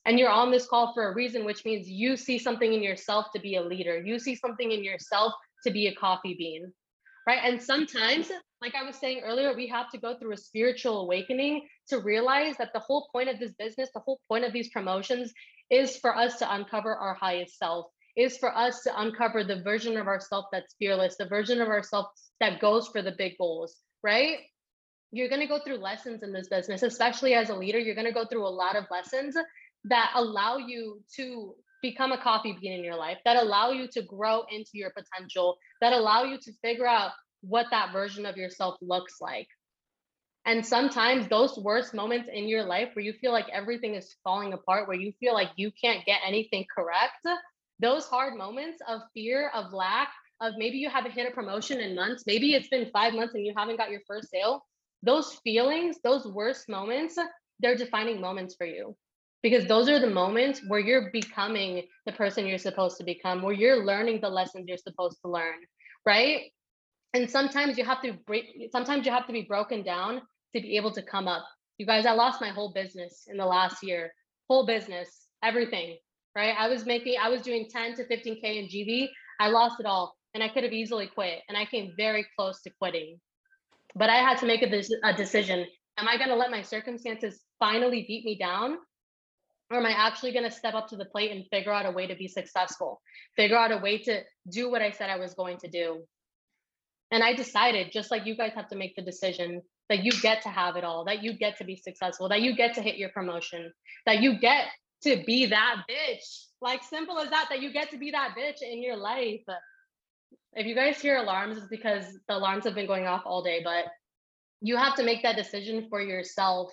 And 0.05 0.19
you're 0.19 0.31
on 0.31 0.51
this 0.51 0.67
call 0.67 0.93
for 0.95 1.09
a 1.09 1.15
reason, 1.15 1.45
which 1.45 1.65
means 1.65 1.89
you 1.89 2.17
see 2.17 2.39
something 2.39 2.73
in 2.73 2.83
yourself 2.83 3.27
to 3.35 3.41
be 3.41 3.57
a 3.57 3.63
leader. 3.63 4.01
You 4.01 4.19
see 4.19 4.37
something 4.37 4.71
in 4.71 4.85
yourself 4.85 5.33
to 5.65 5.71
be 5.71 5.89
a 5.89 5.95
coffee 5.95 6.35
bean, 6.35 6.73
right? 7.27 7.41
And 7.43 7.61
sometimes, 7.61 8.31
like 8.61 8.75
I 8.75 8.85
was 8.85 8.97
saying 8.97 9.23
earlier, 9.25 9.55
we 9.57 9.67
have 9.69 9.91
to 9.91 9.99
go 9.99 10.17
through 10.17 10.35
a 10.35 10.37
spiritual 10.37 11.01
awakening 11.01 11.67
to 11.89 11.99
realize 11.99 12.57
that 12.59 12.73
the 12.73 12.81
whole 12.81 13.09
point 13.13 13.29
of 13.29 13.41
this 13.41 13.55
business, 13.59 13.89
the 13.95 14.01
whole 14.01 14.21
point 14.29 14.45
of 14.45 14.53
these 14.53 14.69
promotions 14.69 15.33
is 15.71 15.97
for 15.97 16.17
us 16.17 16.39
to 16.39 16.55
uncover 16.55 16.95
our 16.95 17.15
highest 17.15 17.59
self, 17.59 17.87
is 18.17 18.39
for 18.39 18.57
us 18.57 18.83
to 18.83 19.01
uncover 19.01 19.43
the 19.43 19.63
version 19.63 19.97
of 19.97 20.07
ourselves 20.07 20.47
that's 20.53 20.77
fearless, 20.79 21.17
the 21.17 21.27
version 21.27 21.61
of 21.61 21.69
ourselves 21.69 22.09
that 22.39 22.61
goes 22.61 22.87
for 22.89 23.03
the 23.03 23.15
big 23.19 23.37
goals, 23.39 23.77
right? 24.07 24.39
You're 25.11 25.29
going 25.29 25.41
to 25.41 25.49
go 25.49 25.59
through 25.59 25.79
lessons 25.79 26.23
in 26.23 26.33
this 26.33 26.49
business, 26.49 26.83
especially 26.83 27.35
as 27.35 27.51
a 27.51 27.57
leader. 27.57 27.79
You're 27.79 27.97
going 27.97 28.07
to 28.07 28.13
go 28.13 28.25
through 28.25 28.47
a 28.47 28.49
lot 28.63 28.77
of 28.77 28.85
lessons 28.89 29.37
that 29.85 30.13
allow 30.15 30.59
you 30.59 31.03
to 31.17 31.55
become 31.83 32.13
a 32.13 32.23
coffee 32.23 32.57
bean 32.61 32.73
in 32.73 32.85
your 32.85 32.97
life, 32.97 33.19
that 33.25 33.37
allow 33.37 33.71
you 33.71 33.89
to 33.89 34.03
grow 34.03 34.45
into 34.51 34.71
your 34.75 34.93
potential, 34.97 35.59
that 35.81 35.93
allow 35.93 36.23
you 36.23 36.39
to 36.39 36.53
figure 36.63 36.87
out 36.87 37.11
what 37.41 37.67
that 37.73 37.93
version 37.93 38.27
of 38.27 38.37
yourself 38.37 38.77
looks 38.81 39.17
like. 39.21 39.49
And 40.45 40.65
sometimes 40.65 41.27
those 41.27 41.59
worst 41.59 41.93
moments 41.93 42.29
in 42.33 42.49
your 42.49 42.63
life 42.63 42.91
where 42.95 43.05
you 43.05 43.13
feel 43.21 43.33
like 43.33 43.49
everything 43.53 43.97
is 43.97 44.15
falling 44.23 44.53
apart, 44.53 44.87
where 44.87 44.97
you 44.97 45.13
feel 45.19 45.35
like 45.35 45.51
you 45.57 45.73
can't 45.83 46.05
get 46.07 46.21
anything 46.25 46.65
correct, 46.73 47.27
those 47.81 48.07
hard 48.07 48.37
moments 48.37 48.79
of 48.89 49.01
fear, 49.13 49.51
of 49.53 49.73
lack, 49.73 50.09
of 50.41 50.55
maybe 50.57 50.79
you 50.79 50.91
haven't 50.91 51.13
hit 51.13 51.29
a 51.31 51.35
promotion 51.35 51.81
in 51.81 51.95
months, 51.95 52.25
maybe 52.27 52.55
it's 52.55 52.69
been 52.69 52.91
five 52.93 53.15
months 53.15 53.35
and 53.35 53.45
you 53.45 53.55
haven't 53.57 53.77
got 53.77 53.91
your 53.91 54.03
first 54.07 54.31
sale, 54.31 54.65
those 55.03 55.35
feelings, 55.45 55.97
those 56.03 56.27
worst 56.27 56.69
moments, 56.69 57.19
they're 57.61 57.77
defining 57.77 58.21
moments 58.21 58.55
for 58.57 58.67
you. 58.67 58.95
Because 59.43 59.67
those 59.67 59.89
are 59.89 60.01
the 60.01 60.11
moments 60.11 60.61
where 60.67 60.81
you're 60.81 61.11
becoming 61.13 61.83
the 62.05 62.13
person 62.13 62.47
you're 62.47 62.59
supposed 62.59 62.97
to 62.99 63.05
become, 63.05 63.43
where 63.43 63.55
you're 63.55 63.85
learning 63.85 64.21
the 64.21 64.29
lessons 64.29 64.65
you're 64.67 64.77
supposed 64.77 65.19
to 65.25 65.31
learn, 65.31 65.55
right? 66.05 66.51
And 67.15 67.31
sometimes 67.31 67.79
you 67.79 67.85
have 67.85 68.03
to 68.03 68.15
break, 68.27 68.47
sometimes 68.73 69.07
you 69.07 69.13
have 69.13 69.27
to 69.27 69.33
be 69.33 69.43
broken 69.43 69.83
down 69.83 70.21
to 70.55 70.61
be 70.61 70.77
able 70.77 70.91
to 70.93 71.03
come 71.03 71.29
up. 71.29 71.47
You 71.79 71.87
guys, 71.87 72.07
I 72.07 72.13
lost 72.13 72.41
my 72.41 72.49
whole 72.49 72.73
business 72.73 73.25
in 73.29 73.37
the 73.37 73.47
last 73.47 73.83
year, 73.83 74.13
whole 74.49 74.67
business, 74.67 75.29
everything, 75.43 75.99
right? 76.35 76.55
I 76.59 76.69
was 76.69 76.85
making, 76.85 77.17
I 77.23 77.29
was 77.29 77.43
doing 77.43 77.69
10 77.71 77.97
to 77.97 78.05
15K 78.05 78.43
in 78.43 78.67
GV. 78.67 79.09
I 79.39 79.49
lost 79.49 79.79
it 79.79 79.87
all 79.87 80.17
and 80.37 80.43
I 80.43 80.49
could 80.49 80.65
have 80.65 80.73
easily 80.75 81.07
quit. 81.07 81.41
And 81.49 81.57
I 81.57 81.65
came 81.65 81.95
very 81.97 82.27
close 82.37 82.61
to 82.63 82.71
quitting. 82.79 83.19
But 83.95 84.11
I 84.11 84.17
had 84.17 84.37
to 84.41 84.47
make 84.47 84.63
a, 84.63 84.83
a 85.03 85.15
decision. 85.15 85.65
Am 85.97 86.07
I 86.07 86.19
going 86.19 86.29
to 86.29 86.37
let 86.37 86.51
my 86.51 86.61
circumstances 86.61 87.41
finally 87.59 88.05
beat 88.07 88.27
me 88.27 88.37
down? 88.37 88.77
Or 89.71 89.79
am 89.79 89.87
I 89.87 89.93
actually 89.93 90.33
going 90.33 90.45
to 90.45 90.51
step 90.51 90.75
up 90.75 90.89
to 90.89 90.97
the 90.97 91.07
plate 91.07 91.33
and 91.33 91.47
figure 91.51 91.73
out 91.73 91.87
a 91.87 91.91
way 91.91 92.07
to 92.07 92.15
be 92.15 92.29
successful? 92.29 93.01
Figure 93.35 93.57
out 93.57 93.73
a 93.73 93.79
way 93.79 93.97
to 94.03 94.21
do 94.53 94.71
what 94.71 94.83
I 94.83 94.91
said 94.91 95.09
I 95.09 95.17
was 95.17 95.33
going 95.33 95.57
to 95.61 95.69
do. 95.69 96.05
And 97.11 97.23
I 97.23 97.33
decided, 97.33 97.91
just 97.91 98.11
like 98.11 98.27
you 98.27 98.37
guys 98.37 98.53
have 98.55 98.69
to 98.69 98.77
make 98.77 98.95
the 98.95 99.03
decision, 99.03 99.63
that 99.89 100.05
you 100.05 100.13
get 100.21 100.43
to 100.43 100.51
have 100.51 100.77
it 100.77 100.85
all, 100.85 101.07
that 101.07 101.23
you 101.23 101.33
get 101.33 101.57
to 101.59 101.65
be 101.65 101.77
successful, 101.77 102.29
that 102.29 102.43
you 102.43 102.55
get 102.55 102.75
to 102.75 102.83
hit 102.83 102.97
your 102.97 103.09
promotion, 103.09 103.73
that 104.05 104.21
you 104.21 104.39
get 104.39 104.67
to 105.05 105.23
be 105.25 105.47
that 105.47 105.85
bitch. 105.89 106.45
Like 106.61 106.83
simple 106.83 107.19
as 107.19 107.31
that, 107.31 107.47
that 107.49 107.63
you 107.63 107.73
get 107.73 107.91
to 107.93 107.97
be 107.97 108.11
that 108.11 108.35
bitch 108.39 108.61
in 108.61 108.83
your 108.83 108.97
life. 108.97 109.43
If 110.55 110.67
you 110.67 110.75
guys 110.75 111.01
hear 111.01 111.17
alarms, 111.17 111.59
it's 111.59 111.69
because 111.69 112.05
the 112.29 112.37
alarms 112.37 112.65
have 112.65 112.75
been 112.75 112.87
going 112.87 113.07
off 113.07 113.23
all 113.27 113.43
day, 113.43 113.61
but 113.63 113.87
you 114.61 114.77
have 114.77 114.95
to 114.97 115.05
make 115.05 115.23
that 115.23 115.37
decision 115.37 115.87
for 115.91 116.01
yourself. 116.01 116.73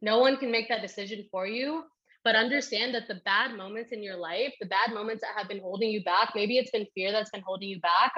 No 0.00 0.18
one 0.18 0.36
can 0.36 0.50
make 0.50 0.68
that 0.68 0.82
decision 0.82 1.26
for 1.30 1.46
you, 1.46 1.84
but 2.24 2.34
understand 2.34 2.94
that 2.94 3.08
the 3.08 3.20
bad 3.24 3.56
moments 3.56 3.92
in 3.92 4.02
your 4.02 4.16
life, 4.16 4.54
the 4.60 4.66
bad 4.66 4.92
moments 4.92 5.22
that 5.22 5.38
have 5.38 5.48
been 5.48 5.60
holding 5.60 5.90
you 5.90 6.02
back, 6.04 6.32
maybe 6.34 6.58
it's 6.58 6.70
been 6.70 6.86
fear 6.94 7.12
that's 7.12 7.30
been 7.30 7.42
holding 7.46 7.68
you 7.68 7.80
back. 7.80 8.12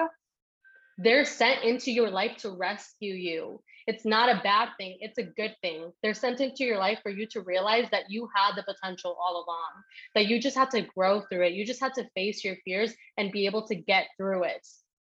they're 0.97 1.25
sent 1.25 1.63
into 1.63 1.91
your 1.91 2.09
life 2.09 2.37
to 2.37 2.51
rescue 2.51 3.13
you. 3.13 3.61
It's 3.87 4.05
not 4.05 4.29
a 4.29 4.41
bad 4.41 4.69
thing, 4.79 4.97
it's 4.99 5.19
a 5.19 5.23
good 5.23 5.55
thing. 5.61 5.91
They're 6.01 6.15
sent 6.15 6.41
into 6.41 6.63
your 6.63 6.79
life 6.79 6.99
for 7.03 7.11
you 7.11 7.27
to 7.27 7.41
realize 7.41 7.87
that 7.91 8.09
you 8.09 8.27
had 8.35 8.55
the 8.55 8.63
potential 8.63 9.15
all 9.19 9.45
along, 9.45 9.83
that 10.15 10.25
you 10.25 10.39
just 10.39 10.57
had 10.57 10.71
to 10.71 10.81
grow 10.81 11.21
through 11.21 11.45
it. 11.45 11.53
You 11.53 11.65
just 11.65 11.79
had 11.79 11.93
to 11.95 12.09
face 12.15 12.43
your 12.43 12.55
fears 12.65 12.93
and 13.17 13.31
be 13.31 13.45
able 13.45 13.67
to 13.67 13.75
get 13.75 14.07
through 14.17 14.45
it. 14.45 14.67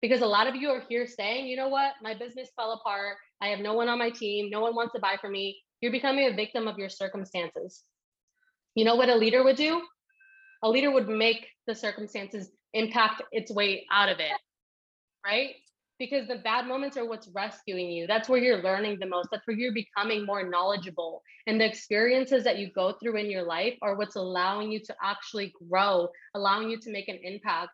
Because 0.03 0.21
a 0.21 0.27
lot 0.27 0.49
of 0.49 0.57
you 0.57 0.71
are 0.71 0.83
here 0.89 1.07
saying, 1.07 1.47
you 1.47 1.57
know 1.57 1.69
what, 1.69 1.93
my 2.03 2.15
business 2.15 2.51
fell 2.57 2.73
apart. 2.73 3.17
I 3.41 3.49
have 3.49 3.61
no 3.61 3.75
one 3.75 3.89
on 3.89 3.99
my 3.99 4.11
team. 4.11 4.51
No 4.51 4.61
one 4.61 4.75
wants 4.75 4.95
to 4.95 5.01
buy 5.01 5.17
from 5.21 5.33
me. 5.33 5.63
You're 5.81 5.93
becoming 5.93 6.27
a 6.27 6.35
victim 6.35 6.67
of 6.67 6.79
your 6.79 6.89
circumstances. 6.89 7.83
You 8.75 8.85
know 8.85 8.97
what 8.97 9.09
a 9.09 9.15
leader 9.15 9.45
would 9.45 9.57
do? 9.57 9.83
A 10.63 10.69
leader 10.69 10.91
would 10.91 11.09
make 11.09 11.47
the 11.67 11.75
circumstances 11.75 12.51
impact 12.73 13.23
its 13.33 13.51
way 13.51 13.87
out 13.91 14.09
of 14.09 14.19
it, 14.21 14.33
right? 15.25 15.55
Because 15.99 16.29
the 16.29 16.37
bad 16.37 16.67
moments 16.67 16.97
are 16.97 17.09
what's 17.09 17.29
rescuing 17.29 17.91
you. 17.91 18.07
That's 18.07 18.29
where 18.29 18.41
you're 18.41 18.63
learning 18.63 18.99
the 19.01 19.07
most. 19.07 19.29
That's 19.31 19.47
where 19.47 19.57
you're 19.57 19.73
becoming 19.73 20.27
more 20.27 20.49
knowledgeable. 20.49 21.23
And 21.47 21.61
the 21.61 21.67
experiences 21.67 22.45
that 22.45 22.59
you 22.59 22.71
go 22.71 22.93
through 22.93 23.17
in 23.17 23.31
your 23.31 23.45
life 23.45 23.75
are 23.83 23.97
what's 23.97 24.17
allowing 24.17 24.71
you 24.71 24.81
to 24.85 24.95
actually 25.03 25.53
grow, 25.71 26.09
allowing 26.35 26.71
you 26.71 26.79
to 26.81 26.91
make 26.91 27.09
an 27.09 27.19
impact. 27.23 27.73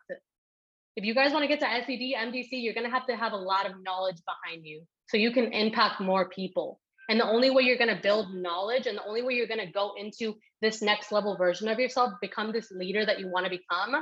If 0.95 1.03
you 1.03 1.13
guys 1.13 1.31
want 1.31 1.43
to 1.43 1.47
get 1.47 1.59
to 1.59 1.65
SED, 1.65 2.13
MDC, 2.17 2.49
you're 2.51 2.73
going 2.73 2.85
to 2.85 2.93
have 2.93 3.07
to 3.07 3.15
have 3.15 3.33
a 3.33 3.37
lot 3.37 3.65
of 3.65 3.83
knowledge 3.83 4.21
behind 4.25 4.65
you 4.65 4.83
so 5.09 5.17
you 5.17 5.31
can 5.31 5.51
impact 5.51 5.99
more 5.99 6.29
people. 6.29 6.79
And 7.09 7.19
the 7.19 7.27
only 7.27 7.49
way 7.49 7.63
you're 7.63 7.77
going 7.77 7.93
to 7.93 8.01
build 8.01 8.33
knowledge 8.33 8.87
and 8.87 8.97
the 8.97 9.03
only 9.03 9.21
way 9.21 9.33
you're 9.33 9.47
going 9.47 9.65
to 9.65 9.71
go 9.71 9.93
into 9.97 10.35
this 10.61 10.81
next 10.81 11.11
level 11.11 11.35
version 11.35 11.67
of 11.67 11.79
yourself, 11.79 12.13
become 12.21 12.53
this 12.53 12.71
leader 12.71 13.05
that 13.05 13.19
you 13.19 13.27
want 13.27 13.45
to 13.45 13.49
become, 13.49 14.01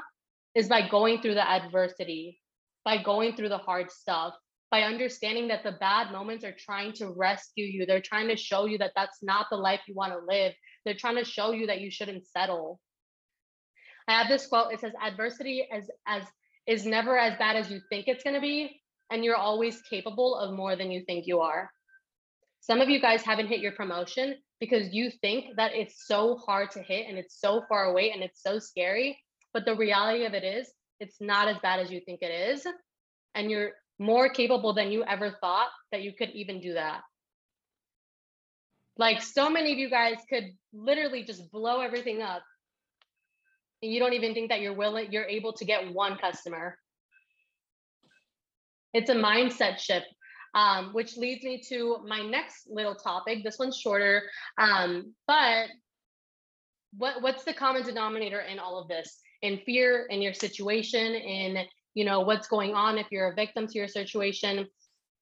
is 0.53 0.67
by 0.67 0.88
going 0.88 1.22
through 1.22 1.34
the 1.34 1.49
adversity, 1.49 2.39
by 2.84 3.01
going 3.01 3.36
through 3.36 3.49
the 3.49 3.57
hard 3.57 3.91
stuff, 3.91 4.34
by 4.69 4.84
understanding 4.84 5.49
that 5.49 5.63
the 5.63 5.73
bad 5.73 6.11
moments 6.11 6.43
are 6.43 6.55
trying 6.57 6.93
to 6.93 7.09
rescue 7.09 7.65
you. 7.65 7.86
They're 7.86 8.01
trying 8.01 8.29
to 8.29 8.38
show 8.38 8.65
you 8.65 8.77
that 8.79 8.93
that's 8.95 9.21
not 9.21 9.47
the 9.51 9.57
life 9.57 9.82
you 9.88 9.93
want 9.93 10.13
to 10.13 10.25
live. 10.25 10.53
They're 10.86 10.95
trying 10.95 11.17
to 11.17 11.25
show 11.25 11.51
you 11.51 11.67
that 11.67 11.82
you 11.82 11.91
shouldn't 11.91 12.25
settle. 12.25 12.79
I 14.07 14.13
have 14.17 14.27
this 14.27 14.47
quote. 14.47 14.73
It 14.73 14.79
says, 14.79 14.93
"Adversity 15.01 15.67
as 15.71 15.89
as 16.07 16.23
is 16.67 16.86
never 16.86 17.17
as 17.17 17.38
bad 17.38 17.55
as 17.55 17.69
you 17.69 17.82
think 17.89 18.07
it's 18.07 18.23
going 18.23 18.36
to 18.36 18.41
be, 18.41 18.82
and 19.11 19.23
you're 19.23 19.36
always 19.36 19.82
capable 19.84 20.36
of 20.36 20.53
more 20.53 20.75
than 20.75 20.91
you 20.91 21.03
think 21.05 21.27
you 21.27 21.41
are." 21.41 21.71
Some 22.61 22.82
of 22.82 22.89
you 22.89 22.99
guys 22.99 23.23
haven't 23.23 23.47
hit 23.47 23.59
your 23.59 23.71
promotion 23.73 24.41
because 24.59 24.93
you 24.93 25.09
think 25.09 25.55
that 25.57 25.73
it's 25.73 26.05
so 26.07 26.38
hard 26.38 26.71
to 26.71 26.82
hit 26.82 27.07
and 27.07 27.17
it's 27.17 27.39
so 27.39 27.63
far 27.67 27.86
away 27.86 28.11
and 28.11 28.23
it's 28.23 28.41
so 28.41 28.59
scary. 28.59 29.19
But 29.53 29.65
the 29.65 29.75
reality 29.75 30.25
of 30.25 30.34
it 30.34 30.43
is, 30.43 30.71
it's 31.02 31.20
not 31.20 31.47
as 31.47 31.58
bad 31.62 31.80
as 31.80 31.91
you 31.91 31.99
think 31.99 32.22
it 32.22 32.32
is 32.54 32.66
and 33.34 33.49
you're 33.49 33.72
more 33.99 34.30
capable 34.30 34.74
than 34.74 34.91
you 34.91 35.04
ever 35.04 35.36
thought 35.41 35.70
that 35.91 36.04
you 36.04 36.14
could 36.14 36.30
even 36.30 36.62
do 36.62 36.76
that. 36.76 37.02
Like 38.97 39.22
so 39.22 39.49
many 39.49 39.72
of 39.74 39.80
you 39.80 39.89
guys 39.89 40.18
could 40.30 40.45
literally 40.72 41.24
just 41.24 41.52
blow 41.52 41.82
everything 41.82 42.22
up 42.22 42.43
and 43.82 43.91
you 43.91 43.99
don't 43.99 44.14
even 44.14 44.34
think 44.36 44.49
that 44.49 44.62
you're 44.62 44.76
willing 44.76 45.12
you're 45.12 45.26
able 45.26 45.54
to 45.54 45.66
get 45.66 45.91
one 45.91 46.18
customer. 46.18 46.78
It's 48.93 49.10
a 49.10 49.16
mindset 49.16 49.80
shift 49.80 50.06
um, 50.54 50.89
which 50.93 51.18
leads 51.18 51.43
me 51.43 51.64
to 51.70 51.97
my 52.06 52.22
next 52.22 52.68
little 52.70 52.95
topic. 52.95 53.43
This 53.43 53.58
one's 53.58 53.78
shorter 53.78 54.24
um, 54.60 55.16
but 55.26 55.68
what 56.95 57.24
what's 57.24 57.43
the 57.43 57.54
common 57.54 57.84
denominator 57.84 58.41
in 58.41 58.60
all 58.60 58.80
of 58.80 58.88
this 58.88 59.20
in 59.41 59.59
fear 59.65 60.07
in 60.09 60.21
your 60.21 60.33
situation 60.33 61.13
in 61.13 61.65
you 61.93 62.05
know 62.05 62.21
what's 62.21 62.47
going 62.47 62.73
on 62.73 62.97
if 62.97 63.07
you're 63.11 63.31
a 63.31 63.35
victim 63.35 63.67
to 63.67 63.77
your 63.77 63.87
situation. 63.87 64.67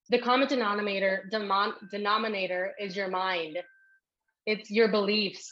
The 0.10 0.20
common 0.20 0.48
denominator 0.48 1.28
demon, 1.32 1.74
denominator 1.92 2.74
is 2.80 2.96
your 2.96 3.10
mind. 3.10 3.58
It's 4.46 4.70
your 4.72 4.88
beliefs. 4.88 5.50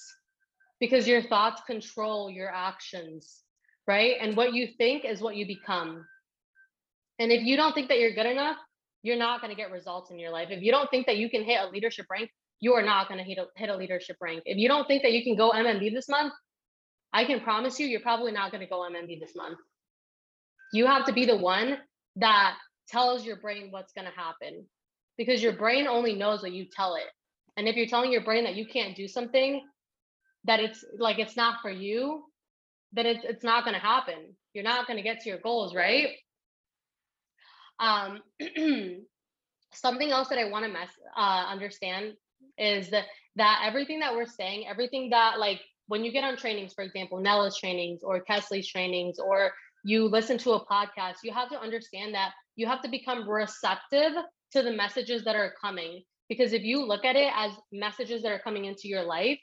Because 0.80 1.08
your 1.08 1.24
thoughts 1.24 1.62
control 1.66 2.30
your 2.30 2.54
actions 2.54 3.44
right? 3.88 4.16
And 4.22 4.36
what 4.36 4.54
you 4.54 4.68
think 4.78 5.06
is 5.06 5.22
what 5.22 5.38
you 5.38 5.48
become. 5.48 6.06
And 7.20 7.32
if 7.32 7.44
you 7.44 7.56
don't 7.56 7.74
think 7.74 7.88
that 7.88 8.00
you're 8.00 8.14
good 8.14 8.26
enough 8.26 8.58
you're 9.04 9.18
not 9.18 9.40
going 9.40 9.52
to 9.52 9.56
get 9.56 9.72
results 9.72 10.12
in 10.12 10.20
your 10.20 10.32
life. 10.32 10.50
If 10.52 10.62
you 10.62 10.72
don't 10.72 10.90
think 10.90 11.06
that 11.06 11.18
you 11.18 11.30
can 11.30 11.44
hit 11.44 11.60
a 11.62 11.70
leadership 11.70 12.08
rank 12.12 12.30
you 12.60 12.74
are 12.74 12.82
not 12.82 13.08
going 13.08 13.20
to 13.20 13.24
hit 13.24 13.38
a, 13.38 13.46
hit 13.56 13.70
a 13.70 13.76
leadership 13.76 14.18
rank. 14.20 14.42
If 14.46 14.58
you 14.58 14.68
don't 14.68 14.88
think 14.88 15.04
that 15.04 15.12
you 15.12 15.24
can 15.24 15.36
go 15.36 15.52
mmb 15.52 15.94
this 15.94 16.10
month 16.10 16.34
I 17.14 17.26
can 17.26 17.40
promise 17.40 17.80
you, 17.80 17.88
you're 17.88 18.02
probably 18.02 18.32
not 18.32 18.52
going 18.52 18.62
to 18.62 18.70
go 18.70 18.82
MMB 18.82 19.20
this 19.20 19.36
month. 19.36 19.58
You 20.74 20.86
have 20.86 21.06
to 21.06 21.14
be 21.14 21.26
the 21.26 21.38
one 21.38 21.78
that 22.18 22.56
tells 22.88 23.26
your 23.26 23.38
brain 23.38 23.68
what's 23.72 23.94
going 23.94 24.08
to 24.08 24.14
happen 24.14 24.66
because 25.18 25.42
your 25.42 25.54
brain 25.54 25.88
only 25.88 26.16
knows 26.16 26.42
what 26.42 26.52
you 26.52 26.66
tell 26.72 26.96
it. 26.96 27.08
And 27.56 27.68
if 27.68 27.76
you're 27.76 27.88
telling 27.88 28.12
your 28.12 28.24
brain 28.24 28.44
that 28.44 28.56
you 28.56 28.68
can't 28.68 28.96
do 28.96 29.08
something, 29.08 29.62
that 30.46 30.60
it's 30.60 30.84
like 30.98 31.20
it's 31.20 31.36
not 31.36 31.62
for 31.62 31.72
you, 31.72 32.24
then 32.94 33.06
it's 33.06 33.24
it's 33.24 33.44
not 33.44 33.64
going 33.64 33.74
to 33.74 33.80
happen. 33.80 34.36
You're 34.54 34.64
not 34.64 34.88
going 34.88 34.98
to 34.98 35.04
get 35.04 35.22
to 35.22 35.30
your 35.30 35.40
goals, 35.40 35.76
right? 35.76 36.10
Um, 37.80 38.22
something 39.74 40.12
else 40.12 40.30
that 40.30 40.40
I 40.40 40.50
want 40.50 40.66
to 40.66 40.72
mess 40.72 40.90
uh, 41.18 41.46
understand 41.50 42.14
is 42.58 42.90
that 42.92 43.06
that 43.36 43.64
everything 43.66 44.00
that 44.00 44.16
we're 44.16 44.26
saying, 44.26 44.66
everything 44.68 45.10
that 45.12 45.40
like 45.40 45.62
when 45.88 46.04
you 46.04 46.12
get 46.12 46.24
on 46.24 46.38
trainings, 46.38 46.74
for 46.74 46.84
example, 46.84 47.20
Nella's 47.20 47.58
trainings 47.58 48.02
or 48.04 48.24
Kesley's 48.24 48.68
trainings, 48.68 49.20
or 49.20 49.52
you 49.84 50.06
listen 50.06 50.38
to 50.40 50.52
a 50.52 50.66
podcast, 50.66 51.16
you 51.24 51.34
have 51.34 51.50
to 51.50 51.60
understand 51.60 52.14
that 52.14 52.32
you 52.56 52.68
have 52.68 52.82
to 52.82 52.90
become 52.90 53.30
receptive 53.30 54.14
to 54.52 54.62
the 54.62 54.72
messages 54.72 55.24
that 55.24 55.36
are 55.36 55.54
coming. 55.60 56.04
Because 56.30 56.52
if 56.52 56.64
you 56.64 56.86
look 56.86 57.06
at 57.06 57.16
it 57.16 57.32
as 57.36 57.54
messages 57.72 58.22
that 58.24 58.32
are 58.32 58.40
coming 58.40 58.66
into 58.66 58.88
your 58.88 59.04
life, 59.04 59.40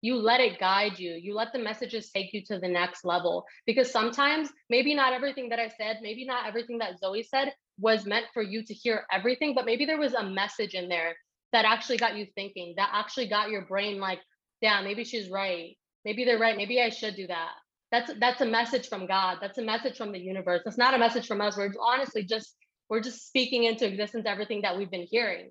you 0.00 0.16
let 0.16 0.40
it 0.40 0.58
guide 0.58 0.98
you. 0.98 1.12
You 1.12 1.34
let 1.34 1.52
the 1.52 1.60
messages 1.60 2.10
take 2.10 2.32
you 2.32 2.42
to 2.46 2.58
the 2.58 2.68
next 2.68 3.04
level. 3.04 3.44
Because 3.66 3.90
sometimes, 3.90 4.50
maybe 4.68 4.94
not 4.94 5.12
everything 5.12 5.48
that 5.50 5.60
I 5.60 5.68
said, 5.68 6.00
maybe 6.02 6.26
not 6.26 6.46
everything 6.46 6.78
that 6.78 6.98
Zoe 6.98 7.22
said 7.22 7.54
was 7.78 8.04
meant 8.04 8.26
for 8.34 8.42
you 8.42 8.64
to 8.64 8.74
hear 8.74 9.06
everything, 9.12 9.54
but 9.54 9.64
maybe 9.64 9.86
there 9.86 9.98
was 9.98 10.14
a 10.14 10.28
message 10.28 10.74
in 10.74 10.88
there 10.88 11.14
that 11.52 11.64
actually 11.64 11.98
got 11.98 12.16
you 12.16 12.26
thinking, 12.34 12.74
that 12.76 12.90
actually 12.92 13.28
got 13.28 13.50
your 13.50 13.64
brain 13.64 14.00
like, 14.00 14.18
yeah, 14.60 14.82
maybe 14.82 15.04
she's 15.04 15.30
right 15.30 15.76
maybe 16.04 16.24
they're 16.24 16.38
right. 16.38 16.56
Maybe 16.56 16.80
i 16.80 16.90
should 16.90 17.16
do 17.16 17.26
that. 17.28 17.52
That's 17.92 18.12
that's 18.20 18.40
a 18.40 18.46
message 18.46 18.88
from 18.88 19.06
god. 19.06 19.38
That's 19.40 19.58
a 19.58 19.62
message 19.62 19.96
from 19.96 20.12
the 20.12 20.18
universe. 20.18 20.62
It's 20.66 20.78
not 20.78 20.94
a 20.94 20.98
message 20.98 21.26
from 21.26 21.40
us. 21.40 21.56
We're 21.56 21.72
honestly 21.80 22.24
just 22.24 22.54
we're 22.88 23.00
just 23.00 23.26
speaking 23.26 23.64
into 23.64 23.86
existence 23.86 24.24
everything 24.26 24.62
that 24.62 24.76
we've 24.76 24.90
been 24.90 25.06
hearing 25.10 25.50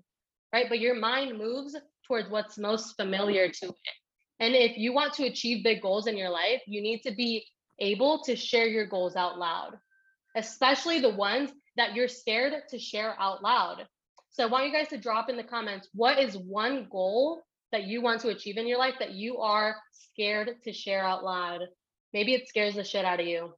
right? 0.53 0.67
But 0.69 0.79
your 0.79 0.95
mind 0.95 1.37
moves 1.37 1.75
towards 2.07 2.29
what's 2.29 2.57
most 2.59 2.95
familiar 2.95 3.49
to 3.49 3.65
it. 3.65 3.75
And 4.39 4.53
if 4.55 4.77
you 4.77 4.93
want 4.93 5.13
to 5.15 5.25
achieve 5.25 5.63
big 5.63 5.81
goals 5.81 6.07
in 6.07 6.17
your 6.17 6.29
life 6.29 6.61
you 6.67 6.81
need 6.81 7.01
to 7.01 7.13
be 7.13 7.45
able 7.79 8.23
to 8.23 8.35
share 8.35 8.67
your 8.67 8.85
goals 8.85 9.15
out 9.15 9.39
loud 9.39 9.73
especially 10.35 10.99
the 10.99 11.09
ones 11.09 11.51
that 11.77 11.95
you're 11.95 12.07
scared 12.07 12.53
to 12.69 12.79
share 12.79 13.15
out 13.19 13.43
loud. 13.43 13.85
So 14.31 14.43
i 14.43 14.47
want 14.47 14.65
you 14.65 14.73
guys 14.73 14.87
to 14.89 14.97
drop 14.97 15.29
in 15.29 15.37
the 15.37 15.43
comments 15.43 15.87
what 15.93 16.19
is 16.19 16.37
one 16.37 16.87
goal 16.91 17.43
that 17.73 17.85
you 17.85 18.01
want 18.01 18.21
to 18.21 18.29
achieve 18.29 18.57
in 18.57 18.67
your 18.67 18.77
life 18.77 18.93
that 18.99 19.13
you 19.13 19.39
are 19.39 19.75
scared 19.91 20.51
to 20.63 20.71
share 20.71 21.03
out 21.03 21.23
loud. 21.23 21.61
Maybe 22.13 22.35
it 22.35 22.47
scares 22.47 22.75
the 22.75 22.83
shit 22.83 23.03
out 23.03 23.19
of 23.19 23.25
you. 23.25 23.51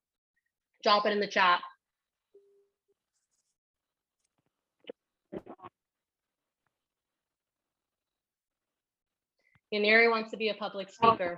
Drop 0.83 1.05
it 1.05 1.11
in 1.11 1.19
the 1.19 1.27
chat. 1.27 1.59
Yaniri 9.73 10.09
wants 10.09 10.31
to 10.31 10.37
be 10.37 10.47
a 10.47 10.53
public 10.53 10.89
speaker. 10.89 11.37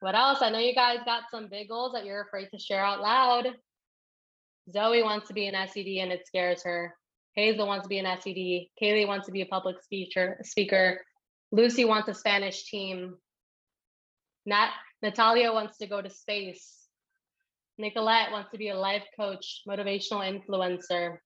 What 0.00 0.16
else? 0.16 0.38
I 0.42 0.50
know 0.50 0.58
you 0.58 0.74
guys 0.74 0.98
got 1.04 1.22
some 1.30 1.46
big 1.48 1.68
goals 1.68 1.92
that 1.92 2.04
you're 2.04 2.22
afraid 2.22 2.48
to 2.50 2.58
share 2.58 2.84
out 2.84 3.00
loud. 3.00 3.46
Zoe 4.70 5.02
wants 5.02 5.28
to 5.28 5.34
be 5.34 5.46
an 5.46 5.68
SED 5.68 5.86
and 6.00 6.12
it 6.12 6.26
scares 6.26 6.62
her. 6.64 6.94
Hazel 7.34 7.66
wants 7.66 7.84
to 7.84 7.88
be 7.88 7.98
an 7.98 8.06
SED. 8.06 8.68
Kaylee 8.80 9.06
wants 9.06 9.26
to 9.26 9.32
be 9.32 9.42
a 9.42 9.46
public 9.46 9.82
speaker. 9.82 10.38
Speaker. 10.42 11.00
Lucy 11.52 11.84
wants 11.84 12.08
a 12.08 12.14
Spanish 12.14 12.64
team. 12.64 13.16
Nat 14.46 14.70
Natalia 15.02 15.52
wants 15.52 15.78
to 15.78 15.86
go 15.86 16.00
to 16.00 16.08
space. 16.08 16.88
Nicolette 17.76 18.30
wants 18.30 18.50
to 18.52 18.58
be 18.58 18.68
a 18.68 18.76
life 18.76 19.04
coach, 19.18 19.62
motivational 19.68 20.22
influencer. 20.22 21.18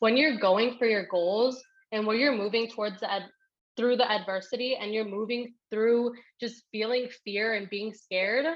When 0.00 0.16
you're 0.16 0.38
going 0.38 0.78
for 0.78 0.86
your 0.86 1.06
goals 1.06 1.62
and 1.92 2.06
when 2.06 2.18
you're 2.18 2.34
moving 2.34 2.68
towards 2.68 3.00
the 3.00 3.12
ad- 3.12 3.30
through 3.76 3.96
the 3.96 4.10
adversity 4.10 4.76
and 4.76 4.92
you're 4.92 5.04
moving 5.04 5.54
through 5.70 6.12
just 6.40 6.64
feeling 6.72 7.08
fear 7.24 7.54
and 7.54 7.68
being 7.68 7.92
scared, 7.92 8.46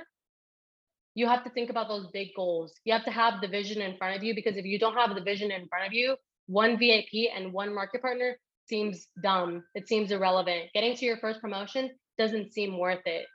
you 1.14 1.26
have 1.26 1.44
to 1.44 1.50
think 1.50 1.70
about 1.70 1.88
those 1.88 2.06
big 2.12 2.28
goals. 2.36 2.72
You 2.84 2.92
have 2.92 3.04
to 3.04 3.10
have 3.10 3.40
the 3.40 3.48
vision 3.48 3.82
in 3.82 3.96
front 3.96 4.16
of 4.16 4.22
you 4.22 4.34
because 4.34 4.56
if 4.56 4.64
you 4.64 4.78
don't 4.78 4.96
have 4.96 5.14
the 5.14 5.22
vision 5.22 5.50
in 5.50 5.66
front 5.68 5.86
of 5.86 5.92
you, 5.92 6.16
one 6.46 6.78
VIP 6.78 7.30
and 7.34 7.52
one 7.52 7.74
market 7.74 8.02
partner 8.02 8.36
seems 8.68 9.08
dumb. 9.22 9.64
It 9.74 9.88
seems 9.88 10.12
irrelevant. 10.12 10.70
Getting 10.74 10.96
to 10.96 11.04
your 11.04 11.18
first 11.18 11.40
promotion 11.40 11.90
doesn't 12.18 12.52
seem 12.52 12.78
worth 12.78 13.06
it. 13.06 13.26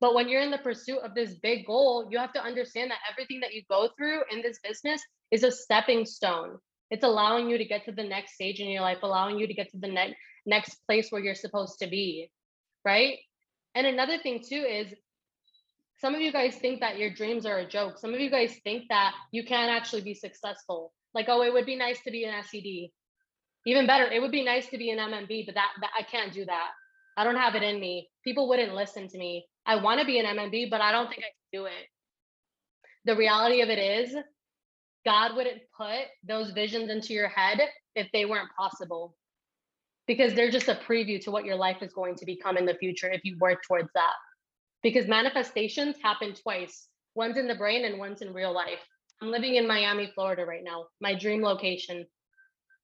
But 0.00 0.14
when 0.14 0.28
you're 0.28 0.42
in 0.42 0.52
the 0.52 0.58
pursuit 0.58 0.98
of 1.04 1.14
this 1.14 1.34
big 1.42 1.66
goal, 1.66 2.08
you 2.10 2.18
have 2.18 2.32
to 2.34 2.42
understand 2.42 2.90
that 2.90 2.98
everything 3.10 3.40
that 3.40 3.52
you 3.52 3.62
go 3.68 3.88
through 3.96 4.20
in 4.30 4.42
this 4.42 4.60
business 4.62 5.02
is 5.32 5.42
a 5.42 5.50
stepping 5.50 6.06
stone. 6.06 6.58
It's 6.90 7.04
allowing 7.04 7.50
you 7.50 7.58
to 7.58 7.64
get 7.64 7.84
to 7.86 7.92
the 7.92 8.04
next 8.04 8.34
stage 8.34 8.60
in 8.60 8.68
your 8.68 8.82
life, 8.82 8.98
allowing 9.02 9.38
you 9.38 9.46
to 9.46 9.54
get 9.54 9.70
to 9.72 9.78
the 9.78 9.88
next 9.88 10.14
next 10.46 10.78
place 10.86 11.10
where 11.10 11.22
you're 11.22 11.34
supposed 11.34 11.78
to 11.80 11.88
be, 11.88 12.30
right? 12.84 13.18
And 13.74 13.86
another 13.86 14.18
thing 14.18 14.42
too 14.48 14.64
is 14.66 14.94
some 16.00 16.14
of 16.14 16.20
you 16.20 16.32
guys 16.32 16.56
think 16.56 16.80
that 16.80 16.98
your 16.98 17.10
dreams 17.10 17.44
are 17.44 17.58
a 17.58 17.68
joke. 17.68 17.98
Some 17.98 18.14
of 18.14 18.20
you 18.20 18.30
guys 18.30 18.54
think 18.62 18.84
that 18.88 19.14
you 19.32 19.44
can't 19.44 19.70
actually 19.70 20.02
be 20.02 20.14
successful. 20.14 20.92
Like, 21.12 21.26
oh, 21.28 21.42
it 21.42 21.52
would 21.52 21.66
be 21.66 21.76
nice 21.76 22.00
to 22.02 22.10
be 22.10 22.24
an 22.24 22.42
SED. 22.42 22.90
Even 23.66 23.86
better, 23.86 24.04
it 24.04 24.20
would 24.20 24.30
be 24.30 24.44
nice 24.44 24.68
to 24.68 24.78
be 24.78 24.90
an 24.90 24.98
MMB, 24.98 25.46
but 25.46 25.56
that, 25.56 25.70
that 25.80 25.90
I 25.98 26.02
can't 26.02 26.32
do 26.32 26.44
that. 26.44 26.68
I 27.16 27.24
don't 27.24 27.36
have 27.36 27.56
it 27.56 27.64
in 27.64 27.80
me. 27.80 28.08
People 28.22 28.48
wouldn't 28.48 28.74
listen 28.74 29.08
to 29.08 29.18
me. 29.18 29.46
I 29.66 29.82
want 29.82 30.00
to 30.00 30.06
be 30.06 30.20
an 30.20 30.26
MMB, 30.26 30.70
but 30.70 30.80
I 30.80 30.92
don't 30.92 31.08
think 31.08 31.20
I 31.20 31.34
can 31.34 31.60
do 31.60 31.66
it. 31.66 31.88
The 33.04 33.16
reality 33.16 33.60
of 33.60 33.68
it 33.68 33.78
is, 33.78 34.14
God 35.04 35.34
wouldn't 35.34 35.62
put 35.76 36.06
those 36.26 36.52
visions 36.52 36.90
into 36.90 37.12
your 37.12 37.28
head 37.28 37.60
if 37.96 38.08
they 38.12 38.24
weren't 38.24 38.50
possible 38.56 39.16
because 40.06 40.34
they're 40.34 40.50
just 40.50 40.68
a 40.68 40.74
preview 40.74 41.20
to 41.22 41.30
what 41.30 41.44
your 41.44 41.56
life 41.56 41.82
is 41.82 41.92
going 41.92 42.14
to 42.16 42.24
become 42.24 42.56
in 42.56 42.66
the 42.66 42.74
future 42.74 43.10
if 43.10 43.20
you 43.24 43.36
work 43.40 43.60
towards 43.66 43.88
that. 43.94 44.14
Because 44.82 45.06
manifestations 45.06 45.96
happen 46.02 46.34
twice 46.34 46.88
one's 47.14 47.36
in 47.36 47.48
the 47.48 47.54
brain 47.54 47.84
and 47.84 47.98
one's 47.98 48.22
in 48.22 48.32
real 48.32 48.54
life. 48.54 48.78
I'm 49.20 49.30
living 49.30 49.56
in 49.56 49.66
Miami, 49.66 50.10
Florida 50.14 50.44
right 50.44 50.62
now, 50.62 50.86
my 51.00 51.14
dream 51.14 51.42
location. 51.42 52.06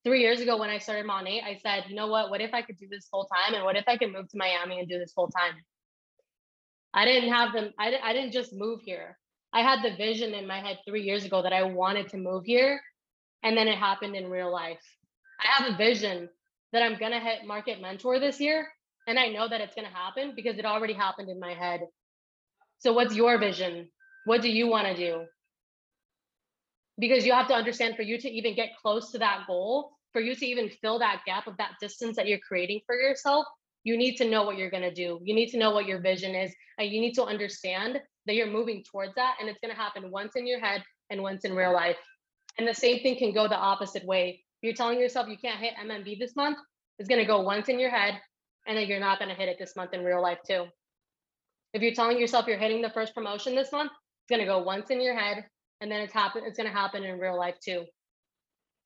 Three 0.04 0.20
years 0.20 0.40
ago, 0.40 0.58
when 0.58 0.70
I 0.70 0.78
started 0.78 1.06
Monat, 1.06 1.44
I 1.44 1.58
said, 1.62 1.84
you 1.88 1.94
know 1.94 2.08
what? 2.08 2.30
What 2.30 2.40
if 2.40 2.52
I 2.52 2.62
could 2.62 2.76
do 2.78 2.88
this 2.90 3.06
full 3.06 3.26
time? 3.26 3.54
And 3.54 3.64
what 3.64 3.76
if 3.76 3.84
I 3.86 3.96
could 3.96 4.12
move 4.12 4.28
to 4.28 4.36
Miami 4.36 4.80
and 4.80 4.88
do 4.88 4.98
this 4.98 5.12
full 5.12 5.28
time? 5.28 5.54
I 6.92 7.04
didn't 7.04 7.32
have 7.32 7.52
them, 7.52 7.72
I, 7.78 7.94
I 8.02 8.12
didn't 8.12 8.32
just 8.32 8.52
move 8.52 8.80
here. 8.82 9.16
I 9.52 9.62
had 9.62 9.82
the 9.82 9.96
vision 9.96 10.34
in 10.34 10.46
my 10.48 10.58
head 10.58 10.78
three 10.86 11.02
years 11.02 11.24
ago 11.24 11.42
that 11.42 11.52
I 11.52 11.62
wanted 11.62 12.08
to 12.10 12.18
move 12.18 12.44
here. 12.44 12.80
And 13.44 13.56
then 13.56 13.68
it 13.68 13.78
happened 13.78 14.16
in 14.16 14.28
real 14.28 14.52
life. 14.52 14.82
I 15.40 15.46
have 15.62 15.72
a 15.72 15.76
vision 15.76 16.28
that 16.72 16.82
I'm 16.82 16.98
going 16.98 17.12
to 17.12 17.20
hit 17.20 17.46
market 17.46 17.80
mentor 17.80 18.18
this 18.18 18.40
year. 18.40 18.66
And 19.06 19.18
I 19.18 19.28
know 19.28 19.48
that 19.48 19.60
it's 19.60 19.74
going 19.74 19.86
to 19.86 19.94
happen 19.94 20.32
because 20.34 20.58
it 20.58 20.64
already 20.64 20.94
happened 20.94 21.28
in 21.28 21.38
my 21.38 21.54
head. 21.54 21.80
So, 22.78 22.92
what's 22.92 23.14
your 23.14 23.38
vision? 23.38 23.88
What 24.24 24.42
do 24.42 24.50
you 24.50 24.66
want 24.66 24.86
to 24.86 24.96
do? 24.96 25.24
Because 26.98 27.26
you 27.26 27.32
have 27.32 27.48
to 27.48 27.54
understand 27.54 27.96
for 27.96 28.02
you 28.02 28.18
to 28.18 28.30
even 28.30 28.54
get 28.54 28.70
close 28.80 29.10
to 29.12 29.18
that 29.18 29.44
goal, 29.46 29.90
for 30.12 30.20
you 30.20 30.34
to 30.34 30.46
even 30.46 30.70
fill 30.80 30.98
that 31.00 31.22
gap 31.26 31.46
of 31.46 31.56
that 31.58 31.72
distance 31.80 32.16
that 32.16 32.28
you're 32.28 32.38
creating 32.38 32.80
for 32.86 32.94
yourself, 32.94 33.46
you 33.82 33.96
need 33.98 34.16
to 34.16 34.28
know 34.28 34.44
what 34.44 34.56
you're 34.56 34.70
going 34.70 34.82
to 34.82 34.94
do. 34.94 35.18
You 35.22 35.34
need 35.34 35.50
to 35.50 35.58
know 35.58 35.72
what 35.72 35.86
your 35.86 36.00
vision 36.00 36.34
is. 36.34 36.54
And 36.78 36.90
you 36.90 37.00
need 37.00 37.14
to 37.14 37.24
understand 37.24 38.00
that 38.26 38.34
you're 38.34 38.50
moving 38.50 38.82
towards 38.90 39.14
that. 39.16 39.36
And 39.40 39.48
it's 39.48 39.58
going 39.60 39.74
to 39.74 39.80
happen 39.80 40.10
once 40.10 40.36
in 40.36 40.46
your 40.46 40.60
head 40.60 40.82
and 41.10 41.22
once 41.22 41.44
in 41.44 41.54
real 41.54 41.72
life. 41.72 41.96
And 42.58 42.66
the 42.66 42.74
same 42.74 43.02
thing 43.02 43.16
can 43.16 43.34
go 43.34 43.48
the 43.48 43.56
opposite 43.56 44.04
way 44.04 44.44
you're 44.64 44.74
telling 44.74 44.98
yourself 44.98 45.28
you 45.28 45.36
can't 45.36 45.60
hit 45.60 45.74
MMB 45.84 46.18
this 46.18 46.34
month, 46.34 46.56
it's 46.98 47.08
going 47.08 47.20
to 47.20 47.26
go 47.26 47.42
once 47.42 47.68
in 47.68 47.78
your 47.78 47.90
head 47.90 48.18
and 48.66 48.76
then 48.76 48.88
you're 48.88 49.00
not 49.00 49.18
going 49.18 49.28
to 49.28 49.34
hit 49.34 49.48
it 49.48 49.56
this 49.58 49.76
month 49.76 49.92
in 49.92 50.04
real 50.04 50.22
life 50.22 50.38
too. 50.46 50.66
If 51.72 51.82
you're 51.82 51.94
telling 51.94 52.18
yourself 52.18 52.46
you're 52.46 52.58
hitting 52.58 52.82
the 52.82 52.90
first 52.90 53.14
promotion 53.14 53.54
this 53.54 53.72
month, 53.72 53.90
it's 53.92 54.30
going 54.30 54.40
to 54.40 54.46
go 54.46 54.62
once 54.62 54.90
in 54.90 55.00
your 55.00 55.18
head 55.18 55.44
and 55.80 55.90
then 55.90 56.00
it's 56.00 56.12
happen 56.12 56.42
it's 56.46 56.56
going 56.56 56.68
to 56.68 56.74
happen 56.74 57.04
in 57.04 57.18
real 57.18 57.38
life 57.38 57.56
too. 57.62 57.84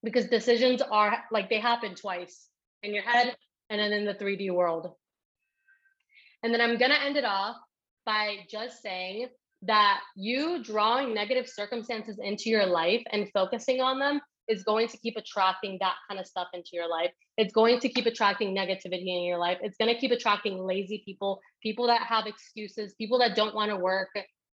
Because 0.03 0.27
decisions 0.27 0.81
are 0.83 1.25
like 1.31 1.51
they 1.51 1.61
happen 1.61 1.95
twice 1.95 2.49
in 2.83 2.95
your 2.95 3.03
head 3.03 3.37
and 3.71 3.81
then 3.81 3.93
in 3.93 4.05
the 4.05 4.15
3D 4.15 4.53
world. 4.53 4.89
And 6.43 6.55
then 6.55 6.61
I'm 6.61 6.79
going 6.79 6.91
to 6.91 7.03
end 7.03 7.17
it 7.17 7.25
off 7.25 7.57
by 8.07 8.37
just 8.51 8.81
saying 8.81 9.29
that 9.63 10.01
you 10.15 10.63
drawing 10.63 11.13
negative 11.13 11.49
circumstances 11.49 12.19
into 12.23 12.49
your 12.49 12.67
life 12.67 13.03
and 13.11 13.29
focusing 13.35 13.81
on 13.81 13.99
them 13.99 14.21
is 14.49 14.63
going 14.65 14.89
to 14.89 14.97
keep 14.99 15.17
attracting 15.17 15.79
that 15.81 15.95
kind 16.09 16.19
of 16.19 16.27
stuff 16.27 16.49
into 16.55 16.71
your 16.73 16.89
life. 16.89 17.11
It's 17.37 17.53
going 17.53 17.79
to 17.81 17.89
keep 17.89 18.07
attracting 18.07 18.57
negativity 18.57 19.07
in 19.07 19.25
your 19.25 19.39
life. 19.39 19.59
It's 19.63 19.77
going 19.77 19.93
to 19.93 20.01
keep 20.01 20.11
attracting 20.11 20.59
lazy 20.59 21.03
people, 21.05 21.41
people 21.63 21.87
that 21.87 22.03
have 22.03 22.27
excuses, 22.27 22.95
people 22.95 23.19
that 23.19 23.37
don't 23.37 23.55
want 23.55 23.71
to 23.71 23.77
work. 23.77 24.09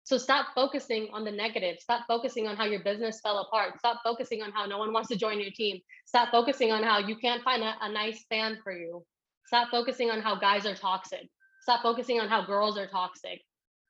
So 0.04 0.16
stop 0.16 0.46
focusing 0.54 1.08
on 1.12 1.24
the 1.24 1.30
negative. 1.30 1.76
Stop 1.80 2.04
focusing 2.08 2.46
on 2.46 2.56
how 2.56 2.64
your 2.64 2.82
business 2.82 3.20
fell 3.20 3.38
apart. 3.38 3.78
Stop 3.78 4.00
focusing 4.02 4.42
on 4.42 4.50
how 4.52 4.66
no 4.66 4.78
one 4.78 4.92
wants 4.92 5.08
to 5.10 5.16
join 5.16 5.40
your 5.40 5.50
team. 5.50 5.80
Stop 6.06 6.30
focusing 6.30 6.72
on 6.72 6.82
how 6.82 6.98
you 6.98 7.16
can't 7.16 7.42
find 7.42 7.62
a, 7.62 7.74
a 7.80 7.92
nice 7.92 8.24
fan 8.30 8.58
for 8.64 8.72
you. 8.72 9.04
Stop 9.46 9.68
focusing 9.70 10.10
on 10.10 10.20
how 10.20 10.36
guys 10.36 10.66
are 10.66 10.74
toxic. 10.74 11.28
Stop 11.62 11.82
focusing 11.82 12.20
on 12.20 12.28
how 12.28 12.44
girls 12.46 12.78
are 12.78 12.86
toxic. 12.86 13.40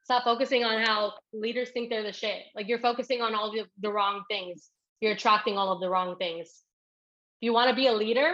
Stop 0.04 0.24
focusing 0.24 0.64
on 0.64 0.82
how 0.84 1.12
leaders 1.32 1.70
think 1.70 1.88
they're 1.88 2.02
the 2.02 2.12
shit. 2.12 2.42
Like 2.56 2.66
you're 2.66 2.80
focusing 2.80 3.20
on 3.20 3.34
all 3.34 3.52
the, 3.52 3.66
the 3.80 3.92
wrong 3.92 4.24
things 4.28 4.70
you're 5.00 5.12
attracting 5.12 5.56
all 5.56 5.72
of 5.72 5.80
the 5.80 5.88
wrong 5.88 6.16
things. 6.16 6.46
If 6.46 7.46
you 7.46 7.52
want 7.52 7.70
to 7.70 7.76
be 7.76 7.86
a 7.86 7.92
leader, 7.92 8.32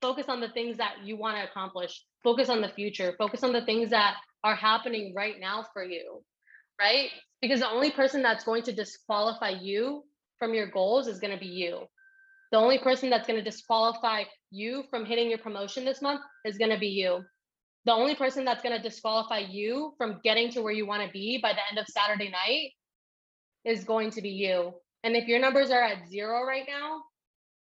focus 0.00 0.26
on 0.28 0.40
the 0.40 0.48
things 0.48 0.78
that 0.78 0.96
you 1.04 1.16
want 1.16 1.36
to 1.36 1.44
accomplish, 1.44 2.02
focus 2.22 2.48
on 2.48 2.60
the 2.60 2.68
future, 2.68 3.14
focus 3.18 3.42
on 3.42 3.52
the 3.52 3.64
things 3.64 3.90
that 3.90 4.16
are 4.44 4.56
happening 4.56 5.12
right 5.16 5.34
now 5.40 5.66
for 5.72 5.84
you, 5.84 6.22
right? 6.80 7.10
Because 7.40 7.60
the 7.60 7.70
only 7.70 7.90
person 7.90 8.22
that's 8.22 8.44
going 8.44 8.62
to 8.64 8.72
disqualify 8.72 9.50
you 9.60 10.02
from 10.38 10.54
your 10.54 10.70
goals 10.70 11.06
is 11.06 11.20
going 11.20 11.32
to 11.32 11.38
be 11.38 11.46
you. 11.46 11.82
The 12.50 12.58
only 12.58 12.78
person 12.78 13.10
that's 13.10 13.26
going 13.26 13.38
to 13.38 13.44
disqualify 13.44 14.24
you 14.50 14.84
from 14.90 15.06
hitting 15.06 15.28
your 15.28 15.38
promotion 15.38 15.84
this 15.84 16.02
month 16.02 16.20
is 16.44 16.58
going 16.58 16.70
to 16.70 16.78
be 16.78 16.88
you. 16.88 17.24
The 17.84 17.92
only 17.92 18.14
person 18.14 18.44
that's 18.44 18.62
going 18.62 18.76
to 18.76 18.82
disqualify 18.82 19.38
you 19.50 19.94
from 19.98 20.20
getting 20.22 20.50
to 20.50 20.62
where 20.62 20.72
you 20.72 20.86
want 20.86 21.04
to 21.04 21.12
be 21.12 21.38
by 21.42 21.52
the 21.52 21.60
end 21.70 21.78
of 21.78 21.86
Saturday 21.88 22.30
night 22.30 22.70
is 23.64 23.84
going 23.84 24.10
to 24.10 24.22
be 24.22 24.30
you. 24.30 24.72
And 25.04 25.16
if 25.16 25.26
your 25.26 25.40
numbers 25.40 25.70
are 25.70 25.82
at 25.82 26.08
zero 26.08 26.44
right 26.44 26.64
now, 26.68 27.02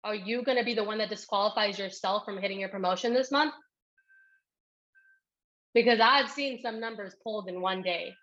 are 0.04 0.16
you 0.16 0.44
going 0.44 0.58
to 0.58 0.64
be 0.64 0.74
the 0.74 0.84
one 0.84 0.98
that 0.98 1.10
disqualifies 1.10 1.78
yourself 1.80 2.26
from 2.26 2.38
hitting 2.38 2.60
your 2.60 2.70
promotion 2.70 3.14
this 3.14 3.32
month? 3.32 3.54
Because 5.74 6.00
I've 6.02 6.30
seen 6.30 6.60
some 6.62 6.80
numbers 6.80 7.16
pulled 7.24 7.48
in 7.48 7.62
one 7.62 7.82
day. 7.82 8.14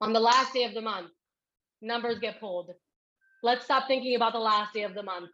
On 0.00 0.12
the 0.12 0.20
last 0.20 0.54
day 0.54 0.64
of 0.64 0.72
the 0.72 0.80
month, 0.80 1.10
numbers 1.82 2.18
get 2.20 2.40
pulled. 2.40 2.70
Let's 3.42 3.64
stop 3.64 3.86
thinking 3.86 4.16
about 4.16 4.32
the 4.32 4.38
last 4.38 4.72
day 4.72 4.84
of 4.84 4.94
the 4.94 5.02
month. 5.02 5.30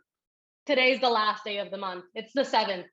Today's 0.65 1.01
the 1.01 1.11
last 1.11 1.45
day 1.45 1.59
of 1.59 1.71
the 1.71 1.77
month. 1.77 2.05
It's 2.15 2.33
the 2.35 2.45
seventh. 2.45 2.87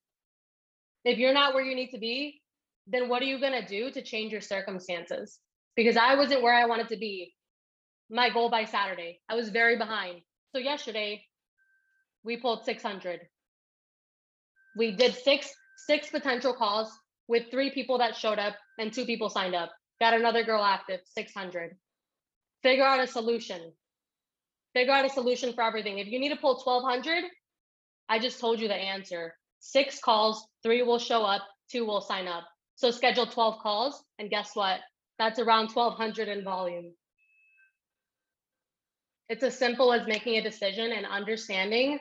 If 1.06 1.18
you're 1.18 1.34
not 1.34 1.56
where 1.56 1.64
you 1.64 1.76
need 1.76 1.90
to 1.90 1.98
be, 1.98 2.42
then 2.86 3.10
what 3.10 3.22
are 3.22 3.26
you 3.26 3.40
going 3.40 3.60
to 3.60 3.68
do 3.68 3.90
to 3.92 4.02
change 4.04 4.32
your 4.32 4.42
circumstances? 4.42 5.40
Because 5.76 5.98
I 5.98 6.16
wasn't 6.16 6.44
where 6.44 6.54
I 6.54 6.66
wanted 6.66 6.90
to 6.90 6.98
be 6.98 7.34
my 8.14 8.30
goal 8.30 8.50
by 8.50 8.64
Saturday. 8.64 9.20
I 9.28 9.34
was 9.34 9.50
very 9.50 9.76
behind. 9.76 10.22
So 10.54 10.60
yesterday 10.60 11.24
we 12.24 12.38
pulled 12.38 12.64
600. 12.64 13.22
We 14.78 14.96
did 14.96 15.16
six 15.16 15.52
six 15.88 16.10
potential 16.10 16.54
calls 16.54 16.92
with 17.28 17.50
three 17.50 17.72
people 17.72 17.98
that 17.98 18.16
showed 18.16 18.38
up 18.38 18.56
and 18.78 18.94
two 18.94 19.06
people 19.06 19.30
signed 19.30 19.56
up. 19.56 19.72
Got 20.00 20.14
another 20.14 20.44
girl 20.44 20.64
active, 20.64 21.00
600. 21.06 21.76
Figure 22.62 22.84
out 22.84 23.00
a 23.00 23.08
solution. 23.08 23.74
Figure 24.74 24.94
out 24.94 25.06
a 25.06 25.10
solution 25.10 25.54
for 25.54 25.64
everything. 25.64 25.98
If 25.98 26.08
you 26.08 26.20
need 26.20 26.30
to 26.30 26.38
pull 26.38 26.62
1200, 26.64 27.24
I 28.10 28.20
just 28.20 28.40
told 28.40 28.60
you 28.60 28.68
the 28.68 28.76
answer. 28.76 29.34
Six 29.60 30.00
calls, 30.00 30.48
three 30.62 30.84
will 30.84 31.00
show 31.00 31.24
up, 31.24 31.42
two 31.72 31.86
will 31.86 32.02
sign 32.02 32.28
up. 32.28 32.44
So 32.76 32.92
schedule 32.92 33.26
12 33.26 33.60
calls, 33.62 34.04
and 34.20 34.30
guess 34.30 34.52
what? 34.54 34.82
That's 35.18 35.40
around 35.40 35.72
1200 35.72 36.28
in 36.28 36.44
volume. 36.44 36.94
It's 39.30 39.44
as 39.44 39.58
simple 39.58 39.94
as 39.94 40.08
making 40.08 40.36
a 40.36 40.44
decision 40.44 40.92
and 40.92 41.06
understanding 41.06 42.00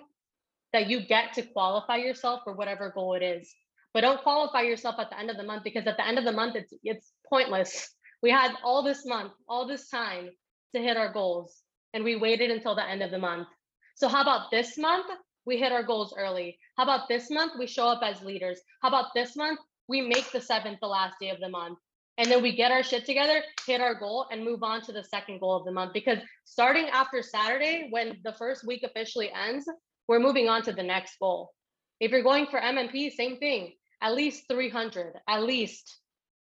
that 0.73 0.89
you 0.89 1.07
get 1.07 1.33
to 1.35 1.43
qualify 1.43 1.97
yourself 1.97 2.41
for 2.45 2.55
whatever 2.55 2.91
goal 2.95 3.15
it 3.15 3.23
is. 3.23 3.55
But 3.95 4.01
don't 4.01 4.23
qualify 4.23 4.63
yourself 4.63 4.97
at 4.99 5.11
the 5.11 5.19
end 5.19 5.31
of 5.31 5.37
the 5.37 5.43
month 5.43 5.65
because 5.65 5.87
at 5.87 5.97
the 5.97 6.07
end 6.07 6.19
of 6.19 6.25
the 6.25 6.33
month 6.33 6.57
it's 6.57 6.73
it's 6.83 7.13
pointless. 7.29 7.91
We 8.23 8.31
had 8.31 8.53
all 8.65 8.83
this 8.83 9.05
month, 9.05 9.33
all 9.49 9.67
this 9.67 9.89
time 9.89 10.31
to 10.75 10.81
hit 10.81 10.97
our 10.97 11.13
goals 11.13 11.63
and 11.93 12.05
we 12.05 12.17
waited 12.17 12.51
until 12.51 12.75
the 12.75 12.89
end 12.89 13.03
of 13.03 13.11
the 13.11 13.19
month. 13.19 13.49
So 13.97 14.09
how 14.09 14.23
about 14.23 14.51
this 14.51 14.79
month 14.79 15.07
we 15.45 15.59
hit 15.59 15.73
our 15.73 15.83
goals 15.83 16.15
early? 16.17 16.59
How 16.77 16.85
about 16.85 17.09
this 17.09 17.31
month 17.31 17.53
we 17.59 17.67
show 17.67 17.87
up 17.87 18.03
as 18.03 18.23
leaders? 18.23 18.61
How 18.81 18.89
about 18.89 19.13
this 19.15 19.37
month 19.37 19.61
we 19.89 20.01
make 20.01 20.31
the 20.33 20.39
7th 20.39 20.79
the 20.81 20.87
last 20.87 21.17
day 21.21 21.31
of 21.31 21.41
the 21.41 21.49
month? 21.49 21.79
And 22.19 22.31
then 22.31 22.43
we 22.43 22.55
get 22.55 22.71
our 22.71 22.83
shit 22.83 23.07
together, 23.07 23.43
hit 23.67 23.81
our 23.81 23.95
goal, 23.95 24.27
and 24.31 24.45
move 24.45 24.63
on 24.63 24.83
to 24.83 24.93
the 24.93 25.03
second 25.03 25.41
goal 25.41 25.57
of 25.57 25.65
the 25.65 25.73
month. 25.73 25.93
Because 25.93 26.19
starting 26.45 26.89
after 26.89 27.23
Saturday, 27.23 27.89
when 27.91 28.19
the 28.23 28.35
first 28.35 28.67
week 28.67 28.83
officially 28.83 29.31
ends, 29.33 29.67
we're 30.09 30.21
moving 30.21 30.49
on 30.49 30.63
to 30.63 30.73
the 30.73 30.83
next 30.83 31.19
goal. 31.19 31.53
If 32.01 32.11
you're 32.11 32.23
going 32.23 32.47
for 32.47 32.61
MMP, 32.61 33.13
same 33.13 33.39
thing, 33.39 33.73
at 34.03 34.15
least 34.15 34.45
300, 34.51 35.15
at 35.27 35.43
least 35.43 35.99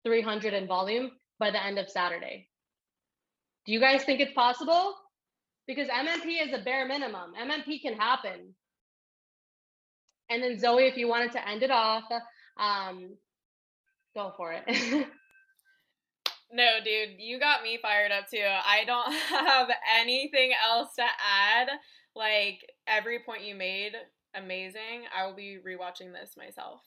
300 0.04 0.54
in 0.54 0.68
volume 0.68 1.10
by 1.40 1.50
the 1.50 1.62
end 1.62 1.78
of 1.78 1.90
Saturday. 1.90 2.48
Do 3.66 3.72
you 3.72 3.80
guys 3.80 4.04
think 4.04 4.20
it's 4.20 4.34
possible? 4.34 4.94
Because 5.66 5.88
MMP 5.88 6.46
is 6.46 6.52
a 6.54 6.62
bare 6.62 6.86
minimum. 6.86 7.32
MMP 7.40 7.82
can 7.82 7.94
happen. 7.94 8.54
And 10.30 10.42
then 10.42 10.58
Zoe, 10.60 10.86
if 10.86 10.96
you 10.96 11.08
wanted 11.08 11.32
to 11.32 11.48
end 11.48 11.64
it 11.64 11.72
off, 11.72 12.04
um, 12.58 13.16
go 14.14 14.32
for 14.36 14.52
it. 14.52 15.08
No, 16.52 16.78
dude, 16.84 17.18
you 17.18 17.40
got 17.40 17.62
me 17.62 17.78
fired 17.80 18.12
up 18.12 18.30
too. 18.30 18.38
I 18.38 18.84
don't 18.84 19.12
have 19.28 19.68
anything 19.98 20.52
else 20.68 20.94
to 20.96 21.02
add. 21.02 21.68
Like 22.14 22.64
every 22.86 23.18
point 23.20 23.44
you 23.44 23.54
made, 23.54 23.92
amazing. 24.34 25.04
I 25.16 25.26
will 25.26 25.34
be 25.34 25.58
rewatching 25.66 26.12
this 26.12 26.36
myself. 26.36 26.80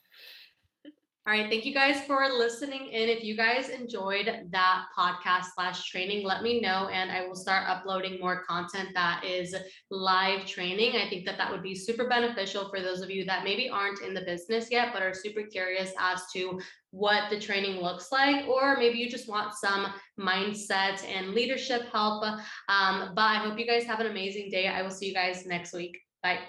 All 1.28 1.36
right. 1.36 1.48
Thank 1.48 1.66
you 1.66 1.76
guys 1.76 2.02
for 2.08 2.28
listening 2.28 2.88
in. 2.88 3.08
If 3.08 3.24
you 3.24 3.38
guys 3.38 3.70
enjoyed 3.70 4.48
that 4.50 4.86
podcast 4.98 5.48
slash 5.54 5.88
training, 5.92 6.26
let 6.26 6.42
me 6.42 6.60
know 6.60 6.88
and 6.88 7.12
I 7.12 7.28
will 7.28 7.36
start 7.36 7.70
uploading 7.70 8.20
more 8.20 8.44
content 8.46 8.90
that 8.96 9.24
is 9.24 9.54
live 9.92 10.48
training. 10.48 10.96
I 10.96 11.08
think 11.08 11.28
that 11.28 11.38
that 11.38 11.52
would 11.52 11.62
be 11.62 11.76
super 11.76 12.08
beneficial 12.08 12.68
for 12.70 12.82
those 12.82 13.02
of 13.02 13.12
you 13.12 13.26
that 13.26 13.44
maybe 13.44 13.70
aren't 13.70 14.02
in 14.02 14.16
the 14.16 14.22
business 14.22 14.72
yet, 14.72 14.90
but 14.92 15.04
are 15.04 15.14
super 15.14 15.44
curious 15.44 15.92
as 16.00 16.24
to 16.34 16.60
what 16.92 17.30
the 17.30 17.40
training 17.40 17.82
looks 17.82 18.12
like, 18.12 18.48
or 18.48 18.78
maybe 18.78 18.98
you 18.98 19.10
just 19.10 19.30
want 19.30 19.54
some 19.54 19.88
mindset 20.20 21.04
and 21.06 21.32
leadership 21.32 21.84
help. 21.92 22.24
Um, 22.24 23.12
but 23.16 23.22
I 23.22 23.36
hope 23.36 23.60
you 23.60 23.68
guys 23.68 23.86
have 23.86 24.00
an 24.00 24.08
amazing 24.08 24.50
day. 24.50 24.68
I 24.68 24.82
will 24.82 24.92
see 24.92 25.08
you 25.08 25.14
guys 25.14 25.46
next 25.46 25.74
week. 25.74 25.98
Bye. 26.24 26.40